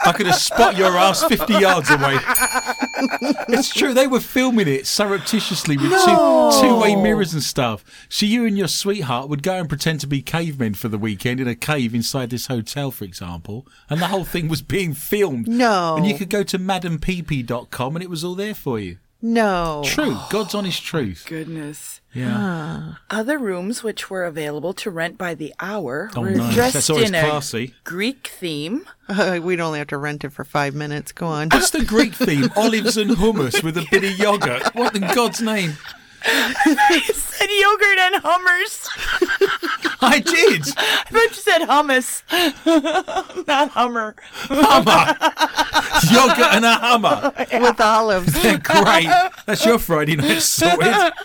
I 0.05 0.13
could 0.13 0.27
have 0.27 0.37
spot 0.37 0.77
your 0.77 0.97
ass 0.97 1.23
50 1.25 1.53
yards 1.55 1.91
away. 1.91 2.17
it's 3.49 3.73
true. 3.73 3.93
They 3.95 4.07
were 4.07 4.21
filming 4.21 4.69
it 4.69 4.87
surreptitiously 4.87 5.77
with 5.77 5.91
two 5.91 6.61
two-way 6.61 6.97
mirrors 6.97 7.33
and 7.33 7.43
stuff. 7.43 7.85
So 8.09 8.27
you 8.27 8.47
and 8.47 8.57
your 8.57 8.69
sweetheart 8.69 9.29
would 9.29 9.43
go 9.43 9.55
and 9.55 9.69
pretend 9.69 10.01
to 10.01 10.07
be 10.07 10.23
cavemen 10.23 10.75
for 10.75 10.89
the 10.89 10.99
weekend 10.99 11.41
in 11.41 11.49
a 11.49 11.55
cave 11.55 11.95
inside 11.95 12.31
this 12.31 12.47
hotel, 12.47 12.91
for 12.91 13.05
example, 13.05 13.67
and 13.89 14.01
the 14.01 14.09
whole 14.09 14.25
thing 14.25 14.49
was 14.49 14.63
being 14.63 14.95
filmed. 14.95 15.49
No. 15.49 15.97
And 15.97 16.07
you 16.07 16.17
could 16.17 16.31
go 16.31 16.43
to 16.43 16.59
madampp.com 16.59 17.97
and 17.97 18.03
it 18.03 18.11
was 18.11 18.25
all 18.25 18.35
there 18.35 18.55
for 18.55 18.79
you. 18.79 18.99
No. 19.23 19.83
True. 19.85 20.17
God's 20.31 20.55
honest 20.55 20.83
truth. 20.83 21.25
Goodness. 21.29 22.01
Yeah. 22.15 22.95
Other 23.11 23.39
rooms 23.39 23.83
which 23.83 24.11
were 24.11 24.25
available 24.25 24.73
to 24.75 24.91
rent 24.91 25.17
by 25.19 25.35
the 25.35 25.55
hour 25.61 26.11
Oh, 26.17 26.23
were 26.23 26.31
nice. 26.31 26.55
dressed 26.55 26.73
That's 26.75 26.91
always 26.91 27.09
in 27.11 27.15
a 27.15 27.21
classy. 27.21 27.75
Greek 27.85 28.27
theme. 28.29 28.87
Uh, 29.09 29.39
we'd 29.43 29.61
only 29.61 29.79
have 29.79 29.89
to 29.89 29.99
rent 29.99 30.25
it 30.25 30.31
for 30.33 30.45
five 30.45 30.75
minutes. 30.75 31.13
Go 31.13 31.27
on. 31.27 31.49
What's 31.51 31.71
the 31.71 31.85
Greek 31.85 32.15
theme? 32.15 32.49
Olives 32.57 32.97
and 32.97 33.11
hummus 33.13 33.63
with 33.63 33.77
a 33.77 33.87
bit 33.91 34.05
of 34.05 34.19
yogurt. 34.19 34.75
What 34.75 34.95
in 34.97 35.03
God's 35.15 35.41
name? 35.43 35.77
It 36.25 37.17
said 37.17 37.49
yogurt 37.51 37.99
and 37.99 38.15
hummers. 38.23 38.89
I 40.01 40.21
did. 40.21 40.63
I 40.77 41.05
thought 41.11 41.31
you 41.31 41.35
said 41.35 41.63
hummus, 41.63 43.47
not 43.47 43.71
hummer. 43.71 44.15
Hummer. 44.49 45.17
Yogurt 46.13 46.55
and 46.55 46.65
a 46.65 46.75
hummer. 46.75 47.33
With 47.61 47.81
olives. 47.81 48.33
Great. 48.63 49.09
That's 49.47 49.65
your 49.65 49.79
Friday 49.79 50.17
night 50.17 50.41
sorted. 50.41 51.13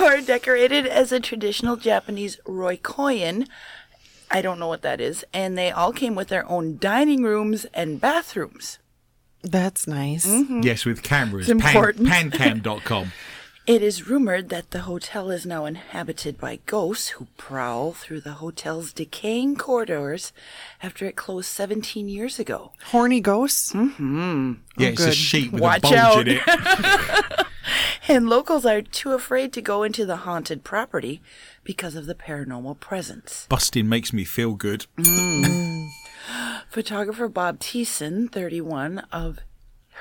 Or 0.00 0.20
decorated 0.20 0.86
as 0.88 1.12
a 1.12 1.20
traditional 1.20 1.76
Japanese 1.76 2.36
roikoyan. 2.46 3.46
I 4.28 4.42
don't 4.42 4.58
know 4.58 4.66
what 4.66 4.82
that 4.82 5.00
is. 5.00 5.24
And 5.32 5.56
they 5.56 5.70
all 5.70 5.92
came 5.92 6.16
with 6.16 6.26
their 6.28 6.44
own 6.50 6.78
dining 6.78 7.22
rooms 7.22 7.64
and 7.72 8.00
bathrooms. 8.00 8.80
That's 9.44 9.86
nice. 9.86 10.26
Mm-hmm. 10.26 10.62
Yes, 10.62 10.84
with 10.84 11.04
cameras. 11.04 11.48
It's 11.48 11.62
Pan, 11.62 11.70
important. 11.76 12.08
pancam.com. 12.08 13.12
It 13.66 13.82
is 13.82 14.08
rumored 14.08 14.48
that 14.50 14.70
the 14.70 14.82
hotel 14.82 15.28
is 15.32 15.44
now 15.44 15.64
inhabited 15.64 16.38
by 16.38 16.60
ghosts 16.66 17.08
who 17.08 17.26
prowl 17.36 17.92
through 17.92 18.20
the 18.20 18.34
hotel's 18.34 18.92
decaying 18.92 19.56
corridors 19.56 20.32
after 20.80 21.04
it 21.06 21.16
closed 21.16 21.48
17 21.48 22.08
years 22.08 22.38
ago. 22.38 22.70
Horny 22.84 23.20
ghosts? 23.20 23.72
Mm-hmm. 23.72 24.52
Yeah, 24.78 24.88
it's 24.90 25.02
a 25.02 25.06
good. 25.06 25.14
sheet 25.14 25.52
with 25.52 25.62
Watch 25.62 25.78
a 25.78 25.80
bulge 25.82 25.96
out. 25.96 26.28
in 26.28 26.38
it. 26.40 27.46
And 28.08 28.28
locals 28.28 28.64
are 28.64 28.82
too 28.82 29.14
afraid 29.14 29.52
to 29.54 29.60
go 29.60 29.82
into 29.82 30.06
the 30.06 30.18
haunted 30.18 30.62
property 30.62 31.20
because 31.64 31.96
of 31.96 32.06
the 32.06 32.14
paranormal 32.14 32.78
presence. 32.78 33.46
Busting 33.48 33.88
makes 33.88 34.12
me 34.12 34.22
feel 34.22 34.54
good. 34.54 34.86
Mm. 34.96 35.88
Photographer 36.70 37.26
Bob 37.26 37.58
Thissen, 37.58 38.30
31, 38.30 39.00
of 39.10 39.40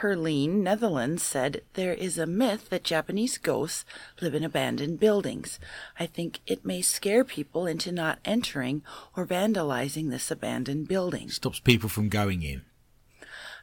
Heerlen, 0.02 0.62
Netherlands, 0.62 1.24
said 1.24 1.62
there 1.74 1.94
is 1.94 2.18
a 2.18 2.26
myth 2.26 2.70
that 2.70 2.84
Japanese 2.84 3.38
ghosts 3.38 3.86
live 4.20 4.36
in 4.36 4.44
abandoned 4.44 5.00
buildings. 5.00 5.58
I 5.98 6.06
think 6.06 6.42
it 6.46 6.66
may 6.66 6.82
scare 6.82 7.24
people 7.24 7.66
into 7.66 7.94
not 7.94 8.20
entering 8.26 8.84
or 9.16 9.26
vandalizing 9.26 10.10
this 10.10 10.30
abandoned 10.30 10.90
building. 10.90 11.30
Stops 11.30 11.62
people 11.62 11.88
from 11.88 12.10
going 12.10 12.44
in. 12.44 12.64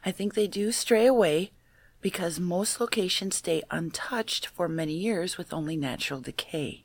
I 0.03 0.11
think 0.11 0.33
they 0.33 0.47
do 0.47 0.71
stray 0.71 1.05
away 1.05 1.51
because 2.01 2.39
most 2.39 2.81
locations 2.81 3.35
stay 3.35 3.61
untouched 3.69 4.47
for 4.47 4.67
many 4.67 4.93
years 4.93 5.37
with 5.37 5.53
only 5.53 5.77
natural 5.77 6.19
decay. 6.19 6.83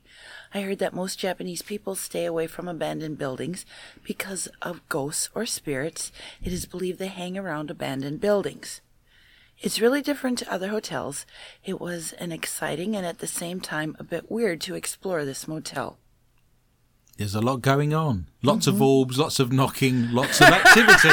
I 0.53 0.61
heard 0.61 0.79
that 0.79 0.93
most 0.93 1.17
Japanese 1.17 1.63
people 1.63 1.95
stay 1.95 2.25
away 2.25 2.45
from 2.45 2.67
abandoned 2.67 3.17
buildings 3.17 3.65
because 4.03 4.47
of 4.61 4.87
ghosts 4.89 5.29
or 5.33 5.45
spirits. 5.45 6.11
It 6.41 6.53
is 6.53 6.67
believed 6.67 6.99
they 6.99 7.07
hang 7.07 7.35
around 7.35 7.71
abandoned 7.71 8.21
buildings. 8.21 8.81
It's 9.61 9.81
really 9.81 10.01
different 10.01 10.37
to 10.39 10.51
other 10.51 10.69
hotels. 10.69 11.25
It 11.65 11.81
was 11.81 12.13
an 12.13 12.31
exciting 12.31 12.95
and 12.95 13.05
at 13.05 13.19
the 13.19 13.27
same 13.27 13.59
time 13.59 13.95
a 13.99 14.03
bit 14.03 14.31
weird 14.31 14.61
to 14.61 14.75
explore 14.75 15.25
this 15.25 15.49
motel. 15.49 15.97
There's 17.17 17.35
a 17.35 17.41
lot 17.41 17.61
going 17.61 17.93
on. 17.93 18.27
Lots 18.41 18.67
of 18.67 18.75
mm-hmm. 18.75 18.83
orbs, 18.83 19.19
lots 19.19 19.39
of 19.39 19.51
knocking, 19.51 20.13
lots 20.13 20.39
of 20.39 20.47
activity. 20.47 21.09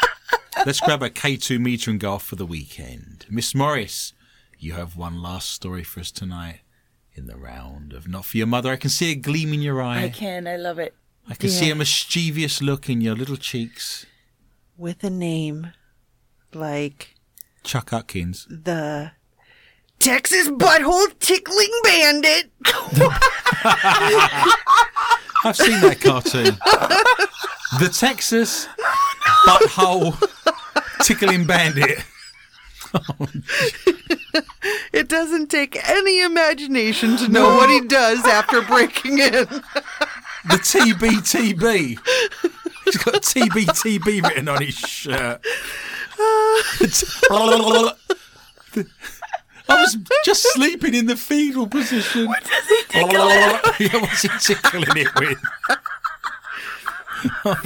Let's 0.66 0.80
grab 0.80 1.04
a 1.04 1.10
K2 1.10 1.60
meter 1.60 1.92
and 1.92 2.00
go 2.00 2.14
off 2.14 2.24
for 2.24 2.34
the 2.34 2.44
weekend. 2.44 3.24
Miss 3.30 3.54
Morris, 3.54 4.12
you 4.58 4.72
have 4.72 4.96
one 4.96 5.22
last 5.22 5.50
story 5.50 5.84
for 5.84 6.00
us 6.00 6.10
tonight 6.10 6.62
in 7.14 7.26
the 7.26 7.36
round 7.36 7.92
of 7.92 8.08
Not 8.08 8.24
For 8.24 8.38
Your 8.38 8.48
Mother. 8.48 8.70
I 8.72 8.76
can 8.76 8.90
see 8.90 9.12
a 9.12 9.14
gleam 9.14 9.52
in 9.52 9.62
your 9.62 9.80
eye. 9.80 10.02
I 10.02 10.08
can, 10.08 10.48
I 10.48 10.56
love 10.56 10.80
it. 10.80 10.96
I 11.28 11.36
can 11.36 11.50
see 11.50 11.70
a 11.70 11.76
mischievous 11.76 12.60
look 12.60 12.88
in 12.88 13.00
your 13.00 13.14
little 13.14 13.36
cheeks. 13.36 14.06
With 14.76 15.04
a 15.04 15.10
name 15.10 15.72
like 16.52 17.15
Chuck 17.66 17.92
Atkins. 17.92 18.46
the 18.48 19.10
Texas 19.98 20.48
Butthole 20.48 21.18
Tickling 21.18 21.72
Bandit. 21.84 22.50
I've 25.44 25.56
seen 25.56 25.80
that 25.80 26.00
cartoon. 26.00 26.56
The 27.80 27.88
Texas 27.88 28.68
butthole 29.46 30.16
tickling 31.02 31.44
bandit. 31.46 31.98
It 34.92 35.08
doesn't 35.08 35.48
take 35.48 35.76
any 35.88 36.22
imagination 36.22 37.16
to 37.18 37.28
know 37.28 37.56
what 37.56 37.68
he 37.68 37.80
does 37.82 38.24
after 38.24 38.62
breaking 38.62 39.18
in. 39.18 39.46
The 40.48 40.58
TBTB. 40.58 41.98
He's 42.84 42.96
got 42.98 43.22
TBTB 43.22 44.22
written 44.22 44.48
on 44.48 44.62
his 44.62 44.74
shirt. 44.74 45.44
Ah. 46.18 46.62
I 49.68 49.80
was 49.80 49.96
just 50.24 50.46
sleeping 50.52 50.94
in 50.94 51.06
the 51.06 51.16
fetal 51.16 51.66
position. 51.66 52.26
What 52.26 52.44
does 52.44 52.68
he 52.68 52.82
tickle 52.88 53.10
it? 53.30 53.92
What's 54.00 54.22
he 54.22 54.28
tickling 54.54 54.96
it 54.96 55.08
with? 55.18 55.38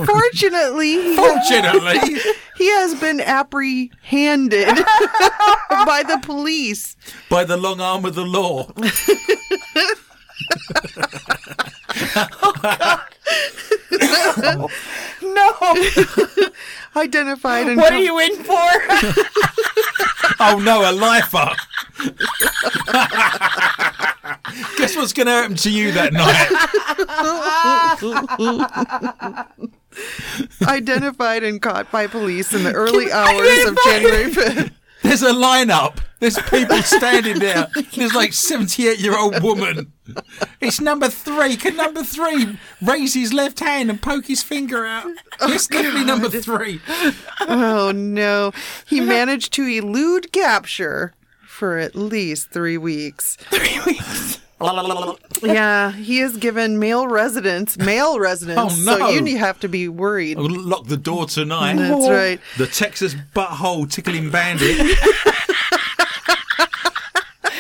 Fortunately, 0.06 0.92
he, 0.92 1.16
Fortunately, 1.16 1.98
he 2.56 2.70
has 2.70 2.94
been 2.98 3.20
apprehended 3.20 4.68
by 5.68 6.02
the 6.06 6.18
police. 6.22 6.96
by 7.28 7.44
the 7.44 7.56
long 7.58 7.80
arm 7.80 8.04
of 8.06 8.14
the 8.14 8.24
law. 8.24 8.70
Oh, 12.16 13.04
No. 14.42 14.68
no. 15.22 15.52
Identified 16.96 17.68
and 17.68 17.76
What 17.76 17.92
are 17.92 18.00
you 18.00 18.18
in 18.18 18.42
for? 18.42 18.54
Oh 20.42 20.58
no, 20.58 20.90
a 20.90 20.92
lifer. 20.92 21.54
Guess 24.78 24.96
what's 24.96 25.12
going 25.12 25.26
to 25.26 25.32
happen 25.32 25.54
to 25.56 25.70
you 25.70 25.92
that 25.92 26.14
night? 26.14 26.48
identified 30.66 31.42
and 31.42 31.60
caught 31.60 31.92
by 31.92 32.06
police 32.06 32.54
in 32.54 32.62
the 32.64 32.72
early 32.72 33.12
hours 33.12 33.66
of 33.68 33.76
January 33.84 34.30
5th. 34.30 34.70
There's 35.02 35.22
a 35.22 35.32
lineup. 35.32 35.98
There's 36.18 36.38
people 36.38 36.76
standing 36.82 37.38
there. 37.38 37.68
There's 37.96 38.14
like 38.14 38.32
78 38.32 38.98
year 38.98 39.18
old 39.18 39.42
woman. 39.42 39.92
It's 40.60 40.80
number 40.80 41.08
three. 41.08 41.56
Can 41.56 41.76
number 41.76 42.02
three 42.02 42.58
raise 42.82 43.14
his 43.14 43.32
left 43.32 43.60
hand 43.60 43.88
and 43.90 44.02
poke 44.02 44.26
his 44.26 44.42
finger 44.42 44.84
out? 44.84 45.06
Oh, 45.40 45.52
it's 45.52 45.66
definitely 45.66 46.04
number 46.04 46.28
three. 46.28 46.80
Oh 47.40 47.92
no. 47.94 48.52
He 48.86 49.00
managed 49.00 49.52
to 49.54 49.62
elude 49.66 50.32
capture 50.32 51.14
for 51.46 51.78
at 51.78 51.94
least 51.94 52.50
three 52.50 52.76
weeks. 52.76 53.36
Three 53.36 53.80
weeks. 53.86 54.39
Yeah, 55.42 55.90
he 55.92 56.20
is 56.20 56.36
given 56.36 56.78
male 56.78 57.06
residence, 57.08 57.78
male 57.78 58.18
residence. 58.20 58.58
Oh, 58.60 58.82
no. 58.84 58.98
So 58.98 59.08
you 59.24 59.38
have 59.38 59.58
to 59.60 59.68
be 59.68 59.88
worried. 59.88 60.36
I'll 60.38 60.48
lock 60.50 60.86
the 60.86 60.96
door 60.98 61.26
tonight. 61.26 61.76
That's 61.76 62.08
right. 62.08 62.40
The 62.58 62.66
Texas 62.66 63.14
butthole 63.34 63.90
tickling 63.90 64.30
bandit. 64.30 64.78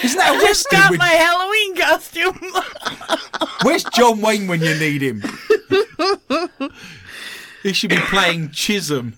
Isn't 0.02 0.18
that 0.18 0.34
a 0.34 0.40
Just 0.46 0.66
western? 0.72 0.78
got 0.80 0.90
with- 0.90 0.98
my 0.98 1.08
Halloween 1.08 1.76
costume. 1.76 2.40
Where's 3.62 3.84
John 3.84 4.20
Wayne 4.20 4.46
when 4.48 4.60
you 4.62 4.74
need 4.78 5.02
him? 5.02 5.22
he 7.62 7.72
should 7.72 7.90
be 7.90 7.96
playing 7.98 8.48
Chisum. 8.48 9.12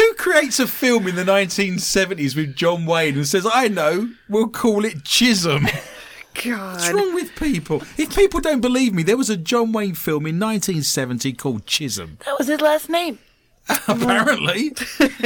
Who 0.00 0.14
creates 0.14 0.58
a 0.58 0.66
film 0.66 1.06
in 1.08 1.14
the 1.14 1.24
1970s 1.24 2.34
with 2.34 2.56
John 2.56 2.86
Wayne 2.86 3.16
and 3.16 3.28
says, 3.28 3.46
I 3.52 3.68
know, 3.68 4.08
we'll 4.30 4.48
call 4.48 4.86
it 4.86 5.04
Chisum? 5.04 5.64
God. 6.42 6.72
What's 6.72 6.90
wrong 6.90 7.14
with 7.14 7.36
people? 7.36 7.82
If 7.98 8.16
people 8.16 8.40
don't 8.40 8.62
believe 8.62 8.94
me, 8.94 9.02
there 9.02 9.18
was 9.18 9.28
a 9.28 9.36
John 9.36 9.72
Wayne 9.72 9.94
film 9.94 10.24
in 10.24 10.40
1970 10.40 11.34
called 11.34 11.66
Chisum. 11.66 12.18
that 12.24 12.38
was 12.38 12.48
his 12.48 12.62
last 12.62 12.88
name. 12.88 13.18
Apparently. 13.88 14.72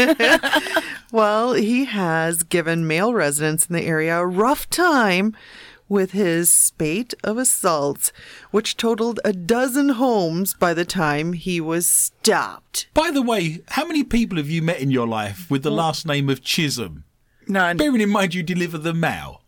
Well, 1.13 1.53
he 1.53 1.85
has 1.85 2.43
given 2.43 2.89
male 2.89 3.15
residents 3.15 3.67
in 3.67 3.75
the 3.77 3.85
area 3.85 4.19
a 4.19 4.27
rough 4.27 4.69
time 4.69 5.37
with 5.89 6.12
his 6.12 6.51
spate 6.51 7.15
of 7.23 7.39
assaults, 7.39 8.12
which 8.51 8.77
totaled 8.77 9.20
a 9.24 9.32
dozen 9.32 9.90
homes 9.90 10.55
by 10.55 10.74
the 10.74 10.85
time 10.85 11.32
he 11.32 11.61
was 11.61 11.86
stopped. 11.86 12.89
By 12.94 13.11
the 13.11 13.23
way, 13.23 13.61
how 13.69 13.85
many 13.86 14.05
people 14.05 14.39
have 14.39 14.51
you 14.51 14.62
met 14.62 14.81
in 14.81 14.90
your 14.90 15.06
life 15.06 15.51
with 15.51 15.62
the 15.62 15.70
oh. 15.70 15.74
last 15.74 16.06
name 16.06 16.28
of 16.28 16.43
Chisholm? 16.43 17.05
None. 17.47 17.77
Bearing 17.77 18.01
in 18.01 18.11
mind 18.11 18.35
you 18.35 18.43
deliver 18.43 18.78
the 18.78 18.94
mail. 18.94 19.43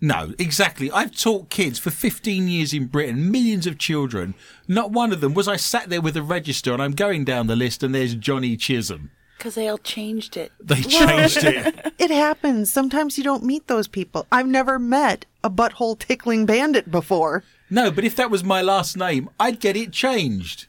No, 0.00 0.34
exactly. 0.38 0.90
I've 0.90 1.16
taught 1.16 1.48
kids 1.48 1.78
for 1.78 1.90
15 1.90 2.46
years 2.48 2.74
in 2.74 2.86
Britain, 2.86 3.30
millions 3.30 3.66
of 3.66 3.78
children. 3.78 4.34
Not 4.68 4.90
one 4.90 5.12
of 5.12 5.22
them 5.22 5.32
was 5.32 5.48
I 5.48 5.56
sat 5.56 5.88
there 5.88 6.02
with 6.02 6.16
a 6.16 6.22
register 6.22 6.74
and 6.74 6.82
I'm 6.82 6.92
going 6.92 7.24
down 7.24 7.46
the 7.46 7.56
list 7.56 7.82
and 7.82 7.94
there's 7.94 8.14
Johnny 8.14 8.56
Chisholm. 8.56 9.10
Because 9.36 9.54
they 9.54 9.68
all 9.68 9.78
changed 9.78 10.36
it. 10.36 10.52
They 10.60 10.82
changed 10.82 11.44
it. 11.44 11.92
It 11.98 12.10
happens. 12.10 12.72
Sometimes 12.72 13.16
you 13.18 13.24
don't 13.24 13.44
meet 13.44 13.66
those 13.66 13.88
people. 13.88 14.26
I've 14.32 14.46
never 14.48 14.78
met 14.78 15.26
a 15.42 15.50
butthole 15.50 15.98
tickling 15.98 16.44
bandit 16.46 16.90
before. 16.90 17.44
No, 17.70 17.90
but 17.90 18.04
if 18.04 18.16
that 18.16 18.30
was 18.30 18.42
my 18.44 18.60
last 18.62 18.96
name, 18.96 19.30
I'd 19.40 19.60
get 19.60 19.76
it 19.76 19.92
changed. 19.92 20.66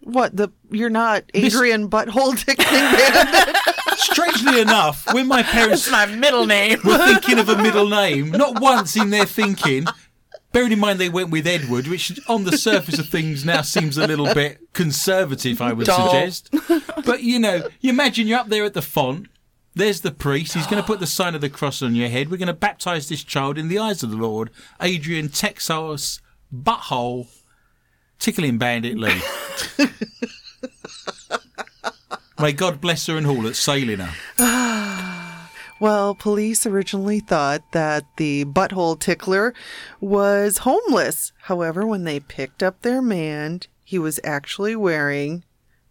What 0.00 0.36
the? 0.36 0.50
You're 0.70 0.90
not 0.90 1.24
Adrian 1.34 1.88
Butthole 1.88 2.36
Tickling 2.44 2.66
Bandit. 2.68 3.56
Strangely 3.96 4.60
enough, 4.60 5.12
when 5.14 5.26
my 5.26 5.42
parents 5.56 5.90
my 5.90 6.04
middle 6.06 6.46
name. 6.46 6.78
were 6.84 6.98
thinking 6.98 7.38
of 7.38 7.48
a 7.48 7.56
middle 7.62 7.88
name, 7.88 8.30
not 8.30 8.60
once 8.60 8.96
in 8.96 9.10
their 9.10 9.24
thinking, 9.24 9.86
bearing 10.54 10.72
in 10.72 10.78
mind 10.78 10.98
they 10.98 11.10
went 11.10 11.30
with 11.30 11.46
Edward, 11.46 11.88
which 11.88 12.18
on 12.28 12.44
the 12.44 12.56
surface 12.56 12.98
of 12.98 13.08
things 13.08 13.44
now 13.44 13.60
seems 13.60 13.98
a 13.98 14.06
little 14.06 14.32
bit 14.32 14.72
conservative, 14.72 15.60
I 15.60 15.74
would 15.74 15.86
Dull. 15.86 16.08
suggest. 16.08 16.48
But 17.04 17.22
you 17.22 17.38
know, 17.38 17.68
you 17.80 17.90
imagine 17.90 18.26
you're 18.26 18.38
up 18.38 18.48
there 18.48 18.64
at 18.64 18.72
the 18.72 18.80
font. 18.80 19.26
There's 19.74 20.00
the 20.02 20.12
priest. 20.12 20.54
He's 20.54 20.68
going 20.68 20.80
to 20.80 20.86
put 20.86 21.00
the 21.00 21.06
sign 21.06 21.34
of 21.34 21.40
the 21.40 21.50
cross 21.50 21.82
on 21.82 21.96
your 21.96 22.08
head. 22.08 22.30
We're 22.30 22.36
going 22.36 22.46
to 22.46 22.54
baptize 22.54 23.08
this 23.08 23.24
child 23.24 23.58
in 23.58 23.66
the 23.66 23.78
eyes 23.78 24.04
of 24.04 24.10
the 24.10 24.16
Lord. 24.16 24.50
Adrian 24.80 25.28
Texas 25.28 26.20
Butthole 26.54 27.26
Tickling 28.20 28.56
Bandit 28.56 28.96
Lee. 28.96 29.20
May 32.38 32.52
God 32.52 32.80
bless 32.80 33.06
her 33.08 33.16
and 33.16 33.26
haul 33.26 33.48
at 33.48 33.56
sailing 33.56 33.98
her. 34.38 35.10
Well, 35.80 36.14
police 36.14 36.66
originally 36.66 37.20
thought 37.20 37.72
that 37.72 38.04
the 38.16 38.44
butthole 38.44 38.98
tickler 38.98 39.54
was 40.00 40.58
homeless. 40.58 41.32
However, 41.42 41.86
when 41.86 42.04
they 42.04 42.20
picked 42.20 42.62
up 42.62 42.82
their 42.82 43.02
man, 43.02 43.60
he 43.84 43.98
was 43.98 44.20
actually 44.22 44.76
wearing 44.76 45.44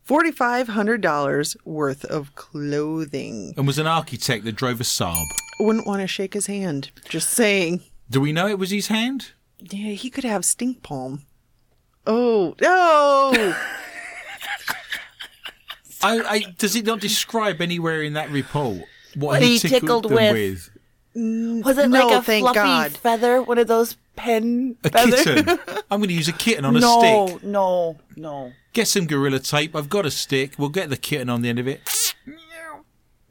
$4,500 0.07 1.55
worth 1.65 2.05
of 2.05 2.33
clothing. 2.35 3.53
And 3.57 3.67
was 3.67 3.77
an 3.77 3.87
architect 3.87 4.45
that 4.45 4.55
drove 4.55 4.79
a 4.79 4.83
Saab. 4.83 5.25
Wouldn't 5.59 5.87
want 5.87 6.01
to 6.01 6.07
shake 6.07 6.33
his 6.33 6.47
hand. 6.47 6.91
Just 7.09 7.29
saying. 7.29 7.81
Do 8.09 8.21
we 8.21 8.31
know 8.31 8.47
it 8.47 8.59
was 8.59 8.71
his 8.71 8.87
hand? 8.87 9.31
Yeah, 9.59 9.91
he 9.91 10.09
could 10.09 10.23
have 10.23 10.45
stink 10.45 10.81
palm. 10.81 11.23
Oh, 12.07 12.55
no! 12.61 13.31
I, 16.03 16.19
I, 16.19 16.39
does 16.57 16.75
it 16.75 16.85
not 16.85 16.99
describe 16.99 17.61
anywhere 17.61 18.01
in 18.01 18.13
that 18.13 18.29
report 18.29 18.83
what, 19.15 19.27
What 19.33 19.41
he 19.41 19.53
he 19.53 19.59
tickled, 19.59 19.81
tickled 19.81 20.03
them 20.05 20.13
with. 20.13 20.33
with? 21.15 21.65
Was 21.65 21.77
it 21.77 21.89
No, 21.89 22.07
like 22.07 22.17
a 22.17 22.21
thank 22.23 22.43
fluffy 22.43 22.55
God. 22.59 22.91
feather? 22.97 23.41
One 23.41 23.57
of 23.59 23.67
those 23.67 23.97
pen 24.15 24.77
A 24.83 24.89
feathers? 24.89 25.23
kitten. 25.23 25.59
I'm 25.91 25.99
going 25.99 26.07
to 26.09 26.13
use 26.15 26.27
a 26.27 26.33
kitten 26.33 26.65
on 26.65 26.75
a 26.75 26.79
no, 26.79 26.99
stick. 27.27 27.43
no, 27.43 27.49
no. 27.51 27.97
No. 28.15 28.51
Get 28.73 28.87
some 28.87 29.05
gorilla 29.05 29.39
tape. 29.39 29.75
I've 29.75 29.89
got 29.89 30.05
a 30.07 30.11
stick. 30.11 30.53
We'll 30.57 30.69
get 30.69 30.89
the 30.89 30.97
kitten 30.97 31.29
on 31.29 31.41
the 31.43 31.49
end 31.49 31.59
of 31.59 31.67
it. 31.67 31.81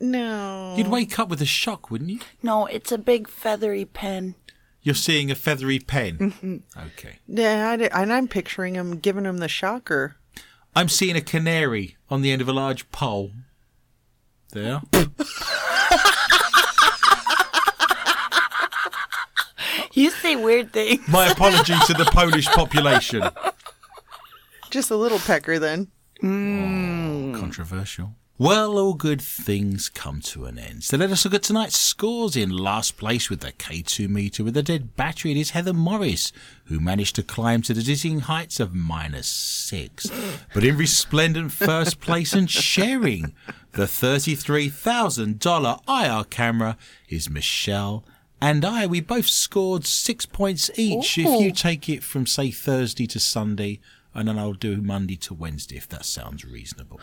no. 0.00 0.74
You'd 0.76 0.88
wake 0.88 1.18
up 1.18 1.28
with 1.28 1.40
a 1.42 1.46
shock, 1.46 1.90
wouldn't 1.90 2.10
you? 2.10 2.20
No, 2.42 2.66
it's 2.66 2.92
a 2.92 2.98
big 2.98 3.28
feathery 3.28 3.84
pen. 3.84 4.34
You're 4.82 4.94
seeing 4.96 5.30
a 5.30 5.34
feathery 5.36 5.78
pen. 5.78 6.18
Mm-hmm. 6.18 6.56
Okay. 6.88 7.18
Yeah, 7.28 7.72
and 7.92 8.12
I'm 8.12 8.26
picturing 8.26 8.74
him 8.74 8.98
giving 8.98 9.24
him 9.24 9.38
the 9.38 9.48
shocker. 9.48 10.16
I'm 10.74 10.88
seeing 10.88 11.14
a 11.16 11.20
canary 11.20 11.96
on 12.10 12.22
the 12.22 12.32
end 12.32 12.42
of 12.42 12.48
a 12.48 12.52
large 12.52 12.90
pole. 12.90 13.30
There. 14.50 14.82
You 19.94 20.10
say 20.10 20.36
weird 20.36 20.73
things. 20.73 21.06
My 21.06 21.27
apology 21.31 21.74
to 21.86 21.93
the 21.93 22.06
Polish 22.06 22.47
population. 22.47 23.23
Just 24.70 24.90
a 24.90 24.97
little 24.97 25.19
pecker 25.19 25.59
then. 25.59 25.89
Oh, 26.23 27.39
controversial. 27.39 28.14
Well, 28.39 28.78
all 28.78 28.94
good 28.94 29.20
things 29.20 29.90
come 29.90 30.20
to 30.23 30.47
an 30.47 30.59
end. 30.59 30.82
So 30.85 30.97
let 30.97 31.10
us 31.10 31.24
look 31.24 31.35
at 31.35 31.43
tonight's 31.43 31.78
scores. 31.78 32.35
In 32.36 32.48
last 32.51 32.97
place 32.97 33.28
with 33.28 33.40
the 33.40 33.52
K2 33.52 34.09
meter 34.09 34.43
with 34.43 34.56
a 34.56 34.62
dead 34.62 34.97
battery, 34.97 35.32
it 35.32 35.36
is 35.36 35.51
Heather 35.51 35.74
Morris, 35.74 36.32
who 36.64 36.81
managed 36.81 37.14
to 37.16 37.23
climb 37.23 37.60
to 37.62 37.74
the 37.74 37.82
dizzying 37.82 38.20
heights 38.20 38.59
of 38.59 38.74
minus 38.74 39.28
six. 39.28 40.10
But 40.55 40.64
in 40.64 40.77
resplendent 40.78 41.52
first 41.52 42.01
place 42.01 42.32
and 42.32 42.51
sharing 42.51 43.35
the 43.73 43.85
$33,000 43.85 45.81
IR 45.89 46.24
camera 46.24 46.77
is 47.09 47.28
Michelle 47.31 48.05
and 48.43 48.64
I, 48.64 48.86
we 48.86 49.01
both 49.01 49.28
scored 49.28 49.86
six 49.86 50.27
points 50.27 50.69
each. 50.74 51.16
If 51.16 51.40
you 51.40 51.52
take 51.52 51.89
it 51.89 52.02
from, 52.02 52.27
say, 52.27 52.51
Thursday 52.51 53.06
to 53.06 53.20
Sunday, 53.20 53.78
and 54.12 54.27
then 54.27 54.36
I'll 54.36 54.52
do 54.52 54.82
Monday 54.82 55.14
to 55.19 55.32
Wednesday, 55.32 55.77
if 55.77 55.89
that 55.90 56.05
sounds 56.05 56.44
reasonable. 56.44 57.01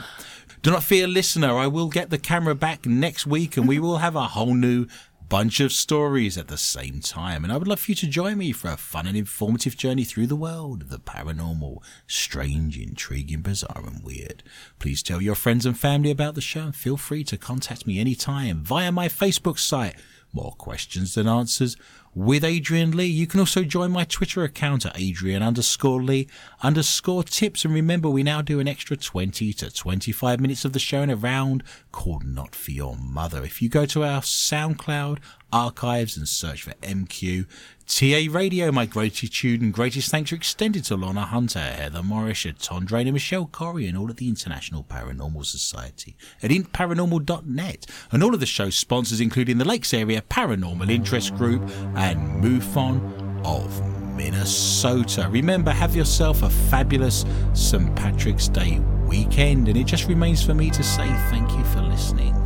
Do 0.62 0.72
not 0.72 0.84
fear, 0.84 1.08
listener. 1.08 1.58
I 1.58 1.66
will 1.68 1.88
get 1.88 2.10
the 2.10 2.18
camera 2.18 2.56
back 2.56 2.86
next 2.86 3.26
week, 3.26 3.56
and 3.56 3.70
we 3.70 3.80
will 3.80 4.00
have 4.00 4.18
a 4.18 4.28
whole 4.28 4.54
new 4.54 4.86
bunch 5.30 5.62
of 5.62 5.72
stories 5.72 6.38
at 6.38 6.50
the 6.50 6.58
same 6.58 7.00
time. 7.00 7.46
And 7.46 7.54
I 7.54 7.58
would 7.58 7.70
love 7.70 7.80
for 7.80 7.92
you 7.92 7.96
to 7.96 8.08
join 8.08 8.38
me 8.38 8.52
for 8.52 8.70
a 8.70 8.76
fun 8.76 9.08
and 9.08 9.16
informative 9.16 9.78
journey 9.78 10.04
through 10.04 10.28
the 10.28 10.36
world 10.36 10.82
of 10.82 10.90
the 10.90 11.00
paranormal, 11.00 11.82
strange, 12.06 12.78
intriguing, 12.78 13.42
bizarre, 13.42 13.84
and 13.88 14.04
weird. 14.04 14.44
Please 14.78 15.02
tell 15.02 15.22
your 15.22 15.36
friends 15.36 15.66
and 15.66 15.80
family 15.80 16.12
about 16.12 16.36
the 16.36 16.42
show 16.42 16.64
and 16.64 16.76
feel 16.76 16.98
free 16.98 17.24
to 17.24 17.38
contact 17.38 17.88
me 17.88 17.98
anytime 17.98 18.62
via 18.64 18.92
my 18.92 19.08
Facebook 19.08 19.58
site. 19.58 19.96
More 20.32 20.54
questions 20.58 21.16
than 21.16 21.28
answers 21.28 21.76
with 22.14 22.44
Adrian 22.44 22.92
Lee. 22.92 23.06
You 23.06 23.26
can 23.26 23.40
also 23.40 23.64
join 23.64 23.92
my 23.92 24.04
Twitter 24.04 24.44
account 24.44 24.86
at 24.86 25.00
Adrian 25.00 25.42
underscore 25.42 26.04
Lee 26.04 26.28
underscore 26.62 27.24
tips. 27.24 27.66
And 27.66 27.74
remember, 27.74 28.10
we 28.10 28.22
now 28.22 28.42
do 28.42 28.60
an 28.60 28.68
extra 28.68 28.96
20 28.96 29.54
to 29.54 29.72
25 29.72 30.40
minutes 30.40 30.66
of 30.66 30.74
the 30.74 30.80
show 30.80 31.02
in 31.02 31.10
a 31.10 31.16
round 31.16 31.64
called 31.92 32.26
Not 32.26 32.56
For 32.56 32.72
Your 32.72 32.96
Mother. 32.96 33.44
If 33.44 33.62
you 33.62 33.70
go 33.70 33.86
to 33.88 34.04
our 34.04 34.22
SoundCloud 34.22 35.20
archives 35.52 36.16
and 36.16 36.28
search 36.28 36.64
for 36.64 36.74
MQ 36.82 37.48
TA 37.90 38.28
Radio, 38.30 38.72
my 38.72 38.86
gratitude 38.86 39.62
and 39.62 39.74
greatest 39.74 40.12
thanks 40.12 40.32
are 40.32 40.36
extended 40.36 40.86
to 40.86 40.96
Lorna 40.96 41.26
Hunter, 41.26 41.60
Heather 41.60 42.04
Morris, 42.04 42.46
Tom 42.60 42.86
Drainer, 42.86 43.12
Michelle 43.12 43.48
Corey, 43.48 43.88
and 43.88 43.98
all 43.98 44.12
of 44.12 44.18
the 44.18 44.30
International 44.30 44.84
Paranormal 44.84 45.44
Society 45.44 46.16
at 46.44 46.52
intparanormal.net, 46.52 47.88
and 48.12 48.24
all 48.24 48.36
of 48.36 48.40
the 48.40 48.46
show's 48.46 48.78
sponsors, 48.78 49.20
including 49.20 49.58
the 49.58 49.66
Lakes 49.66 49.92
Area 49.92 50.22
Paranormal 50.22 50.90
Interest 50.90 51.36
Group 51.36 51.64
and 51.96 52.44
MUFON 52.44 53.44
of 53.44 54.16
Minnesota. 54.16 55.28
Remember, 55.28 55.72
have 55.72 55.96
yourself 55.96 56.44
a 56.44 56.50
fabulous 56.70 57.26
St. 57.54 57.94
Patrick's 57.96 58.48
Day 58.48 58.80
weekend, 59.08 59.68
and 59.68 59.76
it 59.76 59.88
just 59.88 60.08
remains 60.08 60.44
for 60.44 60.54
me 60.54 60.70
to 60.70 60.84
say 60.84 61.08
thank 61.32 61.52
you 61.52 61.64
for 61.66 61.82
listening 61.82 62.40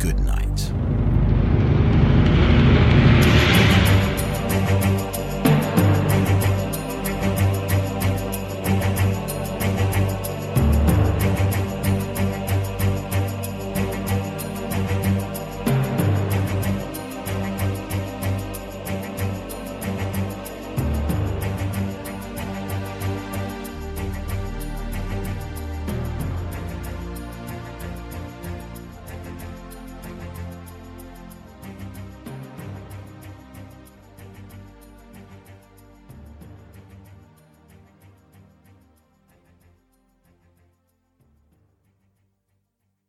good 0.00 0.18
night. 0.20 0.49